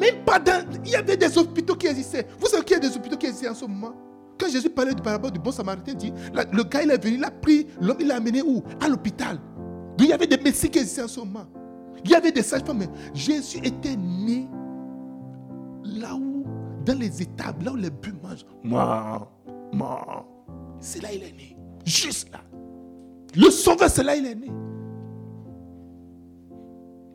même 0.00 0.24
pas 0.24 0.38
dans. 0.38 0.66
Il 0.84 0.90
y 0.90 0.96
avait 0.96 1.16
des 1.16 1.36
hôpitaux 1.38 1.74
qui 1.74 1.86
existaient. 1.86 2.26
Vous 2.38 2.46
savez 2.46 2.64
qu'il 2.64 2.76
y 2.76 2.80
a 2.80 2.88
des 2.88 2.96
hôpitaux 2.96 3.16
qui 3.16 3.26
existaient 3.26 3.48
en 3.48 3.54
ce 3.54 3.64
moment 3.64 3.94
quand 4.38 4.48
Jésus 4.48 4.70
parlait 4.70 4.94
du 4.94 5.02
parabole 5.02 5.30
du 5.30 5.38
bon 5.38 5.50
samaritain, 5.50 5.94
dit 5.94 6.12
le 6.52 6.62
gars 6.64 6.82
il 6.82 6.90
est 6.90 7.02
venu, 7.02 7.16
il 7.16 7.24
a 7.24 7.30
pris 7.30 7.66
l'homme, 7.80 7.96
il 8.00 8.08
l'a 8.08 8.16
amené 8.16 8.42
où? 8.42 8.62
À 8.80 8.88
l'hôpital. 8.88 9.38
il 9.98 10.06
y 10.06 10.12
avait 10.12 10.26
des 10.26 10.36
médecins 10.36 10.68
qui 10.68 10.78
existaient 10.78 11.02
en 11.02 11.08
ce 11.08 11.20
moment. 11.20 11.46
Il 12.04 12.10
y 12.10 12.14
avait 12.14 12.32
des 12.32 12.42
sages-femmes. 12.42 12.86
Jésus 13.14 13.58
était 13.64 13.96
né 13.96 14.48
là 15.84 16.14
où, 16.14 16.44
dans 16.84 16.98
les 16.98 17.22
étables, 17.22 17.64
là 17.64 17.72
où 17.72 17.76
les 17.76 17.90
bœufs 17.90 18.14
mangent. 18.22 18.46
Moi, 18.62 19.32
moi. 19.72 20.26
C'est 20.78 21.02
là 21.02 21.12
il 21.12 21.22
est 21.22 21.32
né. 21.32 21.56
Juste 21.84 22.30
là. 22.32 22.40
Le 23.36 23.50
sauveur, 23.50 23.90
c'est 23.90 24.02
là 24.02 24.16
il 24.16 24.26
est 24.26 24.34
né. 24.34 24.50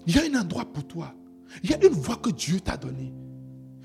Il 0.07 0.15
y 0.15 0.19
a 0.19 0.23
un 0.23 0.41
endroit 0.41 0.65
pour 0.65 0.85
toi. 0.87 1.13
Il 1.63 1.71
y 1.71 1.73
a 1.73 1.83
une 1.85 1.93
voix 1.93 2.15
que 2.15 2.29
Dieu 2.29 2.59
t'a 2.59 2.77
donnée. 2.77 3.13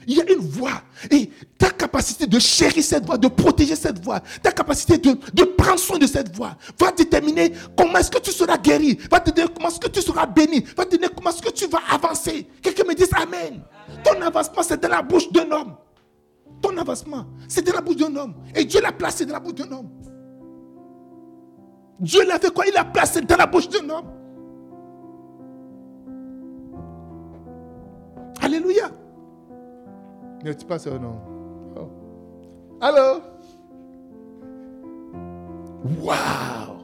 Il 0.07 0.16
y 0.16 0.20
a 0.20 0.30
une 0.30 0.39
voix. 0.39 0.82
Et 1.11 1.30
ta 1.59 1.70
capacité 1.70 2.26
de 2.26 2.39
chérir 2.39 2.82
cette 2.82 3.05
voix, 3.05 3.18
de 3.18 3.26
protéger 3.28 3.74
cette 3.74 4.03
voix, 4.05 4.20
ta 4.43 4.53
capacité 4.53 4.99
de, 4.99 5.18
de 5.34 5.45
prendre 5.45 5.80
soin 5.80 5.99
de 5.99 6.07
cette 6.07 6.34
voix, 6.34 6.57
va 6.78 6.93
déterminer 6.93 7.53
comment 7.76 7.99
est-ce 7.99 8.11
que 8.11 8.20
tu 8.20 8.30
seras 8.30 8.57
guéri, 8.57 8.99
va 9.11 9.18
te 9.18 9.30
dire 9.30 9.53
comment 9.53 9.68
est-ce 9.68 9.80
que 9.80 9.89
tu 9.89 10.01
seras 10.01 10.26
béni, 10.26 10.64
va 10.76 10.84
te 10.87 10.97
dire 10.97 11.12
comment 11.14 11.30
est-ce 11.30 11.43
que 11.43 11.51
tu 11.51 11.66
vas 11.66 11.80
avancer. 11.91 12.47
Quelqu'un 12.62 12.84
me 12.84 12.95
dise 12.95 13.11
Amen. 13.20 13.62
Ton 14.05 14.20
avancement, 14.22 14.62
c'est 14.62 14.80
dans 14.80 14.89
la 14.89 15.03
bouche 15.03 15.30
d'un 15.32 15.51
homme. 15.51 15.74
Ton 16.62 16.76
avancement, 16.76 17.26
c'est 17.49 17.62
dans 17.66 17.74
la 17.74 17.80
bouche 17.80 17.97
d'un 17.97 18.14
homme. 18.14 18.34
Et 18.55 18.64
Dieu 18.64 18.80
l'a 18.80 18.93
placé 18.93 19.26
dans 19.26 19.34
la 19.34 19.41
bouche 19.41 19.55
d'un 19.55 19.70
homme. 19.72 19.91
Dieu 21.99 22.27
l'a 22.27 22.39
fait 22.39 22.53
quoi? 22.53 22.67
Il 22.67 22.75
l'a 22.75 22.85
placé 22.85 23.21
dans 23.23 23.37
la 23.37 23.47
bouche 23.47 23.69
d'un 23.69 23.89
homme. 23.89 24.07
Alléluia. 28.43 28.91
Ne 30.45 30.53
dis 30.53 30.65
pas 30.65 30.79
ça, 30.79 30.91
non. 30.99 31.17
Oh. 31.77 31.89
Allô? 32.81 33.21
Waouh! 36.03 36.77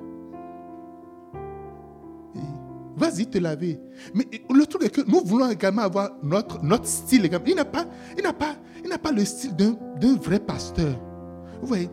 Vas-y 2.97 3.27
te 3.27 3.39
laver. 3.39 3.81
Mais 4.15 4.25
le 4.49 4.67
truc 4.67 4.85
est 4.85 4.91
que 4.91 5.01
nous 5.11 5.21
voulons 5.25 5.51
également 5.51 5.83
avoir 5.83 6.11
notre, 6.23 6.63
notre 6.63 6.87
style. 6.87 7.29
Il 7.47 7.55
n'a 7.55 7.65
pas, 7.65 7.85
il 8.17 8.23
n'a 8.23 8.33
pas, 8.33 8.55
il 8.83 8.89
n'a 8.89 8.99
pas 8.99 9.13
le 9.13 9.25
style 9.25 9.55
d'un 9.57 10.17
vrai 10.21 10.39
pasteur. 10.39 10.95
Vous 11.61 11.67
voyez? 11.67 11.91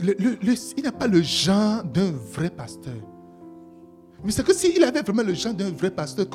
Il 0.00 0.82
n'a 0.84 0.92
pas 0.92 1.06
le 1.06 1.22
genre 1.22 1.82
d'un 1.84 2.12
vrai 2.12 2.50
pasteur. 2.50 2.94
Mais 4.24 4.32
c'est 4.32 4.44
que 4.44 4.52
s'il 4.52 4.82
avait 4.82 5.02
vraiment 5.02 5.22
le 5.22 5.32
genre 5.32 5.54
d'un 5.54 5.70
vrai 5.70 5.92
pasteur, 5.92 6.26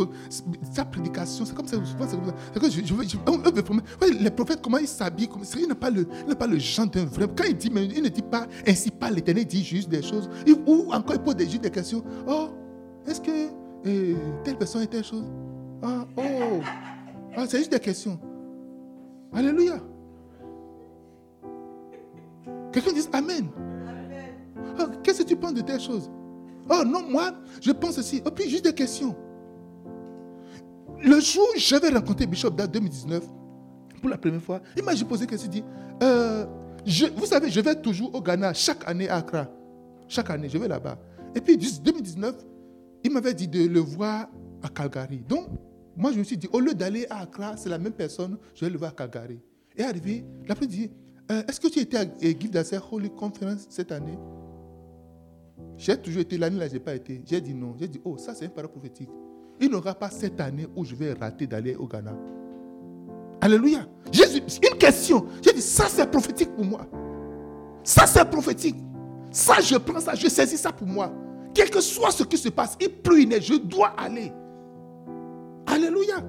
sa 0.72 0.86
prédication, 0.86 1.45
c'est 1.45 1.53
comme 1.53 1.68
ça, 1.68 1.78
c'est 1.84 2.59
que 2.59 2.70
je, 2.70 2.82
je, 2.82 4.14
les 4.24 4.32
prophètes, 4.32 4.61
comment 4.61 4.78
ils 4.78 4.88
s'habillent, 4.88 5.30
il 5.59 5.68
n'a 5.68 5.76
pas, 5.76 5.89
le, 5.89 6.05
pas 6.05 6.47
le 6.47 6.59
genre 6.59 6.88
d'un 6.88 7.03
vrai. 7.03 7.28
Quand 7.36 7.43
il 7.43 7.57
dit, 7.57 7.70
mais 7.70 7.86
il 7.86 8.01
ne 8.01 8.07
dit 8.07 8.22
pas 8.22 8.47
ainsi 8.66 8.89
pas 8.89 9.11
l'éternel, 9.11 9.45
dit 9.45 9.64
juste 9.64 9.89
des 9.89 10.01
choses. 10.01 10.30
Ou 10.66 10.93
encore 10.93 11.16
il 11.16 11.22
pose 11.22 11.36
juste 11.39 11.61
des 11.61 11.72
questions. 11.72 12.03
Oh, 12.26 12.49
est-ce 13.05 13.20
que 13.20 13.49
eh, 13.86 14.16
telle 14.45 14.57
personne 14.57 14.84
est 14.84 14.88
telle 14.88 15.03
chose? 15.03 15.26
Ah, 15.82 16.05
oh, 16.16 16.61
ah, 17.36 17.45
c'est 17.49 17.57
juste 17.57 17.72
des 17.72 17.80
questions. 17.82 18.18
Alléluia. 19.34 19.82
Quelqu'un 22.74 22.91
dit 22.91 23.07
Amen. 23.13 23.47
Ah, 24.80 24.88
qu'est-ce 25.03 25.21
que 25.21 25.28
tu 25.28 25.36
penses 25.36 25.53
de 25.53 25.61
telle 25.61 25.80
chose? 25.80 26.09
Oh 26.69 26.84
non, 26.86 27.03
moi, 27.09 27.34
je 27.61 27.71
pense 27.71 27.97
aussi. 27.99 28.17
Et 28.17 28.32
puis, 28.32 28.49
juste 28.49 28.65
des 28.65 28.74
questions. 28.74 29.15
Le 31.01 31.19
jour 31.19 31.45
où 31.55 31.59
j'avais 31.59 31.89
rencontré 31.89 32.26
Bishop 32.26 32.51
dans 32.51 32.65
2019, 32.67 33.24
pour 34.01 34.09
la 34.09 34.17
première 34.17 34.41
fois, 34.41 34.61
il 34.76 34.84
m'a 34.84 34.93
posé 35.07 35.24
une 35.24 35.30
question. 35.30 35.49
Il 35.53 35.61
dit 35.61 35.63
euh, 36.01 36.45
Vous 37.15 37.26
savez, 37.26 37.49
je 37.49 37.59
vais 37.59 37.76
toujours 37.76 38.13
au 38.15 38.21
Ghana 38.21 38.53
chaque 38.53 38.88
année 38.88 39.07
à 39.07 39.17
Accra. 39.17 39.47
Chaque 40.07 40.30
année, 40.30 40.49
je 40.49 40.57
vais 40.57 40.67
là-bas. 40.67 40.97
Et 41.36 41.41
puis, 41.41 41.57
2019, 41.57 42.36
il 43.03 43.11
m'avait 43.11 43.34
dit 43.34 43.47
de 43.47 43.67
le 43.67 43.80
voir 43.80 44.28
à 44.63 44.69
Calgary. 44.69 45.24
Donc, 45.28 45.47
moi, 45.95 46.11
je 46.11 46.17
me 46.17 46.24
suis 46.24 46.38
dit, 46.38 46.47
au 46.51 46.59
lieu 46.59 46.74
d'aller 46.74 47.05
à 47.09 47.21
Accra, 47.21 47.55
c'est 47.57 47.69
la 47.69 47.78
même 47.78 47.93
personne, 47.93 48.38
je 48.55 48.65
vais 48.65 48.71
le 48.71 48.78
voir 48.78 48.91
à 48.91 48.93
Calgary. 48.93 49.39
Et 49.76 49.84
arrivé, 49.84 50.26
l'après, 50.47 50.67
dit 50.67 50.89
euh, 51.32 51.43
Est-ce 51.47 51.59
que 51.59 51.67
tu 51.67 51.80
étais 51.80 51.97
à 51.97 52.05
Give 52.21 52.51
Holy 52.91 53.09
Conference 53.09 53.65
cette 53.69 53.91
année? 53.91 54.17
J'ai 55.78 55.97
toujours 55.97 56.21
été, 56.21 56.38
l'année 56.38 56.59
là, 56.59 56.67
je 56.67 56.74
n'ai 56.74 56.80
pas 56.80 56.95
été. 56.95 57.21
J'ai 57.26 57.41
dit 57.41 57.53
non. 57.53 57.76
J'ai 57.80 57.88
dit, 57.88 58.01
oh, 58.03 58.17
ça 58.17 58.34
c'est 58.34 58.45
une 58.45 58.51
parole 58.51 58.71
prophétique. 58.71 59.09
Il 59.59 59.69
n'aura 59.69 59.93
pas 59.93 60.09
cette 60.09 60.39
année 60.39 60.67
où 60.76 60.84
je 60.84 60.95
vais 60.95 61.13
rater 61.13 61.47
d'aller 61.47 61.76
au 61.76 61.88
Ghana. 61.88 62.15
Alléluia. 63.41 63.86
Jésus, 64.11 64.41
une 64.71 64.78
question. 64.78 65.26
J'ai 65.43 65.53
dit, 65.53 65.61
ça 65.61 65.86
c'est 65.88 66.09
prophétique 66.09 66.55
pour 66.55 66.65
moi. 66.65 66.88
Ça 67.84 68.05
c'est 68.05 68.30
prophétique. 68.30 68.78
Ça, 69.32 69.55
je 69.61 69.76
prends 69.78 69.99
ça, 69.99 70.13
je 70.13 70.28
saisis 70.28 70.57
ça 70.57 70.71
pour 70.71 70.88
moi. 70.88 71.11
Quel 71.55 71.69
que 71.69 71.82
soit 71.82 72.11
ce 72.11 72.24
qui 72.24 72.38
se 72.38 72.49
passe, 72.49 72.78
il 72.80 72.89
pleut, 72.89 73.21
il 73.21 73.41
je 73.41 73.55
dois 73.55 73.89
aller. 73.97 74.32
Alléluia. 75.65 76.24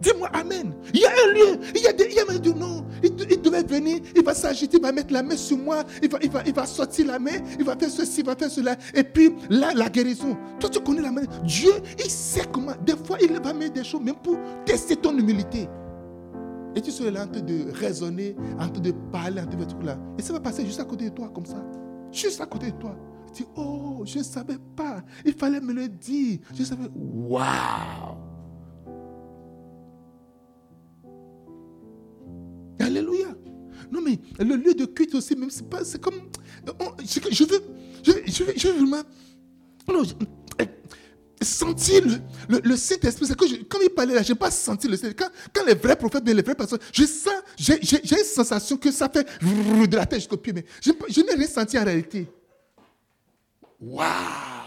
Dis-moi 0.00 0.28
Amen. 0.32 0.72
Il 0.94 1.00
y 1.00 1.04
a 1.04 1.10
un 1.10 1.32
lieu. 1.32 1.60
Il 1.74 1.82
y 1.82 1.86
a 1.86 1.92
des. 1.92 2.06
Il 2.10 2.14
y 2.14 2.20
a 2.20 2.38
dit 2.38 2.54
non. 2.54 2.84
Il, 3.02 3.14
devait 3.14 3.62
venir. 3.62 4.00
Il 4.14 4.22
va 4.22 4.34
s'agiter. 4.34 4.76
Il 4.76 4.82
va 4.82 4.92
mettre 4.92 5.12
la 5.12 5.22
main 5.22 5.36
sur 5.36 5.58
moi. 5.58 5.84
Il 6.02 6.10
va, 6.10 6.18
il, 6.22 6.30
va, 6.30 6.42
il 6.46 6.54
va 6.54 6.66
sortir 6.66 7.06
la 7.06 7.18
main. 7.18 7.38
Il 7.58 7.64
va 7.64 7.76
faire 7.76 7.90
ceci. 7.90 8.20
Il 8.20 8.26
va 8.26 8.36
faire 8.36 8.50
cela. 8.50 8.76
Et 8.94 9.04
puis 9.04 9.34
là, 9.48 9.72
la 9.74 9.88
guérison. 9.88 10.36
Toi, 10.58 10.70
tu 10.70 10.80
connais 10.80 11.02
la 11.02 11.12
main. 11.12 11.22
Dieu, 11.44 11.72
il 11.98 12.10
sait 12.10 12.44
comment. 12.50 12.72
Des 12.84 12.96
fois, 12.96 13.18
il 13.20 13.32
va 13.32 13.52
mettre 13.52 13.74
des 13.74 13.84
choses 13.84 14.02
même 14.02 14.16
pour 14.16 14.36
tester 14.64 14.96
ton 14.96 15.16
humilité. 15.16 15.68
Et 16.74 16.80
tu 16.80 16.90
seras 16.90 17.10
là 17.10 17.24
en 17.24 17.28
train 17.28 17.40
de 17.40 17.70
raisonner, 17.72 18.36
en 18.58 18.68
train 18.68 18.80
de 18.80 18.92
parler, 19.10 19.40
en 19.40 19.46
train 19.46 19.58
de 19.58 19.64
tout 19.64 19.80
là. 19.82 19.98
Et 20.18 20.22
ça 20.22 20.32
va 20.32 20.40
passer 20.40 20.64
juste 20.64 20.80
à 20.80 20.84
côté 20.84 21.10
de 21.10 21.14
toi, 21.14 21.28
comme 21.34 21.46
ça. 21.46 21.64
Juste 22.12 22.40
à 22.40 22.46
côté 22.46 22.70
de 22.70 22.76
toi. 22.76 22.96
Tu 23.34 23.42
dis, 23.42 23.48
oh, 23.56 24.02
je 24.04 24.18
ne 24.18 24.24
savais 24.24 24.58
pas. 24.76 25.02
Il 25.24 25.34
fallait 25.34 25.60
me 25.60 25.72
le 25.72 25.88
dire. 25.88 26.38
Je 26.54 26.62
savais. 26.62 26.88
Waouh! 26.94 28.30
Alléluia. 32.80 33.28
Non, 33.90 34.00
mais 34.00 34.18
le 34.38 34.56
lieu 34.56 34.74
de 34.74 34.84
culte 34.84 35.14
aussi, 35.14 35.36
même, 35.36 35.50
c'est 35.50 35.68
pas, 35.68 35.84
c'est 35.84 36.00
comme. 36.00 36.14
je, 37.04 37.20
veux, 37.44 37.60
je, 38.02 38.44
veux, 38.44 38.52
je 38.56 38.68
veux 38.68 38.74
vraiment. 38.74 39.02
sentir 41.42 42.02
le, 42.48 42.60
le, 42.62 42.76
Saint-Esprit. 42.76 43.26
C'est 43.26 43.36
que 43.36 43.48
je, 43.48 43.56
quand 43.68 43.78
il 43.82 43.90
parlait 43.90 44.14
là, 44.14 44.22
je 44.22 44.32
n'ai 44.32 44.38
pas 44.38 44.50
senti 44.50 44.86
le 44.86 44.96
Saint-Esprit. 44.96 45.24
Quand, 45.24 45.30
quand, 45.52 45.66
les 45.66 45.74
vrais 45.74 45.96
prophètes, 45.96 46.22
les 46.26 46.42
vrais 46.42 46.54
pasteurs, 46.54 46.78
je 46.92 47.04
sens, 47.04 47.32
j'ai, 47.56 47.78
une 47.78 48.24
sensation 48.24 48.76
que 48.76 48.92
ça 48.92 49.08
fait 49.08 49.26
de 49.42 49.96
la 49.96 50.06
tête 50.06 50.20
jusqu'au 50.20 50.36
pied, 50.36 50.52
mais 50.52 50.64
je, 50.80 50.92
je 51.08 51.20
n'ai 51.20 51.34
rien 51.34 51.48
senti 51.48 51.78
en 51.78 51.84
réalité. 51.84 52.28
Waouh! 53.80 54.59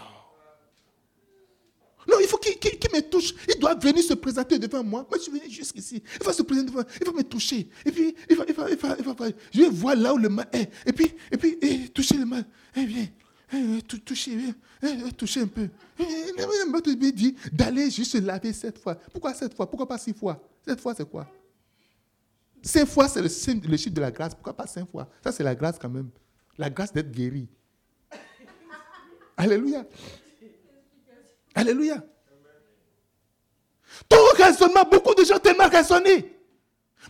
Non, 2.08 2.16
il 2.20 2.26
faut 2.26 2.38
qu'il 2.38 2.54
me 2.92 3.00
touche, 3.00 3.34
il 3.48 3.58
doit 3.58 3.74
venir 3.74 4.02
se 4.02 4.14
présenter 4.14 4.58
devant 4.58 4.84
moi. 4.84 5.06
Moi, 5.08 5.18
je 5.18 5.22
suis 5.22 5.32
venu 5.32 5.50
jusqu'ici. 5.50 6.02
Il 6.20 6.26
va 6.26 6.32
se 6.32 6.42
présenter 6.42 6.70
devant 6.70 6.84
il 7.00 7.06
va 7.06 7.12
me 7.12 7.22
toucher. 7.22 7.68
Et 7.84 7.90
puis, 7.90 8.14
il 8.28 8.36
va, 8.36 8.44
il 8.48 8.54
va, 8.54 8.70
il 8.70 8.76
va, 8.76 8.96
il 8.98 9.04
va, 9.04 9.14
je 9.52 9.60
vais 9.60 9.68
voir 9.68 9.96
là 9.96 10.14
où 10.14 10.18
le 10.18 10.28
mal 10.28 10.48
est. 10.52 10.70
Et 10.86 10.92
puis, 10.92 11.12
et 11.30 11.36
puis, 11.36 11.58
et 11.60 11.88
toucher 11.88 12.16
le 12.16 12.26
mal. 12.26 12.44
Eh 12.76 12.84
bien, 12.84 13.06
eh, 13.52 13.82
toucher, 13.82 14.38
eh, 14.82 14.86
eh, 14.86 15.12
toucher 15.12 15.40
un 15.42 15.46
peu. 15.46 15.68
Il 15.98 17.12
dit 17.14 17.36
d'aller 17.52 17.90
juste 17.90 18.12
se 18.12 18.18
laver 18.18 18.52
sept 18.52 18.78
fois. 18.78 18.96
Pourquoi 19.12 19.34
sept 19.34 19.54
fois? 19.54 19.68
Pourquoi 19.68 19.88
pas 19.88 19.98
six 19.98 20.12
fois? 20.12 20.42
Sept 20.66 20.80
fois, 20.80 20.94
c'est 20.94 21.08
quoi? 21.08 21.26
Cinq 22.62 22.86
fois, 22.86 23.08
c'est 23.08 23.20
le, 23.20 23.68
le 23.68 23.76
chiffre 23.76 23.94
de 23.94 24.00
la 24.00 24.10
grâce. 24.10 24.34
Pourquoi 24.34 24.54
pas 24.54 24.66
cinq 24.66 24.90
fois? 24.90 25.06
Ça, 25.22 25.30
c'est 25.32 25.42
la 25.42 25.54
grâce 25.54 25.78
quand 25.78 25.90
même. 25.90 26.08
La 26.56 26.70
grâce 26.70 26.92
d'être 26.92 27.12
guéri. 27.12 27.46
Alléluia. 29.36 29.84
Alléluia. 31.54 32.04
Ton 34.08 34.16
raisonnement, 34.36 34.84
beaucoup 34.90 35.14
de 35.14 35.24
gens 35.24 35.38
tellement 35.38 35.68
raisonné. 35.68 36.36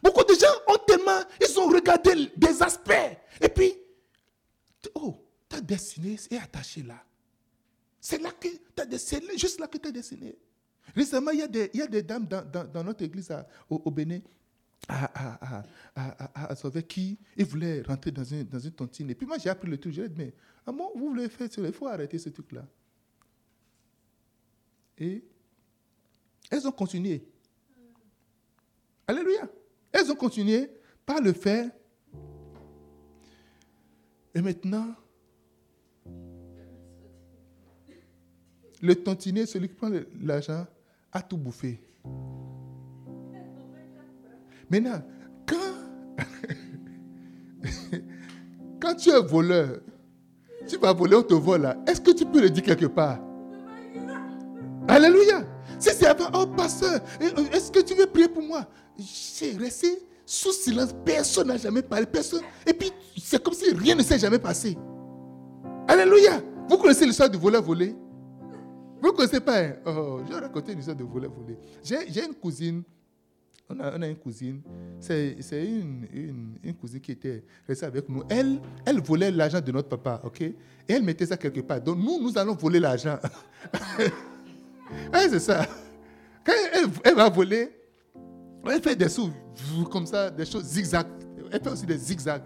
Beaucoup 0.02 0.24
de 0.24 0.34
gens 0.34 0.46
ont 0.68 0.78
tellement, 0.86 1.20
ils 1.40 1.58
ont 1.58 1.68
regardé 1.68 2.30
des 2.36 2.62
aspects. 2.62 2.92
Et 3.40 3.48
puis, 3.48 3.74
oh, 4.94 5.16
ta 5.48 5.60
destinée 5.60 6.18
est 6.30 6.38
attachée 6.38 6.82
là. 6.82 7.02
C'est 8.00 8.20
là 8.20 8.30
que 8.32 8.48
tu 8.48 8.82
as 8.82 8.84
dessiné, 8.84 9.38
juste 9.38 9.58
là 9.60 9.66
que 9.66 9.78
tu 9.78 9.88
as 9.88 9.92
dessiné. 9.92 10.36
Récemment, 10.94 11.30
il 11.30 11.38
y 11.38 11.42
a 11.42 11.48
des, 11.48 11.70
il 11.72 11.80
y 11.80 11.82
a 11.82 11.86
des 11.86 12.02
dames 12.02 12.26
dans, 12.26 12.44
dans, 12.44 12.84
notre 12.84 13.02
église 13.02 13.34
au, 13.70 13.90
Bénin 13.90 14.20
à, 14.86 15.54
à, 15.96 16.50
à, 16.52 16.82
qui 16.82 17.18
ils 17.36 17.46
voulaient 17.46 17.80
rentrer 17.80 18.10
dans 18.10 18.24
une, 18.24 18.44
dans 18.44 18.58
une 18.58 18.72
tontine. 18.72 19.08
Et 19.10 19.14
puis 19.14 19.26
moi, 19.26 19.38
j'ai 19.38 19.48
appris 19.48 19.68
le 19.68 19.78
truc. 19.78 19.94
J'ai 19.94 20.08
dit, 20.08 20.14
mais 20.18 20.34
comment 20.66 20.90
vous 20.94 21.08
voulez 21.08 21.30
faire 21.30 21.48
Il 21.56 21.72
faut 21.72 21.88
arrêter 21.88 22.18
ce 22.18 22.28
truc-là. 22.28 22.66
Et 24.98 25.24
elles 26.50 26.66
ont 26.66 26.72
continué. 26.72 27.26
Alléluia. 29.06 29.48
Elles 29.92 30.10
ont 30.10 30.16
continué 30.16 30.70
par 31.04 31.20
le 31.20 31.32
faire. 31.32 31.70
Et 34.34 34.40
maintenant, 34.40 34.94
le 38.82 38.94
tontinier, 38.94 39.46
celui 39.46 39.68
qui 39.68 39.74
prend 39.74 39.90
l'argent, 40.20 40.66
a 41.12 41.22
tout 41.22 41.36
bouffé. 41.36 41.80
Maintenant, 44.68 45.02
quand, 45.46 45.74
quand 48.80 48.94
tu 48.96 49.10
es 49.10 49.22
voleur, 49.22 49.80
tu 50.66 50.76
vas 50.78 50.92
voler, 50.92 51.16
on 51.16 51.22
te 51.22 51.34
vole 51.34 51.76
Est-ce 51.86 52.00
que 52.00 52.10
tu 52.10 52.24
peux 52.26 52.40
le 52.40 52.50
dire 52.50 52.62
quelque 52.62 52.86
part? 52.86 53.20
Alléluia. 54.88 55.44
Si 55.78 55.90
c'est 55.90 56.06
avant, 56.06 56.30
oh 56.34 56.46
pasteur, 56.46 57.00
est-ce 57.52 57.70
que 57.70 57.80
tu 57.80 57.94
veux 57.94 58.06
prier 58.06 58.28
pour 58.28 58.42
moi? 58.42 58.66
J'ai 58.98 59.56
resté 59.56 59.98
sous 60.24 60.52
silence. 60.52 60.94
Personne 61.04 61.48
n'a 61.48 61.56
jamais 61.56 61.82
parlé. 61.82 62.06
Personne. 62.06 62.42
Et 62.66 62.72
puis, 62.72 62.90
c'est 63.20 63.42
comme 63.42 63.54
si 63.54 63.72
rien 63.74 63.94
ne 63.94 64.02
s'est 64.02 64.18
jamais 64.18 64.38
passé. 64.38 64.76
Alléluia. 65.88 66.40
Vous 66.68 66.78
connaissez 66.78 67.06
l'histoire 67.06 67.28
du 67.28 67.38
voleur 67.38 67.62
volé? 67.62 67.94
Vous 69.00 69.08
ne 69.08 69.12
connaissez 69.12 69.40
pas 69.40 69.60
hein? 69.60 69.74
Oh, 69.84 70.20
je 70.26 70.32
vais 70.32 70.40
raconter 70.40 70.74
l'histoire 70.74 70.96
du 70.96 71.02
voleur 71.02 71.30
volé. 71.30 71.58
J'ai 71.82 72.24
une 72.24 72.34
cousine. 72.34 72.82
On 73.68 73.80
a, 73.80 74.06
une 74.06 74.16
cousine. 74.16 74.60
C'est 75.00 75.36
une, 75.50 76.06
une, 76.12 76.58
une, 76.62 76.74
cousine 76.74 77.00
qui 77.00 77.12
était 77.12 77.42
restée 77.66 77.86
avec 77.86 78.08
nous. 78.10 78.22
Elle, 78.28 78.60
elle 78.84 79.00
volait 79.00 79.30
l'argent 79.30 79.60
de 79.60 79.72
notre 79.72 79.88
papa, 79.88 80.20
ok? 80.22 80.42
Et 80.42 80.54
elle 80.88 81.02
mettait 81.02 81.24
ça 81.26 81.36
quelque 81.38 81.60
part. 81.60 81.80
Donc 81.80 81.96
nous, 81.98 82.20
nous 82.20 82.36
allons 82.36 82.54
voler 82.54 82.78
l'argent. 82.78 83.18
c'est 85.12 85.40
ça. 85.40 85.66
Quand 86.44 86.52
elle, 87.04 87.14
va 87.14 87.28
voler, 87.28 87.70
elle 88.66 88.82
fait 88.82 88.96
des 88.96 89.08
sous 89.08 89.30
comme 89.90 90.06
ça, 90.06 90.30
des 90.30 90.44
choses 90.44 90.64
zigzag. 90.64 91.06
Elle 91.50 91.62
fait 91.62 91.70
aussi 91.70 91.86
des 91.86 91.96
zigzags. 91.96 92.42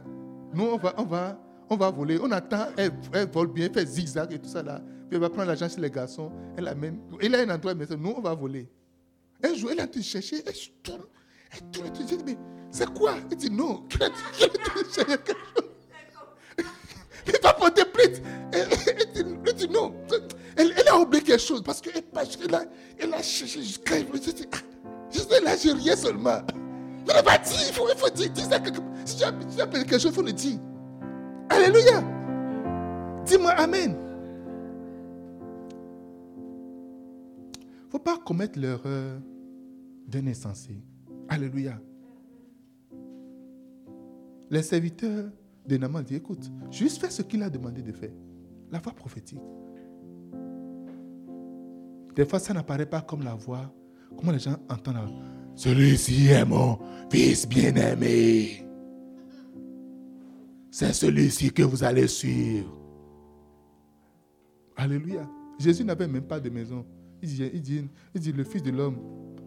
Nous, 0.55 0.65
on 0.65 0.77
va, 0.77 0.95
on 0.99 1.05
va, 1.05 1.41
on 1.69 1.77
va 1.77 1.91
voler. 1.91 2.19
On 2.23 2.31
attend, 2.31 2.67
elle, 2.77 2.93
vole 3.33 3.49
bien, 3.49 3.67
elle 3.67 3.73
fait 3.73 3.87
zigzag 3.87 4.33
et 4.33 4.39
tout 4.39 4.49
ça 4.49 4.63
là. 4.63 4.81
Puis 5.09 5.17
elle 5.17 5.21
va 5.21 5.31
prendre 5.31 5.47
l'argent 5.49 5.69
chez 5.69 5.81
les 5.81 5.91
garçons. 5.91 6.31
Elle 6.57 6.69
amène. 6.69 7.01
Il 7.23 7.35
a 7.35 7.41
un 7.41 7.51
endroit, 7.51 7.75
mais 7.75 7.87
nous, 7.99 8.15
on 8.17 8.21
va 8.21 8.35
voler. 8.35 8.69
Elle 9.43 9.57
joue, 9.57 9.71
elle 9.71 9.81
a 9.81 9.87
tout 9.87 10.03
cherché, 10.03 10.43
elle 10.45 10.55
tourne. 10.83 11.05
Elle 11.51 11.71
tourne, 11.71 11.87
elle 11.87 12.07
tourne. 12.07 12.23
mais 12.27 12.37
c'est 12.71 12.93
quoi? 12.93 13.15
Elle 13.31 13.37
dit 13.37 13.51
non. 13.51 13.87
Elle 14.01 14.13
chercher 14.33 15.05
quelque 15.05 15.33
chose. 15.33 15.68
Il 17.29 17.39
va 17.43 17.53
porter 17.53 17.85
plainte. 17.85 18.23
Elle, 18.53 19.55
dit 19.55 19.69
non. 19.69 19.95
Elle, 20.57 20.73
a 20.89 20.99
oublié 20.99 21.23
quelque 21.23 21.41
chose 21.41 21.63
parce 21.63 21.81
qu'elle 21.81 22.03
elle 22.45 22.55
a, 22.55 22.65
elle 22.99 23.15
a 23.15 23.23
cherché 23.23 23.61
jusqu'à. 23.61 23.97
Je 25.11 25.19
sais 25.21 25.41
là, 25.41 25.57
j'ai 25.57 25.73
rien 25.73 25.97
seulement. 25.97 26.41
Mais 27.07 27.15
elle 27.17 27.25
va 27.25 27.39
dire, 27.39 27.57
il 27.67 27.75
faut, 27.75 27.87
dire, 28.11 28.31
ça 28.37 28.61
Si 29.05 29.17
tu 29.17 29.25
as, 29.25 29.29
as 29.63 29.67
quelque 29.67 29.93
chose, 29.99 30.07
il 30.07 30.13
faut 30.13 30.23
le 30.23 30.33
dire. 30.33 30.59
Alléluia. 31.49 32.05
Dis-moi 33.25 33.51
Amen. 33.53 33.97
Il 37.55 37.87
ne 37.87 37.91
faut 37.91 37.99
pas 37.99 38.19
commettre 38.19 38.59
l'erreur 38.59 39.19
d'un 40.07 40.27
insensé. 40.27 40.77
Alléluia. 41.29 41.81
Les 44.51 44.63
serviteurs 44.63 45.31
de 45.69 45.77
Naman 45.77 46.03
disent, 46.03 46.17
écoute, 46.17 46.51
juste 46.71 47.01
fais 47.01 47.11
ce 47.11 47.23
qu'il 47.23 47.43
a 47.43 47.51
demandé 47.51 47.83
de 47.83 47.93
faire. 47.93 48.11
La 48.71 48.81
voix 48.81 48.93
prophétique. 48.93 49.41
Des 52.17 52.25
fois, 52.25 52.39
ça 52.39 52.53
n'apparaît 52.55 52.87
pas 52.87 53.03
comme 53.03 53.23
la 53.23 53.35
voix. 53.35 53.73
Comment 54.17 54.33
les 54.33 54.39
gens 54.39 54.57
entendent 54.69 55.15
Celui-ci 55.55 56.29
est 56.29 56.45
mon 56.45 56.79
fils 57.11 57.47
bien-aimé. 57.47 58.67
C'est 60.71 60.93
celui-ci 60.93 61.53
que 61.53 61.63
vous 61.63 61.85
allez 61.85 62.09
suivre. 62.09 62.75
Alléluia. 64.77 65.29
Jésus 65.59 65.85
n'avait 65.85 66.09
même 66.09 66.27
pas 66.27 66.41
de 66.41 66.51
maison. 66.51 66.85
Dit, 67.21 67.51
dit, 67.61 67.89
il 68.15 68.21
dit 68.21 68.33
le 68.33 68.45
Fils 68.45 68.63
de 68.63 68.71
l'homme 68.71 68.99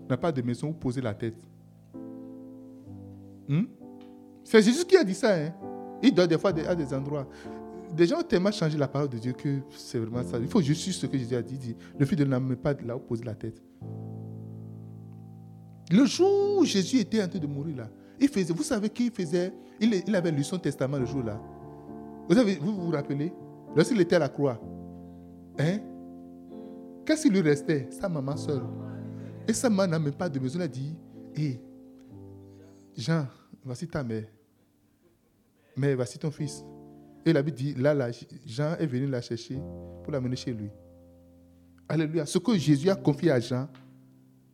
n'a 0.09 0.17
pas 0.17 0.31
de 0.31 0.41
maison 0.41 0.69
où 0.69 0.73
poser 0.73 1.01
la 1.01 1.13
tête. 1.13 1.41
Hmm? 3.47 3.63
C'est 4.43 4.61
Jésus 4.61 4.83
qui 4.85 4.97
a 4.97 5.03
dit 5.03 5.13
ça. 5.13 5.35
Hein? 5.35 5.53
Il 6.03 6.13
donne 6.13 6.27
des 6.27 6.37
fois 6.37 6.51
à 6.51 6.75
des 6.75 6.93
endroits 6.93 7.27
des 7.95 8.07
gens 8.07 8.19
ont 8.19 8.23
tellement 8.23 8.51
changé 8.51 8.77
la 8.77 8.87
parole 8.87 9.09
de 9.09 9.17
Dieu 9.17 9.33
que 9.33 9.59
c'est 9.71 9.99
vraiment 9.99 10.23
ça. 10.23 10.37
Il 10.39 10.47
faut 10.47 10.61
juste 10.61 10.91
ce 10.91 11.05
que 11.05 11.17
Jésus 11.17 11.35
a 11.35 11.41
dit. 11.41 11.75
le 11.97 12.05
fils 12.05 12.17
de 12.17 12.23
l'homme 12.23 12.49
n'a 12.49 12.55
pas 12.55 12.73
là 12.85 12.95
où 12.95 12.99
poser 12.99 13.23
la 13.23 13.35
tête. 13.35 13.61
Le 15.91 16.05
jour 16.05 16.59
où 16.59 16.65
Jésus 16.65 16.99
était 16.99 17.21
en 17.21 17.27
train 17.27 17.39
de 17.39 17.47
mourir 17.47 17.77
là, 17.77 17.89
il 18.19 18.29
faisait, 18.29 18.53
vous 18.53 18.63
savez 18.63 18.89
qu'il 18.89 19.11
faisait, 19.11 19.53
il, 19.79 20.15
avait 20.15 20.31
lu 20.31 20.43
son 20.43 20.57
testament 20.57 20.97
le 20.97 21.05
jour 21.05 21.23
là. 21.23 21.39
Vous 22.29 22.75
vous, 22.75 22.91
rappelez? 22.91 23.33
Lorsqu'il 23.75 23.99
était 23.99 24.15
à 24.15 24.19
la 24.19 24.29
croix, 24.29 24.59
hein? 25.59 25.79
Qu'est-ce 27.05 27.23
qui 27.23 27.29
lui 27.29 27.41
restait? 27.41 27.87
Sa 27.89 28.07
maman 28.07 28.37
seule. 28.37 28.61
Et 29.47 29.53
sa 29.53 29.69
maman 29.69 29.91
n'a 29.91 29.99
même 29.99 30.13
pas 30.13 30.29
de 30.29 30.39
maison. 30.39 30.59
Elle 30.59 30.65
a 30.65 30.67
dit, 30.67 30.95
hé, 31.35 31.59
Jean, 32.95 33.25
voici 33.65 33.87
ta 33.87 34.03
mère. 34.03 34.25
Mais 35.75 35.95
voici 35.95 36.17
ton 36.17 36.31
fils. 36.31 36.63
Et 37.25 37.33
la 37.33 37.41
Bible 37.41 37.57
dit, 37.57 37.73
là, 37.75 38.09
Jean 38.45 38.75
est 38.77 38.87
venu 38.87 39.07
la 39.07 39.21
chercher 39.21 39.59
pour 40.03 40.11
l'amener 40.11 40.35
chez 40.35 40.53
lui. 40.53 40.69
Alléluia. 41.87 42.25
Ce 42.25 42.37
que 42.37 42.57
Jésus 42.57 42.89
a 42.89 42.95
confié 42.95 43.31
à 43.31 43.39
Jean, 43.39 43.67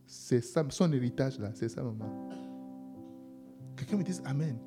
c'est 0.06 0.42
son 0.42 0.92
héritage 0.92 1.38
là, 1.40 1.52
c'est 1.54 1.70
sa 1.70 1.84
maman. 1.84 2.30
Quelqu'un 3.76 3.98
me 3.98 4.04
dit 4.04 4.14
Amen. 4.26 4.58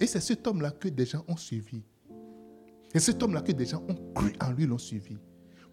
Et 0.00 0.06
c'est 0.06 0.20
cet 0.20 0.46
homme-là 0.46 0.72
que 0.72 0.88
des 0.88 1.06
gens 1.06 1.24
ont 1.28 1.36
suivi. 1.36 1.82
Et 2.92 2.98
cet 2.98 3.22
homme-là 3.22 3.42
que 3.42 3.52
des 3.52 3.66
gens 3.66 3.82
ont 3.88 4.12
cru 4.14 4.32
en 4.42 4.52
lui, 4.52 4.66
l'ont 4.66 4.78
suivi. 4.78 5.16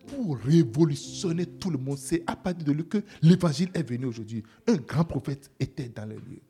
Pour 0.08 0.38
révolutionner 0.38 1.46
tout 1.46 1.70
le 1.70 1.78
monde, 1.78 1.98
c'est 1.98 2.24
à 2.28 2.36
partir 2.36 2.66
de 2.66 2.72
lui 2.72 2.86
que 2.86 3.00
l'évangile 3.22 3.70
est 3.74 3.84
venu 3.90 4.06
aujourd'hui. 4.06 4.44
Un 4.68 4.76
grand 4.76 5.06
prophète 5.06 5.50
était 5.60 5.90
dans 5.90 6.06
les 6.06 6.18
lieux. 6.18 6.42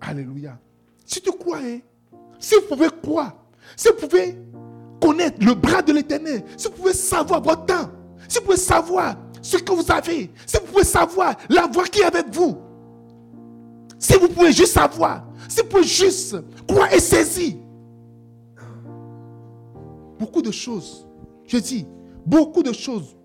Alléluia. 0.00 0.60
Si 1.04 1.20
tu 1.20 1.32
crois, 1.32 1.60
hein, 1.62 1.80
si 2.38 2.54
vous 2.54 2.74
pouvez 2.74 2.88
croire, 3.02 3.34
si 3.76 3.88
vous 3.88 4.06
pouvez 4.06 4.38
connaître 5.00 5.44
le 5.44 5.54
bras 5.54 5.82
de 5.82 5.92
l'éternel, 5.92 6.42
si 6.56 6.68
vous 6.68 6.74
pouvez 6.74 6.92
savoir 6.92 7.42
votre 7.42 7.66
temps, 7.66 7.90
si 8.28 8.38
vous 8.38 8.44
pouvez 8.44 8.56
savoir 8.56 9.16
ce 9.42 9.56
que 9.56 9.72
vous 9.72 9.90
avez, 9.90 10.30
si 10.46 10.56
vous 10.58 10.72
pouvez 10.72 10.84
savoir 10.84 11.36
la 11.48 11.66
voix 11.66 11.84
qui 11.84 12.00
est 12.00 12.04
avec 12.04 12.26
vous, 12.32 12.56
si 13.98 14.14
vous 14.14 14.28
pouvez 14.28 14.52
juste 14.52 14.72
savoir, 14.72 15.24
si 15.48 15.60
vous 15.62 15.68
pouvez 15.68 15.84
juste 15.84 16.36
croire 16.66 16.92
et 16.92 17.00
saisir. 17.00 17.54
Beaucoup 20.18 20.42
de 20.42 20.50
choses, 20.50 21.06
je 21.46 21.58
dis, 21.58 21.86
beaucoup 22.24 22.62
de 22.62 22.72
choses, 22.72 23.16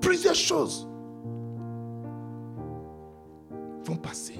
plusieurs 0.00 0.34
choses 0.34 0.88
vont 3.84 3.96
passer. 3.96 4.38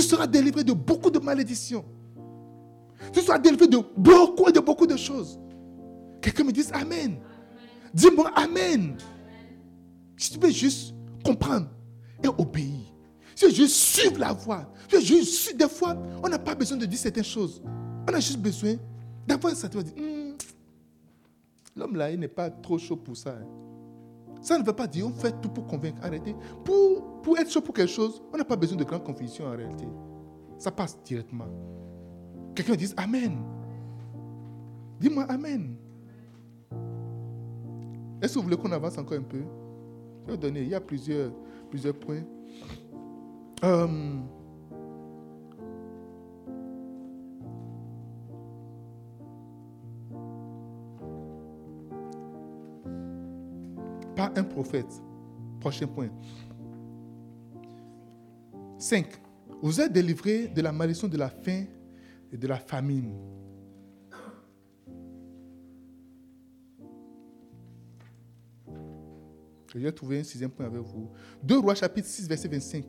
Tu 0.00 0.06
seras 0.06 0.26
délivré 0.26 0.64
de 0.64 0.72
beaucoup 0.72 1.10
de 1.10 1.18
malédictions. 1.18 1.84
Tu 3.12 3.20
seras 3.20 3.38
délivré 3.38 3.68
de 3.68 3.78
beaucoup 3.98 4.48
et 4.48 4.52
de 4.52 4.60
beaucoup 4.60 4.86
de 4.86 4.96
choses. 4.96 5.38
Quelqu'un 6.22 6.42
me 6.44 6.52
dise 6.52 6.70
Amen. 6.72 7.18
Dis-moi 7.92 8.30
Amen. 8.34 8.96
Si 10.16 10.32
tu 10.32 10.38
peux 10.38 10.50
juste 10.50 10.94
comprendre 11.22 11.68
et 12.24 12.28
obéir. 12.28 12.80
Si 13.34 13.46
tu 13.48 13.54
juste 13.54 13.74
suivre 13.76 14.18
la 14.18 14.32
voie. 14.32 14.72
Si 14.90 14.98
tu 15.00 15.04
juste 15.04 15.34
suivre 15.34 15.58
des 15.58 15.68
fois, 15.68 15.94
on 16.24 16.28
n'a 16.30 16.38
pas 16.38 16.54
besoin 16.54 16.78
de 16.78 16.86
dire 16.86 16.98
certaines 16.98 17.22
choses. 17.22 17.62
On 18.08 18.14
a 18.14 18.20
juste 18.20 18.38
besoin 18.38 18.76
d'avoir 19.26 19.52
de 19.52 19.82
dire, 19.82 19.92
Hmm, 19.98 20.32
l'homme 21.76 21.96
là, 21.96 22.10
il 22.10 22.18
n'est 22.18 22.26
pas 22.28 22.48
trop 22.48 22.78
chaud 22.78 22.96
pour 22.96 23.18
ça. 23.18 23.32
hein. 23.32 23.46
Ça 24.40 24.58
ne 24.58 24.64
veut 24.64 24.72
pas 24.72 24.86
dire 24.86 25.06
on 25.06 25.12
fait 25.12 25.38
tout 25.42 25.50
pour 25.50 25.66
convaincre. 25.66 25.98
Arrêtez. 26.02 26.34
Pour, 26.64 27.09
pour 27.22 27.38
être 27.38 27.50
chaud 27.50 27.60
pour 27.60 27.74
quelque 27.74 27.90
chose, 27.90 28.22
on 28.32 28.36
n'a 28.36 28.44
pas 28.44 28.56
besoin 28.56 28.76
de 28.76 28.84
grande 28.84 29.04
conviction 29.04 29.46
en 29.46 29.56
réalité. 29.56 29.86
Ça 30.58 30.70
passe 30.70 30.98
directement. 31.02 31.46
Quelqu'un 32.54 32.74
dit 32.74 32.92
Amen. 32.96 33.38
Dis-moi 35.00 35.24
Amen. 35.28 35.76
Est-ce 38.22 38.34
que 38.34 38.38
vous 38.38 38.44
voulez 38.44 38.56
qu'on 38.56 38.72
avance 38.72 38.98
encore 38.98 39.18
un 39.18 39.22
peu? 39.22 39.42
Je 40.26 40.32
vais 40.32 40.38
donner. 40.38 40.62
Il 40.62 40.68
y 40.68 40.74
a 40.74 40.80
plusieurs, 40.80 41.32
plusieurs 41.70 41.94
points. 41.94 42.22
Euh, 43.64 44.18
pas 54.14 54.30
un 54.36 54.44
prophète. 54.44 55.02
Prochain 55.60 55.86
point. 55.86 56.08
5. 58.80 59.06
Vous 59.62 59.80
êtes 59.80 59.92
délivrés 59.92 60.48
de 60.48 60.62
la 60.62 60.72
malédiction 60.72 61.06
de 61.08 61.16
la 61.18 61.28
faim 61.28 61.64
et 62.32 62.36
de 62.36 62.46
la 62.48 62.56
famine. 62.56 63.12
Je 69.72 69.78
vais 69.78 69.92
trouver 69.92 70.20
un 70.20 70.24
sixième 70.24 70.50
point 70.50 70.66
avec 70.66 70.80
vous. 70.82 71.08
2 71.44 71.58
Rois 71.58 71.74
chapitre 71.74 72.08
6, 72.08 72.26
verset 72.28 72.48
25. 72.48 72.84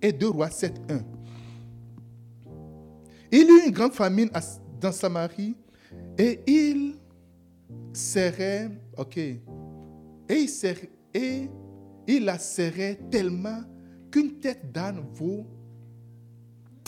Et 0.00 0.12
2 0.12 0.28
Rois 0.28 0.50
7, 0.50 0.80
1. 0.90 1.00
Il 3.32 3.40
y 3.40 3.42
eut 3.50 3.66
une 3.66 3.72
grande 3.72 3.92
famine 3.92 4.30
dans 4.80 4.92
Samarie 4.92 5.56
et 6.16 6.40
il 6.46 6.94
serrait, 7.92 8.70
ok, 8.96 9.16
et 9.18 9.40
il, 10.30 10.48
serrait- 10.48 10.90
et 11.12 11.48
il 12.06 12.24
la 12.24 12.38
serrait 12.38 12.98
tellement 13.10 13.60
qu'une 14.16 14.38
tête 14.38 14.72
d'âne 14.72 15.04
vaut 15.12 15.44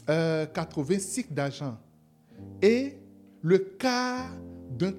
euh, 0.09 0.47
80 0.47 0.99
cycles 0.99 1.35
d'argent 1.35 1.77
et 2.63 2.97
le 3.43 3.59
quart 3.59 4.31
d'un 4.71 4.95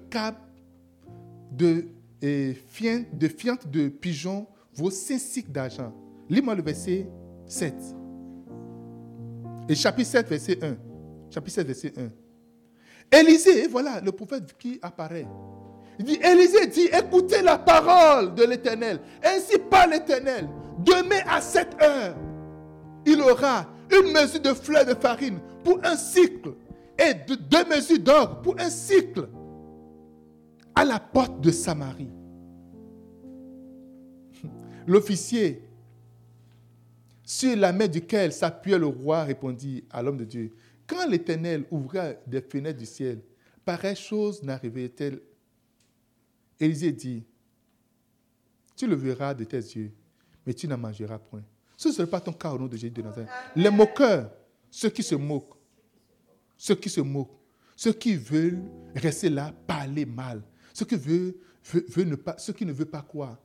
euh, 2.24 2.54
fiente, 2.68 3.18
de 3.18 3.28
fiente 3.28 3.68
de 3.68 3.88
pigeon 3.90 4.46
vaut 4.76 4.92
5 4.92 5.18
cycles 5.18 5.52
d'argent. 5.52 5.92
Lis-moi 6.30 6.54
le 6.54 6.62
verset 6.62 7.08
7. 7.48 7.74
Et 9.68 9.74
chapitre 9.74 10.12
7, 10.12 10.30
verset 10.30 10.64
1. 10.64 10.78
Chapitre 11.32 11.56
7, 11.56 11.66
verset 11.66 11.94
1. 13.12 13.18
Élisée, 13.20 13.68
voilà 13.68 14.02
le 14.02 14.12
prophète 14.12 14.56
qui 14.56 14.78
apparaît. 14.84 15.26
Il 15.98 16.06
dit, 16.06 16.20
Élisée 16.24 16.68
dit, 16.68 16.90
écoutez 16.94 17.42
la 17.42 17.58
parole 17.58 18.36
de 18.36 18.44
l'Éternel. 18.44 19.00
Ainsi 19.24 19.58
parle 19.58 19.94
l'Éternel. 19.94 20.48
Demain 20.86 21.22
à 21.28 21.42
cette 21.42 21.82
heure, 21.82 22.16
il 23.06 23.20
aura 23.22 23.68
une 23.92 24.12
mesure 24.14 24.40
de 24.42 24.54
fleurs 24.54 24.86
de 24.86 24.94
farine 24.94 25.40
pour 25.64 25.80
un 25.84 25.96
cycle 25.98 26.54
et 26.98 27.14
de- 27.14 27.36
deux 27.36 27.66
mesures 27.66 28.00
d'or 28.00 28.42
pour 28.42 28.60
un 28.60 28.70
cycle 28.70 29.28
à 30.76 30.86
la 30.86 31.00
porte 31.00 31.42
de 31.42 31.52
Samarie. 31.52 32.10
L'officier, 34.88 35.62
sur 37.24 37.56
la 37.58 37.72
main 37.74 37.88
duquel 37.88 38.32
s'appuyait 38.32 38.80
le 38.80 38.88
roi, 38.88 39.24
répondit 39.24 39.84
à 39.90 40.02
l'homme 40.02 40.18
de 40.18 40.26
Dieu, 40.26 40.52
quand 40.88 41.06
l'Éternel 41.08 41.66
ouvra 41.70 42.14
des 42.26 42.42
fenêtres 42.42 42.80
du 42.80 42.86
ciel, 42.86 43.22
pareille 43.66 43.96
chose 43.96 44.42
n'arrivait-elle? 44.44 45.22
Élisée 46.60 46.92
dit, 46.92 47.24
tu 48.76 48.88
le 48.88 48.96
verras 48.96 49.34
de 49.34 49.44
tes 49.44 49.58
yeux, 49.58 49.92
mais 50.50 50.56
tu 50.56 50.68
n'en 50.68 50.80
mangeras 50.80 51.20
point. 51.20 51.44
Ce 51.78 51.90
ne 51.90 51.94
serait 51.94 52.10
pas 52.10 52.20
ton 52.20 52.34
cas 52.34 52.52
au 52.52 52.58
nom 52.58 52.66
de 52.66 52.76
Jésus 52.76 52.90
de 52.90 53.04
Nazareth. 53.04 53.30
Les 53.56 53.70
moqueurs, 53.70 54.32
ceux 54.72 54.90
qui 54.90 55.04
se 55.04 55.14
moquent, 55.14 55.54
ceux 56.58 56.74
qui 56.74 56.90
se 56.90 57.02
moquent, 57.02 57.38
ceux 57.76 57.94
qui 57.94 58.16
veulent 58.16 58.64
rester 58.96 59.30
là, 59.30 59.54
parler 59.68 60.08
mal, 60.08 60.42
ceux 60.74 60.86
qui, 60.86 60.96
veulent, 60.96 61.36
veulent- 61.64 62.10
ne 62.10 62.16
pas, 62.16 62.36
ceux 62.40 62.52
qui 62.54 62.66
ne 62.66 62.74
veulent 62.74 62.90
pas 62.90 63.04
croire, 63.04 63.38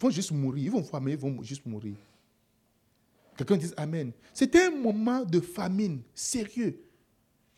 vont 0.00 0.10
juste 0.10 0.32
mourir. 0.32 0.64
Ils 0.64 0.70
vont 0.72 0.80
voir, 0.80 1.00
mais 1.00 1.12
ils 1.12 1.16
vont 1.16 1.40
juste 1.44 1.64
mourir. 1.64 1.94
Quelqu'un 3.36 3.56
dit 3.56 3.70
Amen. 3.76 4.10
C'était 4.34 4.64
un 4.66 4.70
moment 4.72 5.22
de 5.24 5.38
famine 5.38 6.02
sérieux. 6.12 6.82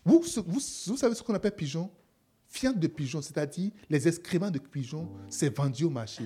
Vous 0.05 0.23
savez 0.25 1.15
ce 1.15 1.23
qu'on 1.23 1.33
appelle 1.35 1.57
pigeon? 1.57 1.91
Fiente 2.49 2.79
de 2.79 2.87
pigeon, 2.87 3.23
c'est-à-dire 3.23 3.71
les 3.89 4.07
excréments 4.07 4.51
de 4.51 4.59
pigeon, 4.59 5.09
c'est 5.31 5.57
vendu 5.57 5.85
au 5.85 5.91
marché. 5.91 6.25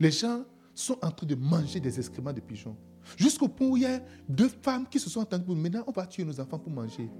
Les 0.00 0.10
gens 0.10 0.44
sont 0.74 0.98
en 1.02 1.10
train 1.10 1.26
de 1.26 1.34
manger 1.34 1.80
des 1.80 1.98
excréments 1.98 2.32
de 2.32 2.40
pigeons. 2.40 2.76
Jusqu'au 3.16 3.48
point 3.48 3.68
où 3.68 3.76
il 3.76 3.82
y 3.82 3.86
a 3.86 4.00
deux 4.28 4.48
femmes 4.48 4.86
qui 4.88 4.98
se 4.98 5.10
sont 5.10 5.20
entendues 5.20 5.44
pour 5.44 5.56
maintenant, 5.56 5.84
on 5.86 5.92
va 5.92 6.06
tuer 6.06 6.24
nos 6.24 6.38
enfants 6.40 6.58
pour 6.58 6.72
manger. 6.72 7.10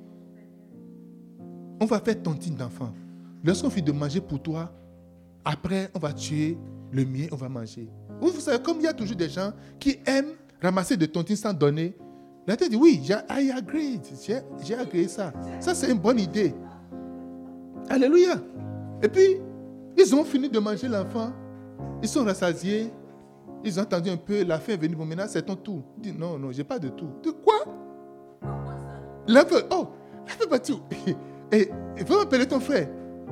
On 1.81 1.87
va 1.87 2.01
faire 2.01 2.23
tontine 2.23 2.57
d'enfants. 2.57 2.95
Lorsqu'on 3.43 3.71
finit 3.71 3.87
de 3.87 3.93
manger 3.93 4.21
pour 4.21 4.43
toi, 4.43 4.73
après, 5.45 5.91
on 5.95 5.99
va 5.99 6.13
tuer 6.13 6.57
le 6.91 7.05
mien, 7.05 7.27
on 7.31 7.37
va 7.37 7.49
manger. 7.49 7.89
Vous, 8.21 8.31
savez, 8.41 8.63
comme 8.63 8.79
il 8.79 8.85
y 8.85 8.87
a 8.87 8.95
toujours 8.95 9.17
des 9.17 9.29
gens 9.29 9.53
qui 9.79 9.99
aiment 10.07 10.33
ramasser 10.63 10.97
des 10.97 11.09
tontines 11.09 11.37
sans 11.37 11.53
donner, 11.53 11.95
la 12.47 12.57
tête 12.57 12.71
dit 12.71 12.77
oui, 12.77 13.03
j'ai 13.05 13.15
agréé 14.75 15.09
ça. 15.09 15.33
Ça, 15.61 15.75
c'est 15.75 15.91
une 15.91 15.99
bonne 15.99 16.21
idée. 16.21 16.55
Alléluia. 17.89 18.41
Et 19.03 19.09
puis, 19.09 19.37
ils 19.99 20.15
ont 20.15 20.25
fini 20.25 20.49
de 20.49 20.59
manger 20.59 20.89
l'enfant. 20.89 21.33
Ils 22.03 22.09
sont 22.09 22.25
rassasiés. 22.25 22.93
Ils 23.65 23.79
ont 23.81 23.83
entendu 23.83 24.11
un 24.11 24.17
peu, 24.17 24.45
la 24.45 24.59
fin 24.59 24.73
est 24.73 24.77
venue. 24.77 24.95
Bon, 24.95 25.07
maintenant, 25.07 25.25
c'est 25.27 25.43
ton 25.43 25.57
tour. 25.57 25.83
Il 25.97 26.03
dit, 26.13 26.19
non, 26.19 26.39
non, 26.39 26.53
j'ai 26.53 26.65
pas 26.65 26.79
de 26.79 26.89
tout. 26.89 27.09
De 27.23 27.31
quoi? 27.31 27.55
L'enfant, 29.27 29.57
oh, 29.71 29.87
l'enfant 30.27 30.51
pas 30.51 30.59
tout. 30.59 30.81
Et 31.51 31.71
il 31.99 32.07
faut 32.07 32.25
ton 32.25 32.61
frère. 32.61 32.89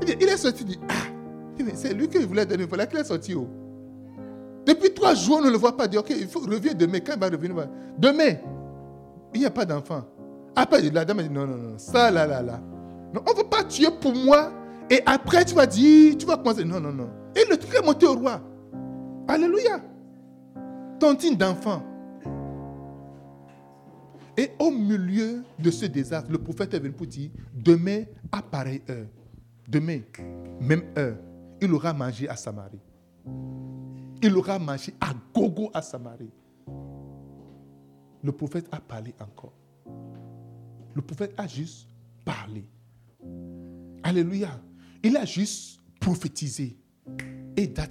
Il, 0.07 0.27
est 0.27 0.37
sorti, 0.37 0.63
il 0.63 0.67
dit, 0.69 0.81
ah, 0.89 1.65
c'est 1.75 1.93
lui 1.93 2.09
qui 2.09 2.19
voulait 2.25 2.47
donner. 2.47 2.65
Voilà 2.65 2.87
qu'il 2.87 2.99
est 2.99 3.05
sorti. 3.05 3.35
Oh. 3.35 3.47
Depuis 4.65 4.95
trois 4.95 5.15
jours, 5.15 5.39
on 5.41 5.45
ne 5.45 5.51
le 5.51 5.59
voit 5.59 5.77
pas. 5.77 5.85
Il 5.85 5.91
dit, 5.91 5.99
ok, 5.99 6.11
il 6.11 6.27
faut 6.29 6.41
revenir 6.41 6.75
demain. 6.75 7.01
Quand 7.01 7.13
il 7.15 7.21
va 7.21 7.29
revenir, 7.29 7.69
demain, 7.99 8.37
il 9.35 9.41
n'y 9.41 9.47
a 9.47 9.51
pas 9.51 9.67
d'enfant. 9.67 10.03
Après, 10.57 10.81
la 10.83 11.05
dame 11.05 11.19
a 11.19 11.23
dit, 11.23 11.31
non, 11.31 11.47
non, 11.47 11.57
non, 11.57 11.79
ça, 11.79 12.11
là, 12.11 12.27
là, 12.27 12.43
là. 12.43 12.61
Non, 13.13 13.23
on 13.27 13.33
ne 13.33 13.37
va 13.37 13.45
pas 13.45 13.65
tuer 13.65 13.89
pour 14.01 14.15
moi. 14.15 14.51
Et 14.93 15.01
après, 15.07 15.43
tu 15.47 15.55
vas 15.55 15.67
dire, 15.67 16.19
tu 16.19 16.27
vas 16.27 16.37
commencer. 16.37 16.67
Non, 16.67 16.79
non, 16.79 16.93
non. 16.93 17.09
Et 17.35 17.49
le 17.51 17.57
truc 17.57 17.75
est 17.75 17.83
monté 17.83 18.05
au 18.05 18.13
roi. 18.13 18.43
Alléluia. 19.27 19.81
Tontine 21.01 21.35
d'enfant. 21.35 21.83
Et 24.37 24.51
au 24.59 24.71
milieu 24.71 25.45
de 25.59 25.71
ce 25.71 25.87
désastre, 25.87 26.31
le 26.31 26.37
prophète 26.37 26.75
est 26.75 26.79
venu 26.79 26.93
pour 26.93 27.07
dire, 27.07 27.31
demain, 27.55 28.03
à 28.31 28.43
pareille 28.43 28.83
heure, 28.91 29.07
demain, 29.67 30.01
même 30.61 30.83
heure, 30.99 31.17
il 31.63 31.73
aura 31.73 31.95
mangé 31.95 32.29
à 32.29 32.37
Samarie. 32.37 32.81
Il 34.23 34.37
aura 34.37 34.59
mangé 34.59 34.93
à 35.01 35.15
gogo 35.35 35.71
à 35.73 35.81
Samarie. 35.81 36.33
Le 38.23 38.31
prophète 38.33 38.69
a 38.71 38.79
parlé 38.79 39.15
encore. 39.19 39.55
Le 40.95 41.01
prophète 41.01 41.33
a 41.39 41.47
juste 41.47 41.89
parlé. 42.27 42.67
Alléluia. 44.03 44.51
Il 45.03 45.17
a 45.17 45.25
juste 45.25 45.81
prophétisé. 46.01 46.77
Et 47.57 47.73
that. 47.73 47.89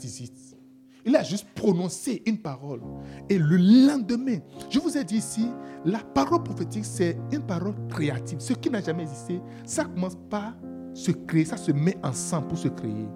Il 1.06 1.16
a 1.16 1.24
juste 1.24 1.48
prononcé 1.56 2.22
une 2.26 2.38
parole. 2.38 2.82
Et 3.30 3.38
le 3.38 3.58
lendemain, 3.88 4.38
je 4.70 4.80
vous 4.80 4.98
ai 4.98 5.04
dit 5.04 5.18
ici, 5.18 5.48
la 5.84 6.00
parole 6.00 6.44
prophétique, 6.44 6.86
c'est 6.86 7.18
une 7.32 7.42
parole 7.42 7.76
créative. 7.90 8.40
Ce 8.40 8.54
qui 8.54 8.70
n'a 8.70 8.82
jamais 8.82 9.04
existé, 9.04 9.42
ça 9.66 9.86
commence 9.86 10.18
par 10.30 10.54
se 10.94 11.12
créer, 11.12 11.46
ça 11.46 11.58
se 11.58 11.72
met 11.72 11.98
ensemble 12.04 12.48
pour 12.50 12.58
se 12.58 12.68
créer. 12.68 13.08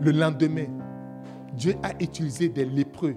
Le 0.00 0.10
lendemain, 0.10 0.66
Dieu 1.56 1.74
a 1.82 1.92
utilisé 2.02 2.48
des 2.48 2.66
lépreux 2.66 3.16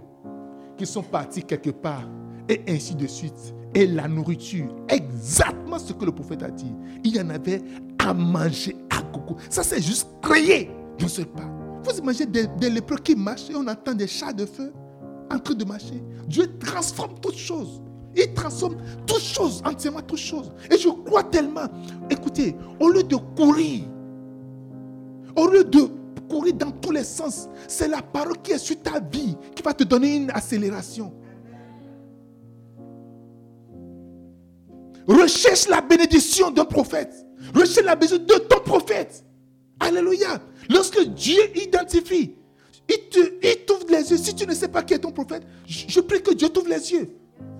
qui 0.78 0.86
sont 0.86 1.04
partis 1.04 1.44
quelque 1.44 1.72
part 1.72 2.08
et 2.48 2.62
ainsi 2.68 2.96
de 2.96 3.08
suite. 3.08 3.54
Et 3.76 3.86
la 3.86 4.08
nourriture, 4.08 4.74
exactement 4.88 5.78
ce 5.78 5.94
que 5.94 6.06
le 6.06 6.12
prophète 6.12 6.44
a 6.44 6.50
dit. 6.50 6.74
Il 7.04 7.16
y 7.16 7.22
en 7.22 7.30
avait 7.30 7.62
à 8.00 8.14
manger 8.14 8.76
à 8.90 9.02
gogo. 9.02 9.38
Ça, 9.50 9.64
c'est 9.64 9.82
juste 9.82 10.08
créé 10.22 10.72
d'un 10.98 11.08
seul 11.08 11.26
pas. 11.26 11.50
Vous 11.84 11.98
imaginez 11.98 12.26
des, 12.26 12.48
des 12.48 12.70
lépreux 12.70 12.98
qui 12.98 13.16
marchent 13.16 13.50
et 13.50 13.56
on 13.56 13.68
entend 13.68 13.94
des 13.94 14.08
chats 14.08 14.34
de 14.34 14.46
feu 14.46 14.74
en 15.32 15.40
train 15.40 15.54
de 15.54 15.66
marcher. 15.66 16.04
Dieu 16.28 16.46
transforme 16.60 17.20
toutes 17.22 17.38
choses. 17.38 17.82
Il 18.16 18.34
transforme 18.34 18.78
toutes 19.06 19.22
choses, 19.22 19.62
entièrement 19.66 20.02
toutes 20.02 20.20
choses. 20.20 20.52
Et 20.72 20.78
je 20.78 20.90
crois 20.90 21.24
tellement. 21.24 21.68
Écoutez, 22.10 22.56
au 22.80 22.90
lieu 22.90 23.04
de 23.04 23.16
courir 23.38 23.84
Au 25.36 25.48
lieu 25.48 25.64
de 25.64 25.88
courir 26.28 26.54
dans 26.56 26.72
tous 26.72 26.92
les 26.92 27.04
sens, 27.04 27.48
c'est 27.68 27.88
la 27.88 28.02
parole 28.02 28.38
qui 28.42 28.52
est 28.52 28.58
sur 28.58 28.82
ta 28.82 29.00
vie 29.00 29.36
qui 29.56 29.64
va 29.64 29.74
te 29.74 29.84
donner 29.84 30.16
une 30.18 30.30
accélération. 30.32 31.14
Recherche 35.08 35.68
la 35.70 35.82
bénédiction 35.82 36.52
d'un 36.52 36.66
prophète. 36.66 37.26
Recherche 37.54 37.86
la 37.86 37.96
bénédiction 37.96 38.26
de 38.26 38.44
ton 38.44 38.60
prophète. 38.60 39.24
Alléluia. 39.80 40.42
Lorsque 40.70 41.02
Dieu 41.02 41.58
identifie, 41.58 42.36
il 42.90 43.66
t'ouvre 43.66 43.86
les 43.90 44.12
yeux. 44.12 44.18
Si 44.18 44.36
tu 44.36 44.46
ne 44.46 44.54
sais 44.54 44.68
pas 44.68 44.84
qui 44.84 44.94
est 44.94 45.00
ton 45.00 45.12
prophète, 45.12 45.44
je, 45.66 46.00
prie 46.02 46.22
que 46.22 46.34
Dieu 46.34 46.50
t'ouvre 46.50 46.70
les 46.70 46.92
yeux. 46.92 47.10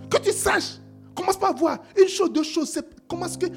Que 0.10 0.18
tu 0.18 0.32
saches. 0.32 0.80
Commence 1.16 1.38
par 1.38 1.56
voir 1.56 1.84
une 1.98 2.08
chose, 2.08 2.32
deux 2.32 2.44
choses. 2.44 2.80
Comment 3.08 3.26
est-ce 3.26 3.38
que. 3.38 3.48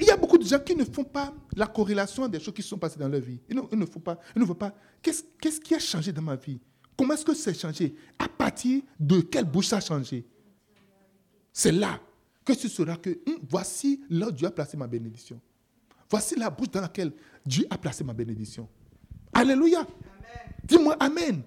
Il 0.00 0.04
y 0.06 0.10
a 0.10 0.16
beaucoup 0.16 0.38
de 0.38 0.44
gens 0.44 0.58
qui 0.58 0.74
ne 0.74 0.84
font 0.84 1.04
pas 1.04 1.32
la 1.54 1.66
corrélation 1.66 2.26
des 2.26 2.40
choses 2.40 2.54
qui 2.54 2.62
sont 2.62 2.78
passées 2.78 2.98
dans 2.98 3.08
leur 3.08 3.20
vie. 3.20 3.38
Ils 3.48 3.56
ne, 3.56 3.86
font 3.86 4.00
pas. 4.00 4.18
Ils 4.34 4.40
ne 4.40 4.44
voient 4.44 4.58
pas. 4.58 4.74
Qu'est-ce 5.02 5.60
qui 5.60 5.74
a 5.74 5.78
changé 5.78 6.12
dans 6.12 6.22
ma 6.22 6.36
vie? 6.36 6.58
Comment 6.96 7.14
est-ce 7.14 7.24
que 7.24 7.34
c'est 7.34 7.54
changé? 7.54 7.94
À 8.18 8.28
partir 8.28 8.82
de 8.98 9.20
quelle 9.20 9.44
bouche 9.44 9.68
ça 9.68 9.76
a 9.76 9.80
changé? 9.80 10.24
C'est 11.52 11.72
là 11.72 12.00
que 12.44 12.52
tu 12.52 12.68
sauras 12.68 12.96
que 12.96 13.10
hum, 13.26 13.38
voici 13.48 14.00
là 14.10 14.28
où 14.28 14.32
Dieu 14.32 14.46
a 14.46 14.50
placé 14.50 14.76
ma 14.76 14.86
bénédiction. 14.86 15.40
Voici 16.10 16.36
la 16.36 16.50
bouche 16.50 16.70
dans 16.70 16.80
laquelle 16.80 17.12
Dieu 17.44 17.66
a 17.70 17.78
placé 17.78 18.04
ma 18.04 18.12
bénédiction. 18.12 18.68
Alléluia. 19.32 19.86
Dis-moi 20.64 20.96
Amen. 21.00 21.42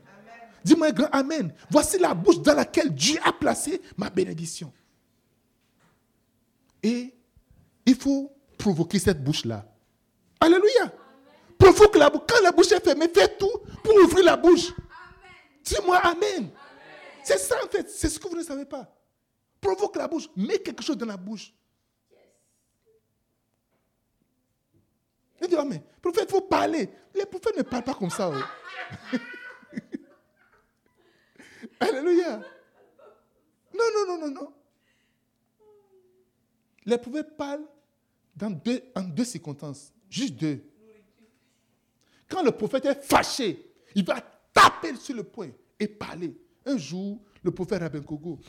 Dis-moi 0.64 0.88
un 0.88 0.92
grand 0.92 1.10
Amen. 1.12 1.54
Voici 1.70 1.98
la 1.98 2.14
bouche 2.14 2.40
dans 2.40 2.54
laquelle 2.54 2.94
Dieu 2.94 3.18
a 3.24 3.32
placé 3.32 3.82
ma 3.96 4.10
bénédiction. 4.10 4.72
Et 6.84 7.14
il 7.86 7.96
faut 7.96 8.32
provoquer 8.58 9.00
cette 9.00 9.24
bouche-là. 9.24 9.66
Alléluia. 10.40 10.92
Provoque 11.58 11.96
la 11.96 12.10
bouche. 12.10 12.22
Quand 12.28 12.44
la 12.44 12.52
bouche 12.52 12.72
est 12.72 12.84
fermée, 12.84 13.08
fais 13.14 13.36
tout 13.38 13.52
pour 13.84 13.96
ouvrir 14.04 14.26
la 14.26 14.38
bouche. 14.38 14.74
Dis-moi 15.64 15.98
Amen. 15.98 16.50
C'est 17.24 17.38
ça 17.38 17.56
en 17.64 17.68
fait. 17.68 17.90
C'est 17.90 18.10
ce 18.10 18.20
que 18.20 18.28
vous 18.28 18.38
ne 18.38 18.44
savez 18.44 18.66
pas. 18.66 18.94
Provoque 19.60 19.96
la 19.96 20.08
bouche. 20.08 20.28
Mets 20.36 20.60
quelque 20.60 20.84
chose 20.84 20.98
dans 20.98 21.06
la 21.06 21.18
bouche. 21.18 21.54
Il 25.42 25.48
dit, 25.48 25.56
oh, 25.58 25.66
mais 25.66 25.82
prophète, 26.02 26.26
il 26.28 26.32
faut 26.32 26.42
parler. 26.42 26.90
Les 27.14 27.26
prophètes 27.26 27.58
ne 27.58 27.64
parlent 27.64 27.84
pas 27.84 27.94
comme 27.94 28.10
ça. 28.10 28.32
Oh. 28.32 29.18
Alléluia. 31.80 32.42
Non, 33.74 33.86
non, 33.94 34.06
non, 34.08 34.18
non, 34.28 34.32
non. 34.32 34.54
Les 36.86 36.98
prophètes 36.98 37.36
parlent 37.38 37.66
dans 38.36 38.50
deux, 38.50 38.82
en 38.96 39.02
deux 39.04 39.26
circonstances. 39.26 39.92
Juste 40.10 40.36
deux. 40.36 40.64
Quand 42.30 42.44
le 42.44 42.52
prophète 42.52 42.86
est 42.86 43.02
fâché, 43.04 43.74
il 43.96 44.06
va 44.06 44.22
taper 44.54 44.96
sur 44.96 45.16
le 45.16 45.24
poing 45.24 45.50
et 45.80 45.88
parler. 45.88 46.36
Un 46.66 46.78
jour, 46.78 47.22
le 47.44 47.52
prophète 47.52 47.82
Rabin 47.82 48.02
Kogo, 48.02 48.40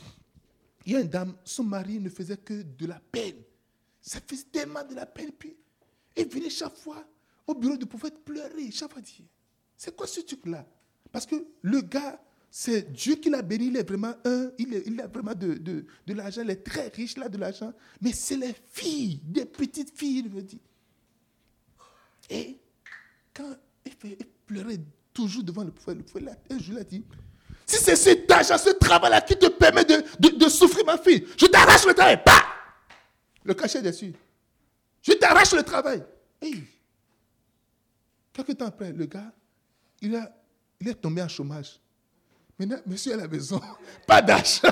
il 0.85 0.93
y 0.93 0.95
a 0.95 1.01
une 1.01 1.07
dame, 1.07 1.35
son 1.43 1.63
mari 1.63 1.99
ne 1.99 2.09
faisait 2.09 2.37
que 2.37 2.61
de 2.61 2.85
la 2.85 2.99
peine. 3.11 3.37
Ça 4.01 4.19
faisait 4.25 4.45
tellement 4.51 4.83
de 4.83 4.95
la 4.95 5.05
peine. 5.05 5.31
Puis, 5.31 5.55
il 6.15 6.27
venait 6.27 6.49
chaque 6.49 6.75
fois 6.75 7.03
au 7.47 7.55
bureau 7.55 7.77
du 7.77 7.85
prophète 7.85 8.23
pleurer. 8.23 8.71
Chaque 8.71 8.91
fois 8.91 9.01
dire, 9.01 9.25
c'est 9.77 9.95
quoi 9.95 10.07
ce 10.07 10.21
truc-là? 10.21 10.65
Parce 11.11 11.25
que 11.25 11.35
le 11.61 11.81
gars, 11.81 12.21
c'est 12.51 12.91
Dieu 12.91 13.15
qui 13.15 13.29
l'a 13.29 13.41
béni, 13.41 13.67
il 13.67 13.77
est 13.77 13.87
vraiment 13.87 14.13
un, 14.25 14.51
il, 14.57 14.99
a 15.01 15.07
vraiment 15.07 15.35
de, 15.35 15.53
de, 15.55 16.13
l'argent, 16.13 16.41
il 16.43 16.49
est 16.49 16.63
très 16.63 16.87
riche, 16.89 17.17
là, 17.17 17.29
de 17.29 17.37
l'argent. 17.37 17.73
Mais 18.01 18.11
c'est 18.11 18.37
les 18.37 18.55
filles, 18.71 19.19
des 19.23 19.45
petites 19.45 19.97
filles, 19.97 20.23
il 20.25 20.31
me 20.31 20.41
dit. 20.41 20.59
Et 22.29 22.59
quand 23.33 23.55
il, 23.85 23.95
pleurait 24.45 24.79
toujours 25.13 25.43
devant 25.43 25.63
le 25.63 25.71
prophète, 25.71 25.97
le 25.97 26.03
prophète, 26.03 26.39
un 26.49 26.57
jour, 26.57 26.75
il 26.75 26.79
a 26.79 26.83
dit, 26.83 27.03
si 27.65 27.77
c'est 27.83 27.95
cet 27.95 28.29
argent, 28.31 28.57
ce 28.57 28.71
travail-là 28.71 29.21
qui 29.21 29.37
te 29.37 29.47
permet 29.47 29.85
de, 29.85 30.49
souffrir, 30.49 30.85
ma 30.85 30.97
fille, 30.97 31.25
je 31.37 31.45
t'arrache 31.45 31.85
le 31.85 31.93
travail. 31.93 32.19
Bah! 32.25 32.43
Le 33.43 33.53
cachet 33.53 33.81
dessus. 33.81 34.13
Je 35.01 35.13
t'arrache 35.13 35.53
le 35.53 35.63
travail. 35.63 36.03
Hey. 36.41 36.63
Quelques 38.33 38.57
temps 38.57 38.67
après, 38.67 38.91
le 38.91 39.05
gars, 39.05 39.31
il, 40.01 40.15
a, 40.15 40.31
est 40.85 40.93
tombé 40.95 41.21
en 41.21 41.27
chômage. 41.27 41.79
Maintenant, 42.57 42.79
monsieur 42.85 43.13
à 43.13 43.17
la 43.17 43.27
maison, 43.27 43.59
pas 44.07 44.21
d'argent. 44.21 44.69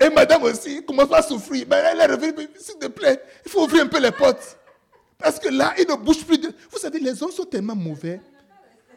Et 0.00 0.10
madame 0.10 0.42
aussi 0.42 0.84
commence 0.84 1.12
à 1.12 1.22
souffrir. 1.22 1.66
Mais 1.70 1.76
elle 1.76 2.00
est 2.00 2.06
revenue, 2.06 2.48
s'il 2.58 2.76
te 2.78 2.86
plaît, 2.86 3.22
il 3.44 3.50
faut 3.50 3.64
ouvrir 3.64 3.84
un 3.84 3.86
peu 3.86 4.00
les 4.00 4.10
portes. 4.10 4.58
Parce 5.16 5.38
que 5.38 5.48
là, 5.48 5.72
il 5.78 5.86
ne 5.88 5.94
bouge 5.94 6.24
plus. 6.24 6.40
Vous 6.70 6.78
savez, 6.78 6.98
les 6.98 7.22
hommes 7.22 7.30
sont 7.30 7.44
tellement 7.44 7.76
mauvais. 7.76 8.20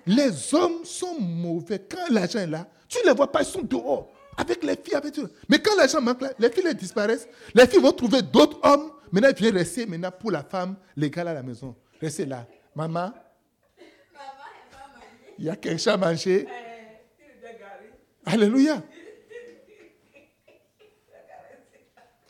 Les 0.07 0.53
hommes 0.53 0.83
sont 0.83 1.19
mauvais. 1.19 1.79
Quand 1.79 2.09
l'argent 2.09 2.39
est 2.39 2.47
là, 2.47 2.67
tu 2.87 2.97
ne 2.99 3.09
les 3.09 3.13
vois 3.13 3.31
pas, 3.31 3.41
ils 3.41 3.45
sont 3.45 3.61
dehors. 3.61 4.11
Avec 4.37 4.63
les 4.63 4.75
filles, 4.75 4.95
avec 4.95 5.13
tout. 5.13 5.27
Mais 5.47 5.59
quand 5.59 5.75
l'argent 5.75 6.01
manque 6.01 6.21
là, 6.21 6.31
les 6.37 6.49
filles 6.49 6.75
disparaissent. 6.75 7.27
Les 7.53 7.67
filles 7.67 7.81
vont 7.81 7.91
trouver 7.91 8.21
d'autres 8.21 8.59
hommes. 8.63 8.91
Maintenant, 9.11 9.29
ils 9.29 9.35
viennent 9.43 9.55
rester 9.57 9.85
maintenant 9.85 10.11
pour 10.11 10.31
la 10.31 10.43
femme 10.43 10.75
légale 10.95 11.29
à 11.29 11.33
la 11.33 11.43
maison. 11.43 11.75
Restez 12.01 12.25
là. 12.25 12.45
Maman, 12.75 13.13
il 15.37 15.45
y 15.45 15.49
a 15.49 15.55
quelque 15.55 15.77
chose 15.77 15.87
à 15.87 15.97
manger. 15.97 16.47
Alléluia. 18.25 18.81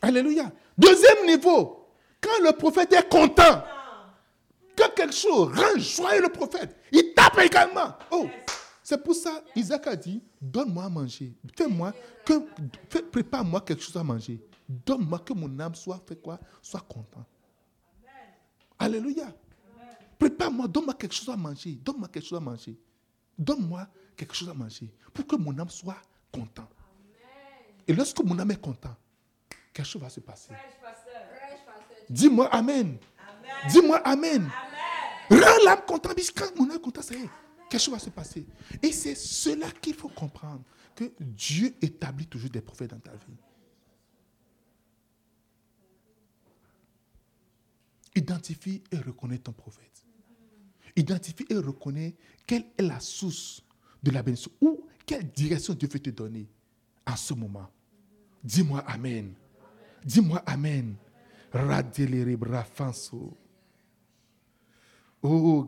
Alléluia. 0.01 0.51
Deuxième 0.77 1.25
niveau, 1.25 1.89
quand 2.21 2.43
le 2.43 2.51
prophète 2.51 2.93
est 2.93 3.09
content, 3.09 3.63
quand 4.77 4.89
quelque 4.95 5.13
chose 5.13 5.51
rend 5.55 5.79
joyeux 5.79 6.21
le 6.21 6.29
prophète, 6.29 6.75
il 6.91 7.13
tape 7.13 7.39
également. 7.39 7.95
Oh, 8.11 8.27
c'est 8.85 9.03
pour 9.03 9.15
ça 9.15 9.43
Isaac 9.55 9.87
a 9.87 9.95
dit, 9.95 10.21
donne-moi 10.39 10.83
à 10.83 10.89
manger. 10.89 11.33
Fais-moi, 11.57 11.91
que, 12.23 12.37
prépare-moi 12.99 13.59
quelque 13.61 13.81
chose 13.81 13.97
à 13.97 14.03
manger. 14.03 14.39
Donne-moi 14.69 15.17
que 15.17 15.33
mon 15.33 15.59
âme 15.59 15.73
soit, 15.73 15.99
fait 16.07 16.21
quoi, 16.21 16.39
soit 16.61 16.81
content. 16.81 17.25
Alléluia. 18.77 19.33
Prépare-moi, 20.19 20.67
donne-moi 20.67 20.93
quelque 20.93 21.15
chose 21.15 21.29
à 21.29 21.35
manger. 21.35 21.79
Donne-moi 21.83 22.07
quelque 22.09 22.27
chose 22.27 22.37
à 22.37 22.39
manger. 22.39 22.77
Donne-moi 23.35 23.87
quelque 24.15 24.35
chose 24.35 24.49
à 24.49 24.53
manger 24.53 24.93
pour 25.11 25.25
que 25.25 25.35
mon 25.35 25.57
âme 25.57 25.69
soit 25.69 25.97
content. 26.31 26.69
Et 27.87 27.93
lorsque 27.93 28.23
mon 28.23 28.37
âme 28.37 28.51
est 28.51 28.61
content, 28.61 28.95
quelque 29.73 29.87
chose 29.87 30.03
va 30.03 30.09
se 30.09 30.19
passer. 30.19 30.53
Dis-moi 32.07 32.45
Amen. 32.53 32.99
Dis-moi 33.67 33.97
Amen. 34.05 34.47
Rends 35.31 35.65
l'âme 35.65 35.81
contente. 35.87 36.19
Quand 36.35 36.55
mon 36.55 36.69
âme 36.69 36.75
est 36.75 36.81
content, 36.81 37.01
ça 37.01 37.15
y 37.15 37.23
est. 37.23 37.29
Quelque 37.69 37.81
chose 37.81 37.93
va 37.93 37.99
se 37.99 38.09
passer. 38.09 38.45
Et 38.81 38.91
c'est 38.91 39.15
cela 39.15 39.69
qu'il 39.71 39.95
faut 39.95 40.09
comprendre. 40.09 40.63
Que 40.95 41.11
Dieu 41.19 41.73
établit 41.81 42.27
toujours 42.27 42.49
des 42.49 42.61
prophètes 42.61 42.91
dans 42.91 42.99
ta 42.99 43.11
vie. 43.11 43.37
Identifie 48.15 48.81
et 48.91 48.97
reconnais 48.97 49.39
ton 49.39 49.51
prophète. 49.51 50.05
Identifie 50.95 51.45
et 51.49 51.57
reconnais 51.57 52.15
quelle 52.47 52.63
est 52.77 52.83
la 52.83 53.01
source 53.01 53.61
de 54.01 54.11
la 54.11 54.23
bénédiction 54.23 54.51
ou 54.61 54.87
quelle 55.05 55.29
direction 55.31 55.73
Dieu 55.73 55.89
veut 55.91 55.99
te 55.99 56.11
donner 56.11 56.47
en 57.05 57.15
ce 57.17 57.33
moment. 57.33 57.69
Dis-moi 58.41 58.79
Amen. 58.87 59.33
Dis-moi 60.05 60.41
Amen. 60.45 60.95
Oh, 65.27 65.67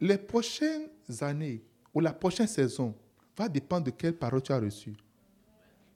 Les 0.00 0.16
prochaines 0.16 0.88
années 1.20 1.62
ou 1.92 2.00
la 2.00 2.12
prochaine 2.14 2.46
saison 2.46 2.94
va 3.36 3.48
dépendre 3.50 3.84
de 3.84 3.90
quelle 3.90 4.16
parole 4.16 4.40
tu 4.40 4.52
as 4.52 4.58
reçue. 4.58 4.96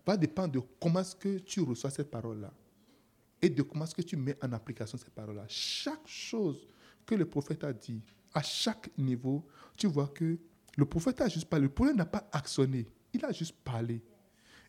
Va 0.04 0.18
dépendre 0.18 0.52
de 0.52 0.60
comment 0.78 1.00
est-ce 1.00 1.16
que 1.16 1.38
tu 1.38 1.60
reçois 1.62 1.90
cette 1.90 2.10
parole-là 2.10 2.52
et 3.40 3.48
de 3.48 3.62
comment 3.62 3.84
est-ce 3.84 3.94
que 3.94 4.02
tu 4.02 4.16
mets 4.16 4.36
en 4.42 4.52
application 4.52 4.98
ces 4.98 5.08
paroles-là. 5.08 5.44
Chaque 5.48 6.06
chose 6.06 6.68
que 7.06 7.14
le 7.14 7.24
prophète 7.24 7.64
a 7.64 7.72
dit, 7.72 8.02
à 8.34 8.42
chaque 8.42 8.90
niveau, 8.98 9.46
tu 9.76 9.86
vois 9.86 10.08
que 10.08 10.38
le 10.76 10.84
prophète 10.84 11.22
a 11.22 11.28
juste 11.28 11.46
parlé. 11.46 11.64
Le 11.64 11.72
prophète 11.72 11.96
n'a 11.96 12.04
pas 12.04 12.28
actionné, 12.30 12.86
il 13.14 13.24
a 13.24 13.32
juste 13.32 13.56
parlé. 13.64 14.02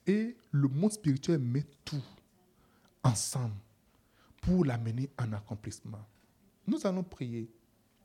Et 0.07 0.37
le 0.51 0.67
monde 0.69 0.93
spirituel 0.93 1.39
met 1.39 1.65
tout 1.83 2.01
ensemble 3.03 3.55
pour 4.41 4.65
l'amener 4.65 5.09
en 5.17 5.31
accomplissement. 5.33 6.05
Nous 6.67 6.85
allons 6.85 7.03
prier. 7.03 7.49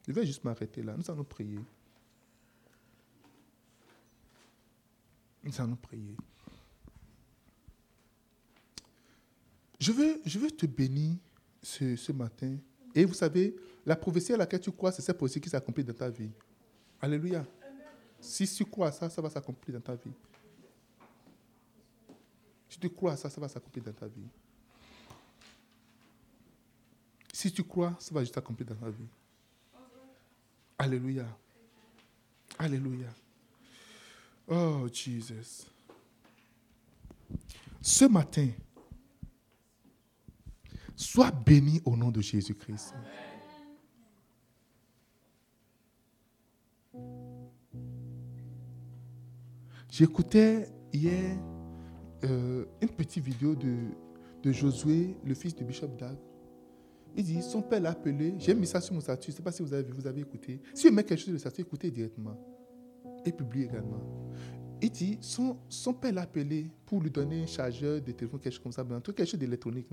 Je 0.06 0.12
vais 0.12 0.26
juste 0.26 0.44
m'arrêter 0.44 0.82
là. 0.82 0.96
Nous 0.96 1.10
allons 1.10 1.24
prier. 1.24 1.60
Nous 5.42 5.60
allons 5.60 5.76
prier. 5.76 6.16
Je 9.78 9.92
veux, 9.92 10.20
je 10.24 10.38
veux 10.38 10.50
te 10.50 10.66
bénir 10.66 11.16
ce, 11.62 11.94
ce 11.96 12.12
matin. 12.12 12.56
Et 12.94 13.04
vous 13.04 13.14
savez, 13.14 13.54
la 13.86 13.96
prophétie 13.96 14.32
à 14.32 14.36
laquelle 14.36 14.60
tu 14.60 14.72
crois, 14.72 14.90
c'est 14.90 15.02
cette 15.02 15.16
prophétie 15.16 15.40
qui 15.40 15.48
s'accomplit 15.48 15.84
dans 15.84 15.94
ta 15.94 16.10
vie. 16.10 16.30
Alléluia. 17.00 17.44
Si 18.20 18.46
tu 18.48 18.64
crois 18.64 18.88
à 18.88 18.92
ça, 18.92 19.08
ça 19.08 19.22
va 19.22 19.30
s'accomplir 19.30 19.76
dans 19.78 19.84
ta 19.84 19.94
vie. 19.94 20.12
Si 22.68 22.78
tu 22.78 22.90
crois 22.90 23.12
à 23.12 23.16
ça, 23.16 23.30
ça 23.30 23.40
va 23.40 23.48
s'accomplir 23.48 23.84
dans 23.84 23.92
ta 23.92 24.06
vie. 24.06 24.26
Si 27.38 27.52
tu 27.52 27.62
crois, 27.62 27.94
ça 28.00 28.12
va 28.12 28.22
juste 28.22 28.36
accomplir 28.36 28.66
dans 28.66 28.74
ta 28.74 28.90
vie. 28.90 29.06
Alléluia. 30.76 31.24
Alléluia. 32.58 33.06
Oh, 34.48 34.88
Jesus. 34.92 35.70
Ce 37.80 38.06
matin, 38.06 38.48
sois 40.96 41.30
béni 41.30 41.80
au 41.84 41.96
nom 41.96 42.10
de 42.10 42.20
Jésus-Christ. 42.20 42.92
J'écoutais 49.88 50.68
hier 50.92 51.38
euh, 52.24 52.64
une 52.82 52.90
petite 52.90 53.22
vidéo 53.22 53.54
de, 53.54 53.76
de 54.42 54.50
Josué, 54.50 55.16
le 55.24 55.34
fils 55.34 55.54
du 55.54 55.62
bishop 55.62 55.96
Dag. 55.96 56.18
Il 57.18 57.24
dit, 57.24 57.42
son 57.42 57.62
père 57.62 57.80
l'a 57.80 57.90
appelé, 57.90 58.36
j'ai 58.38 58.54
mis 58.54 58.64
ça 58.64 58.80
sur 58.80 58.94
mon 58.94 59.00
statut, 59.00 59.26
je 59.26 59.32
ne 59.32 59.36
sais 59.38 59.42
pas 59.42 59.50
si 59.50 59.60
vous 59.60 59.74
avez, 59.74 59.90
vous 59.90 60.06
avez 60.06 60.20
écouté. 60.20 60.60
Si 60.72 60.86
vous 60.86 60.94
mettez 60.94 61.08
quelque 61.08 61.18
chose 61.18 61.24
sur 61.24 61.32
le 61.32 61.38
statut, 61.40 61.62
écoutez 61.62 61.90
directement. 61.90 62.36
Et 63.26 63.32
publiez 63.32 63.64
également. 63.64 64.00
Il 64.80 64.88
dit, 64.88 65.18
son, 65.20 65.56
père 66.00 66.12
l'a 66.12 66.20
appelé 66.20 66.70
pour 66.86 67.00
lui 67.00 67.10
donner 67.10 67.42
un 67.42 67.46
chargeur 67.46 68.00
de 68.00 68.12
téléphone, 68.12 68.38
quelque 68.38 68.52
chose 68.52 68.62
comme 68.62 68.70
ça, 68.70 68.84
quelque 69.02 69.24
chose 69.24 69.40
d'électronique, 69.40 69.88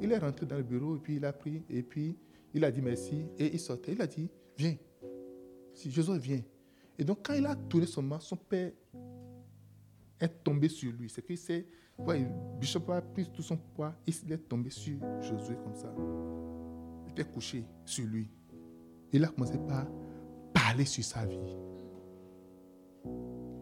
Il 0.00 0.12
est 0.12 0.18
rentré 0.18 0.46
dans 0.46 0.56
le 0.56 0.62
bureau, 0.62 0.94
et 0.94 1.00
puis 1.00 1.16
il 1.16 1.24
a 1.24 1.32
pris, 1.32 1.64
et 1.68 1.82
puis 1.82 2.16
il 2.54 2.64
a 2.64 2.70
dit 2.70 2.80
merci, 2.80 3.26
et 3.36 3.52
il 3.52 3.58
sortait. 3.58 3.94
Il 3.94 4.00
a 4.00 4.06
dit, 4.06 4.30
viens. 4.56 4.76
Si 5.74 5.90
Josué 5.90 6.16
vient. 6.20 6.42
Et 6.96 7.02
donc, 7.02 7.26
quand 7.26 7.34
il 7.34 7.46
a 7.46 7.56
tourné 7.56 7.86
son 7.86 8.02
main, 8.02 8.20
son 8.20 8.36
père 8.36 8.70
est 10.20 10.44
tombé 10.44 10.68
sur 10.68 10.92
lui. 10.92 11.10
C'est 11.10 11.22
que 11.22 11.34
c'est, 11.34 11.66
ouais, 11.98 12.24
Bishop 12.60 12.88
a 12.92 13.02
pris 13.02 13.28
tout 13.32 13.42
son 13.42 13.56
poids, 13.56 13.96
il 14.06 14.32
est 14.32 14.48
tombé 14.48 14.70
sur 14.70 14.96
Josué 15.20 15.56
comme 15.56 15.74
ça. 15.74 15.92
Couché 17.24 17.64
sur 17.84 18.04
lui. 18.06 18.28
Il 19.12 19.24
a 19.24 19.28
commencé 19.28 19.58
par 19.68 19.86
parler 20.52 20.84
sur 20.84 21.04
sa 21.04 21.24
vie. 21.24 21.38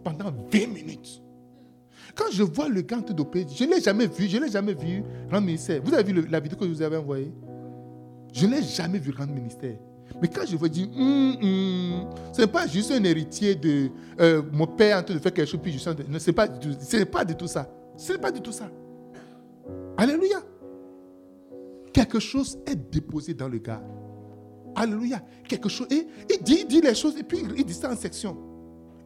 Pendant 0.04 0.30
20 0.52 0.66
minutes. 0.72 1.22
Quand 2.14 2.30
je 2.30 2.42
vois 2.42 2.68
le 2.68 2.82
gant 2.82 3.00
dopé, 3.00 3.44
je 3.52 3.64
ne 3.64 3.70
l'ai 3.74 3.80
jamais 3.80 4.06
vu, 4.06 4.26
je 4.28 4.36
ne 4.38 4.44
l'ai 4.44 4.50
jamais 4.50 4.74
vu 4.74 5.02
rendre 5.30 5.46
ministère. 5.46 5.80
Vous 5.84 5.92
avez 5.94 6.12
vu 6.12 6.26
la 6.28 6.40
vidéo 6.40 6.58
que 6.58 6.64
je 6.64 6.70
vous 6.70 6.82
avez 6.82 6.96
envoyée? 6.96 7.32
Je 8.32 8.46
ne 8.46 8.52
l'ai 8.56 8.62
jamais 8.62 8.98
vu 8.98 9.12
rendre 9.16 9.32
ministère. 9.32 9.76
Mais 10.22 10.28
quand 10.28 10.46
je 10.46 10.56
vois 10.56 10.68
dire, 10.68 10.86
Hum, 10.96 11.36
hum, 11.42 12.10
ce 12.32 12.42
n'est 12.42 12.46
pas 12.46 12.66
juste 12.66 12.92
un 12.92 13.02
héritier 13.02 13.54
de 13.56 13.90
euh, 14.20 14.42
mon 14.52 14.66
père 14.66 14.98
en 14.98 15.02
train 15.02 15.14
de 15.14 15.18
faire 15.18 15.32
quelque 15.34 15.48
chose, 15.50 15.60
puis 15.62 15.72
je 15.72 15.78
en 15.90 15.94
train 15.94 16.04
de- 16.04 16.18
ce 16.18 16.30
n'est 16.30 16.34
pas, 16.34 16.46
pas 17.10 17.24
du 17.24 17.34
tout 17.34 17.46
ça. 17.48 17.68
Ce 17.96 18.12
n'est 18.12 18.18
pas 18.18 18.30
du 18.30 18.40
tout 18.40 18.52
ça. 18.52 18.70
Alléluia. 19.96 20.38
Quelque 22.06 22.20
chose 22.20 22.56
est 22.66 22.76
déposé 22.76 23.34
dans 23.34 23.48
le 23.48 23.58
gars. 23.58 23.82
Alléluia. 24.76 25.20
Quelque 25.48 25.68
chose. 25.68 25.88
Et 25.90 26.06
il 26.30 26.44
dit, 26.44 26.58
il 26.60 26.66
dit 26.68 26.80
les 26.80 26.94
choses 26.94 27.16
et 27.18 27.24
puis 27.24 27.38
il 27.56 27.64
dit 27.64 27.74
ça 27.74 27.90
en 27.90 27.96
section. 27.96 28.36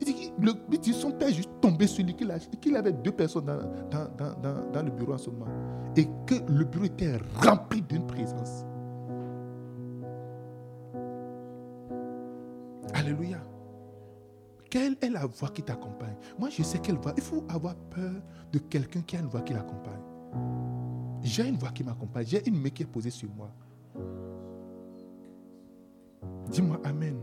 Il 0.03 0.15
dit, 0.15 0.33
le, 0.39 0.53
dit 0.77 0.93
son 0.93 1.11
père 1.13 1.29
est 1.29 1.33
juste 1.33 1.49
tombé 1.63 1.87
sur 1.87 2.05
lui, 2.05 2.15
qu'il 2.15 2.31
a- 2.31 2.39
qu'il 2.39 2.77
avait 2.77 2.93
deux 2.93 3.13
personnes 3.13 3.47
dans 3.47 4.83
le 4.85 4.91
bureau 4.91 5.15
en 5.15 5.19
ce 5.19 5.31
moment. 5.31 5.47
Et 5.97 6.05
que 6.27 6.35
le 6.53 6.65
bureau 6.65 6.85
était 6.85 7.17
rempli 7.43 7.81
d'une 7.81 8.07
présence. 8.07 8.65
Alléluia. 12.93 13.39
Quelle 14.71 14.97
est 15.01 15.09
la 15.11 15.25
voix 15.25 15.49
qui 15.49 15.63
t'accompagne? 15.63 16.17
Moi, 16.39 16.51
je 16.51 16.63
sais 16.63 16.79
quelle 16.81 16.97
voix. 16.97 17.15
Il 17.17 17.23
faut 17.23 17.45
avoir 17.49 17.75
peur 17.77 18.13
de 18.53 18.59
quelqu'un 18.59 19.01
qui 19.01 19.17
a 19.17 19.21
une 19.21 19.27
voix 19.27 19.41
qui 19.41 19.55
l'accompagne. 19.55 20.03
J'ai 21.23 21.49
une 21.49 21.57
voix 21.57 21.71
qui 21.71 21.85
m'accompagne. 21.85 22.27
J'ai 22.27 22.47
une 22.49 22.61
main 22.61 22.71
qui 22.71 22.83
est 22.83 22.87
posée 22.87 23.11
sur 23.11 23.29
moi. 23.31 23.51
Dis-moi 26.51 26.81
Amen. 26.85 27.17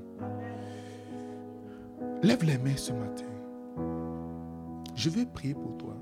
Lève 2.24 2.44
les 2.44 2.58
mains 2.58 2.78
ce 2.78 2.94
matin. 2.94 3.26
Je 4.96 5.10
vais 5.10 5.26
prier 5.26 5.54
pour 5.54 5.78
toi. 5.78 5.96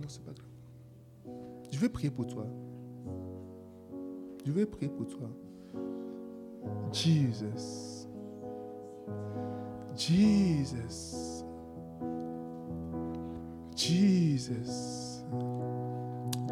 Non, 0.00 0.08
c'est 0.08 0.22
pas 0.22 0.32
grave. 0.32 1.34
Je 1.70 1.78
vais 1.78 1.88
prier 1.88 2.10
pour 2.10 2.26
toi. 2.26 2.46
Je 4.44 4.52
vais 4.52 4.66
prier 4.66 4.90
pour 4.90 5.06
toi. 5.06 5.28
Jesus. 6.92 8.06
Jesus. 9.96 11.44
Jesus. 13.76 15.24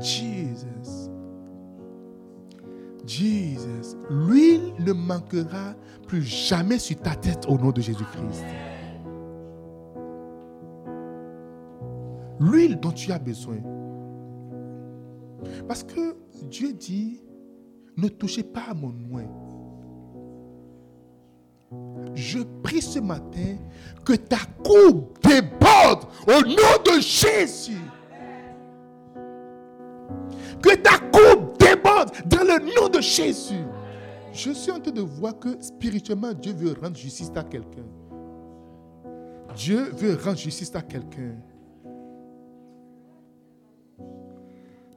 Jesus. 0.00 1.10
Jesus. 3.06 3.96
L'huile 4.10 4.74
ne 4.80 4.92
manquera 4.92 5.74
plus 6.06 6.22
jamais 6.22 6.78
sur 6.78 6.96
ta 6.98 7.14
tête 7.14 7.46
au 7.48 7.58
nom 7.58 7.70
de 7.70 7.80
Jésus-Christ. 7.80 8.44
L'huile 12.40 12.78
dont 12.80 12.92
tu 12.92 13.12
as 13.12 13.18
besoin. 13.18 13.58
Parce 15.66 15.82
que 15.82 16.16
Dieu 16.50 16.72
dit, 16.72 17.20
ne 17.96 18.08
touchez 18.08 18.42
pas 18.42 18.64
à 18.70 18.74
mon 18.74 18.94
oin. 19.10 19.24
Je 22.14 22.38
prie 22.62 22.82
ce 22.82 22.98
matin 22.98 23.56
que 24.04 24.14
ta 24.14 24.38
coupe 24.62 25.18
déborde 25.22 26.04
au 26.26 26.42
nom 26.46 26.82
de 26.84 27.00
Jésus. 27.00 27.80
Que 30.62 30.76
ta 30.76 30.98
coupe 30.98 31.58
déborde 31.58 32.10
dans 32.26 32.42
le 32.42 32.74
nom 32.74 32.88
de 32.88 33.00
Jésus. 33.00 33.64
Je 34.32 34.50
suis 34.50 34.70
en 34.70 34.80
train 34.80 34.92
de 34.92 35.00
voir 35.00 35.38
que 35.38 35.60
spirituellement, 35.60 36.32
Dieu 36.32 36.52
veut 36.52 36.76
rendre 36.80 36.96
justice 36.96 37.30
à 37.34 37.42
quelqu'un. 37.42 37.86
Dieu 39.56 39.90
veut 39.96 40.18
rendre 40.22 40.36
justice 40.36 40.74
à 40.74 40.82
quelqu'un. 40.82 41.36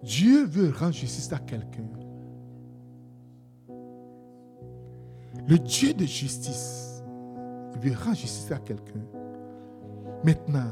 Dieu 0.04 0.46
veut 0.46 0.72
rendre 0.78 0.94
justice 0.94 1.32
à 1.32 1.40
quelqu'un. 1.40 1.88
Le 5.48 5.58
Dieu 5.58 5.94
de 5.94 6.06
justice 6.06 7.02
veut 7.82 7.94
rendre 7.94 8.18
justice 8.18 8.52
à 8.52 8.60
quelqu'un. 8.60 9.02
Maintenant, 10.24 10.72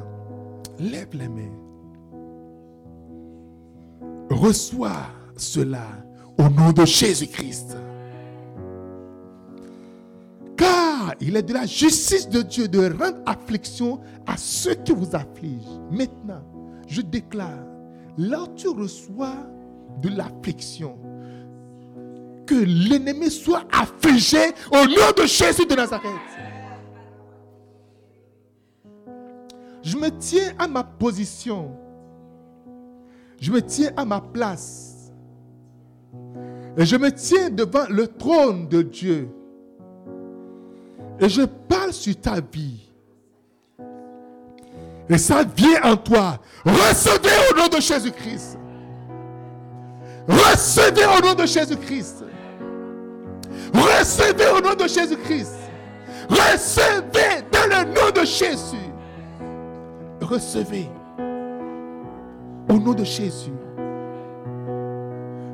lève 0.78 1.10
les 1.14 1.30
mains. 1.30 1.67
Reçois 4.30 5.08
cela 5.36 5.86
au 6.38 6.50
nom 6.50 6.72
de 6.72 6.86
Jésus-Christ. 6.86 7.78
Car 10.56 11.14
il 11.20 11.36
est 11.36 11.44
de 11.44 11.54
la 11.54 11.66
justice 11.66 12.28
de 12.30 12.42
Dieu 12.42 12.68
de 12.68 12.80
rendre 12.80 13.20
affliction 13.26 14.00
à 14.26 14.38
ceux 14.38 14.76
qui 14.76 14.92
vous 14.92 15.16
affligent. 15.16 15.82
Maintenant, 15.92 16.44
je 16.88 17.02
déclare, 17.02 17.64
où 18.18 18.48
tu 18.56 18.68
reçois 18.70 19.36
de 20.02 20.10
l'affliction, 20.10 20.98
que 22.46 22.56
l'ennemi 22.56 23.30
soit 23.30 23.66
affligé 23.72 24.52
au 24.72 24.86
nom 24.86 25.12
de 25.16 25.26
Jésus 25.26 25.66
de 25.66 25.76
Nazareth. 25.76 26.12
Je 29.84 29.96
me 29.98 30.10
tiens 30.20 30.54
à 30.60 30.68
ma 30.68 30.84
position. 30.84 31.72
Je 33.40 33.52
me 33.52 33.62
tiens 33.62 33.92
à 33.96 34.06
ma 34.06 34.20
place. 34.20 35.12
Et 36.78 36.86
je 36.86 36.96
me 36.96 37.12
tiens 37.12 37.50
devant 37.50 37.86
le 37.90 38.08
trône 38.08 38.68
de 38.68 38.82
Dieu. 38.82 39.30
Et 41.20 41.30
je 41.30 41.44
parle 41.44 41.94
sur 41.94 42.16
ta 42.20 42.40
vie. 42.40 42.92
Et 45.10 45.18
ça 45.18 45.44
vient 45.44 45.82
en 45.84 45.96
toi. 45.96 46.40
Recevez 46.66 47.30
au 47.52 47.58
nom 47.58 47.68
de 47.68 47.82
Jésus-Christ. 47.82 48.60
Recevez 50.28 51.06
au 51.06 51.26
nom 51.26 51.34
de 51.34 51.46
Jésus-Christ. 51.46 52.24
Recevez 53.74 54.48
au 54.48 54.62
nom 54.62 54.76
de 54.76 54.88
Jésus-Christ. 54.88 55.56
Recevez 56.30 57.44
dans 57.52 57.68
le 57.70 57.94
nom 57.94 58.12
de 58.14 58.26
Jésus. 58.26 58.78
Recevez 60.22 60.90
au 62.70 62.74
nom 62.74 62.94
de 62.94 63.04
Jésus. 63.04 63.54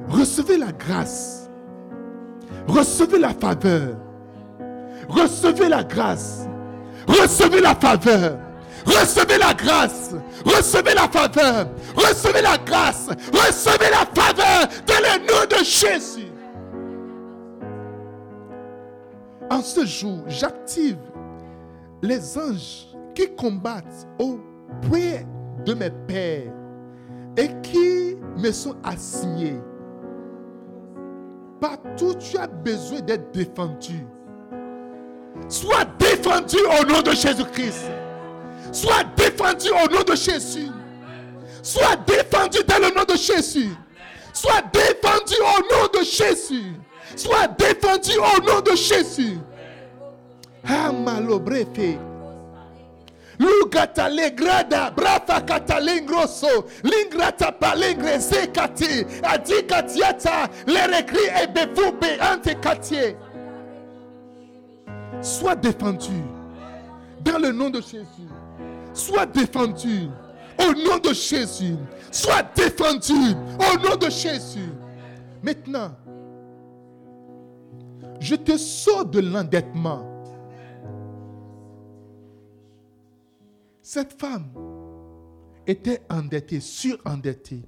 Recevez 0.10 0.58
la 0.58 0.72
grâce. 0.72 1.50
Recevez 2.68 3.20
la 3.20 3.34
faveur. 3.34 3.96
Recevez 5.10 5.70
la 5.70 5.84
grâce. 5.84 6.48
Recevez 7.08 7.62
la 7.62 7.76
faveur. 7.76 8.38
Recevez 8.86 9.38
la 9.38 9.54
grâce. 9.54 10.12
Recevez 10.46 10.94
la 10.94 11.08
faveur. 11.08 11.68
Recevez 11.96 12.42
la 12.42 12.58
grâce. 12.58 13.08
Recevez 13.32 13.90
la 13.90 14.06
faveur 14.14 14.68
dans 14.88 14.94
le 15.00 15.20
nom 15.28 15.46
de 15.50 15.64
Jésus. 15.64 16.32
En 19.50 19.62
ce 19.62 19.86
jour, 19.86 20.24
j'active 20.28 20.98
les 22.02 22.38
anges 22.38 22.88
qui 23.14 23.34
combattent 23.36 24.08
auprès 24.20 25.26
de 25.66 25.74
mes 25.74 25.92
pères 26.08 26.52
et 27.38 27.50
qui 27.62 28.18
me 28.38 28.52
sont 28.52 28.76
assignés? 28.84 29.60
Partout 31.60 32.16
tu 32.20 32.38
as 32.38 32.48
besoin 32.48 33.02
d'être 33.02 33.32
défendu. 33.32 34.06
Sois 35.48 35.86
défendu 35.98 36.58
au 36.80 36.86
nom 36.86 37.02
de 37.02 37.12
Jésus-Christ. 37.12 37.86
Sois 38.72 39.04
défendu 39.16 39.70
au 39.70 39.92
nom 39.92 40.04
de 40.04 40.16
Jésus. 40.16 40.70
Sois 41.62 41.96
défendu 42.06 42.60
dans 42.68 42.80
le 42.80 42.94
nom 42.96 43.04
de 43.08 43.18
Jésus. 43.18 43.70
Sois 44.34 44.62
défendu 44.74 45.36
au 45.40 45.62
nom 45.74 45.88
de 46.00 46.04
Jésus. 46.04 46.74
Sois 47.16 47.48
défendu 47.48 48.12
au 48.18 48.42
nom 48.44 48.62
de 48.62 48.76
Jésus. 48.76 49.38
Amalobrefe. 50.64 51.98
Lugata 53.40 54.10
legrada, 54.10 54.92
brafa 54.92 55.42
katalingroso, 55.42 56.66
lingrata 56.84 57.52
palingre 57.52 58.20
zekati, 58.20 59.06
adikatiata, 59.24 60.50
lerekri 60.68 61.26
e 61.44 61.48
befube 61.48 62.20
ante 62.22 62.56
katie. 62.62 63.16
Sois 65.22 65.56
défendu 65.56 66.22
dans 67.24 67.40
le 67.40 67.52
nom 67.52 67.70
de 67.70 67.82
Jésus. 67.82 68.30
Sois 68.94 69.26
défendu 69.26 70.10
au 70.60 70.74
nom 70.74 70.98
de 71.00 71.14
Jésus. 71.14 71.76
Sois 72.12 72.44
défendu 72.56 73.14
au 73.14 73.78
nom 73.80 73.96
de 73.96 74.10
Jésus. 74.10 74.70
Maintenant, 75.42 75.92
je 78.20 78.36
te 78.36 78.58
sors 78.58 79.06
de 79.06 79.20
l'endettement. 79.20 80.13
Cette 83.94 84.20
femme 84.20 84.50
était 85.68 86.02
endettée, 86.10 86.60
surendettée. 86.60 87.64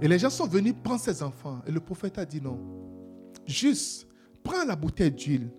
Et 0.00 0.08
les 0.08 0.18
gens 0.18 0.30
sont 0.30 0.46
venus 0.46 0.72
prendre 0.82 1.02
ses 1.02 1.22
enfants. 1.22 1.60
Et 1.66 1.70
le 1.70 1.80
prophète 1.80 2.16
a 2.16 2.24
dit 2.24 2.40
non. 2.40 2.58
Juste, 3.44 4.08
prends 4.42 4.64
la 4.64 4.74
bouteille 4.74 5.10
d'huile. 5.10 5.50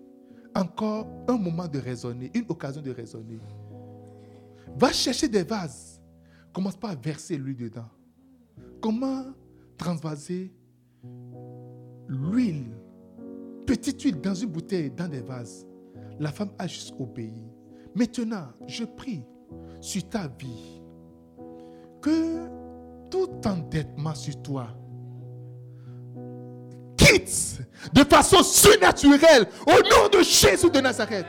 Encore 0.56 1.06
un 1.28 1.38
moment 1.38 1.68
de 1.68 1.78
raisonner, 1.78 2.32
une 2.34 2.46
occasion 2.48 2.82
de 2.82 2.90
raisonner. 2.90 3.38
Va 4.76 4.90
chercher 4.90 5.28
des 5.28 5.44
vases. 5.44 6.02
Commence 6.52 6.76
pas 6.76 6.88
à 6.88 6.96
verser 6.96 7.38
l'huile 7.38 7.58
dedans. 7.58 7.88
Comment 8.82 9.26
transvaser 9.78 10.52
l'huile, 12.08 12.76
petite 13.68 14.02
huile 14.02 14.20
dans 14.20 14.34
une 14.34 14.50
bouteille, 14.50 14.90
dans 14.90 15.06
des 15.06 15.20
vases? 15.20 15.64
La 16.18 16.32
femme 16.32 16.50
a 16.58 16.66
juste 16.66 16.92
obéi. 16.98 17.49
Maintenant, 17.94 18.48
je 18.66 18.84
prie 18.84 19.22
sur 19.80 20.08
ta 20.08 20.28
vie 20.38 20.80
que 22.00 22.48
tout 23.10 23.30
endettement 23.44 24.14
sur 24.14 24.40
toi 24.42 24.68
quitte 26.96 27.60
de 27.92 28.04
façon 28.04 28.42
surnaturelle 28.42 29.46
au 29.66 29.72
nom 29.72 30.08
de 30.12 30.22
Jésus 30.22 30.70
de 30.70 30.80
Nazareth. 30.80 31.26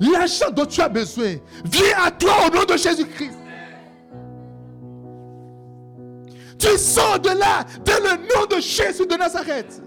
L'argent 0.00 0.50
dont 0.50 0.64
tu 0.64 0.80
as 0.80 0.88
besoin 0.88 1.34
vient 1.64 1.98
à 2.02 2.10
toi 2.10 2.32
au 2.46 2.54
nom 2.54 2.64
de 2.64 2.76
Jésus-Christ. 2.76 3.36
Tu 6.58 6.78
sors 6.78 7.18
de 7.18 7.28
là 7.28 7.64
dans 7.84 8.02
le 8.02 8.16
nom 8.22 8.46
de 8.46 8.60
Jésus 8.60 9.06
de 9.06 9.14
Nazareth. 9.14 9.82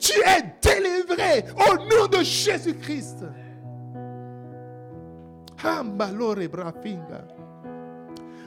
Tu 0.00 0.12
es 0.26 0.42
délivré 0.62 1.44
au 1.68 1.76
nom 1.76 2.06
de 2.10 2.22
Jésus-Christ. 2.24 3.24
Hambalore 5.62 6.48
brafinga. 6.48 7.28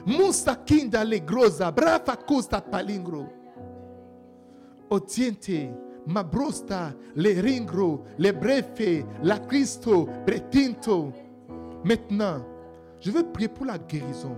Musakinda 0.04 1.04
le 1.04 1.20
groza, 1.20 1.70
brafa 1.70 2.16
costa 2.16 2.60
palingro. 2.60 3.26
Otiente, 4.90 5.70
ma 6.06 6.22
brosta, 6.22 6.92
le 7.14 7.40
ringro, 7.40 8.04
le 8.18 8.32
brefe, 8.32 9.04
la 9.22 9.38
Cristo, 9.38 10.08
pretinto. 10.26 11.12
Maintenant, 11.84 12.44
je 13.00 13.10
veux 13.10 13.24
prier 13.24 13.48
pour 13.48 13.66
la 13.66 13.78
guérison. 13.78 14.36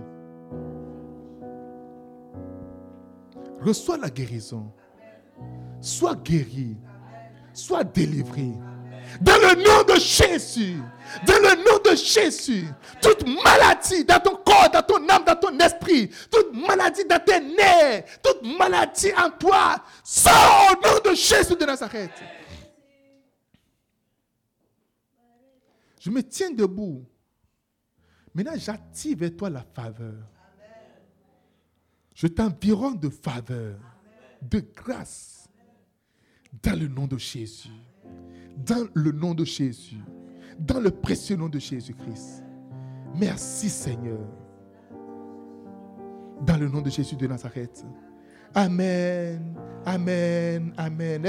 Reçois 3.59 3.97
la 3.97 4.09
guérison. 4.09 4.71
Sois 5.81 6.15
guéri. 6.15 6.77
Sois 7.57 7.83
délivré. 7.83 8.53
Dans 9.19 9.35
le 9.37 9.55
nom 9.55 9.83
de 9.83 9.99
Jésus. 9.99 10.79
Dans 11.25 11.39
le 11.41 11.55
nom 11.63 11.79
de 11.83 11.95
Jésus. 11.95 12.67
Toute 13.01 13.25
maladie 13.43 14.05
dans 14.05 14.19
ton 14.19 14.35
corps, 14.35 14.69
dans 14.71 14.83
ton 14.83 15.09
âme, 15.09 15.23
dans 15.25 15.35
ton 15.35 15.57
esprit. 15.57 16.11
Toute 16.31 16.53
maladie 16.53 17.03
dans 17.05 17.19
tes 17.19 17.39
nerfs. 17.39 18.03
Toute 18.21 18.43
maladie 18.59 19.11
en 19.17 19.31
toi. 19.31 19.83
Sors 20.03 20.69
au 20.71 20.87
nom 20.87 20.99
de 21.03 21.15
Jésus 21.15 21.55
de 21.55 21.65
Nazareth. 21.65 22.11
Je 25.99 26.11
me 26.11 26.21
tiens 26.21 26.51
debout. 26.51 27.03
Maintenant, 28.35 28.53
j'active 28.55 29.17
vers 29.17 29.35
toi 29.35 29.49
la 29.49 29.63
faveur. 29.73 30.13
Je 32.13 32.27
t'environne 32.27 32.99
de 32.99 33.09
faveur, 33.09 33.79
de 34.43 34.59
grâce. 34.59 35.36
Dans 36.63 36.79
le 36.79 36.87
nom 36.87 37.07
de 37.07 37.17
Jésus. 37.17 37.69
Dans 38.65 38.87
le 38.93 39.11
nom 39.11 39.33
de 39.33 39.45
Jésus. 39.45 39.97
Dans 40.59 40.79
le 40.79 40.91
précieux 40.91 41.35
nom 41.35 41.49
de 41.49 41.59
Jésus-Christ. 41.59 42.43
Merci 43.15 43.69
Seigneur. 43.69 44.19
Dans 46.45 46.57
le 46.57 46.67
nom 46.67 46.81
de 46.81 46.89
Jésus 46.89 47.15
de 47.15 47.27
Nazareth. 47.27 47.85
Amen. 48.53 49.55
Amen. 49.85 50.73
Amen. 50.77 51.21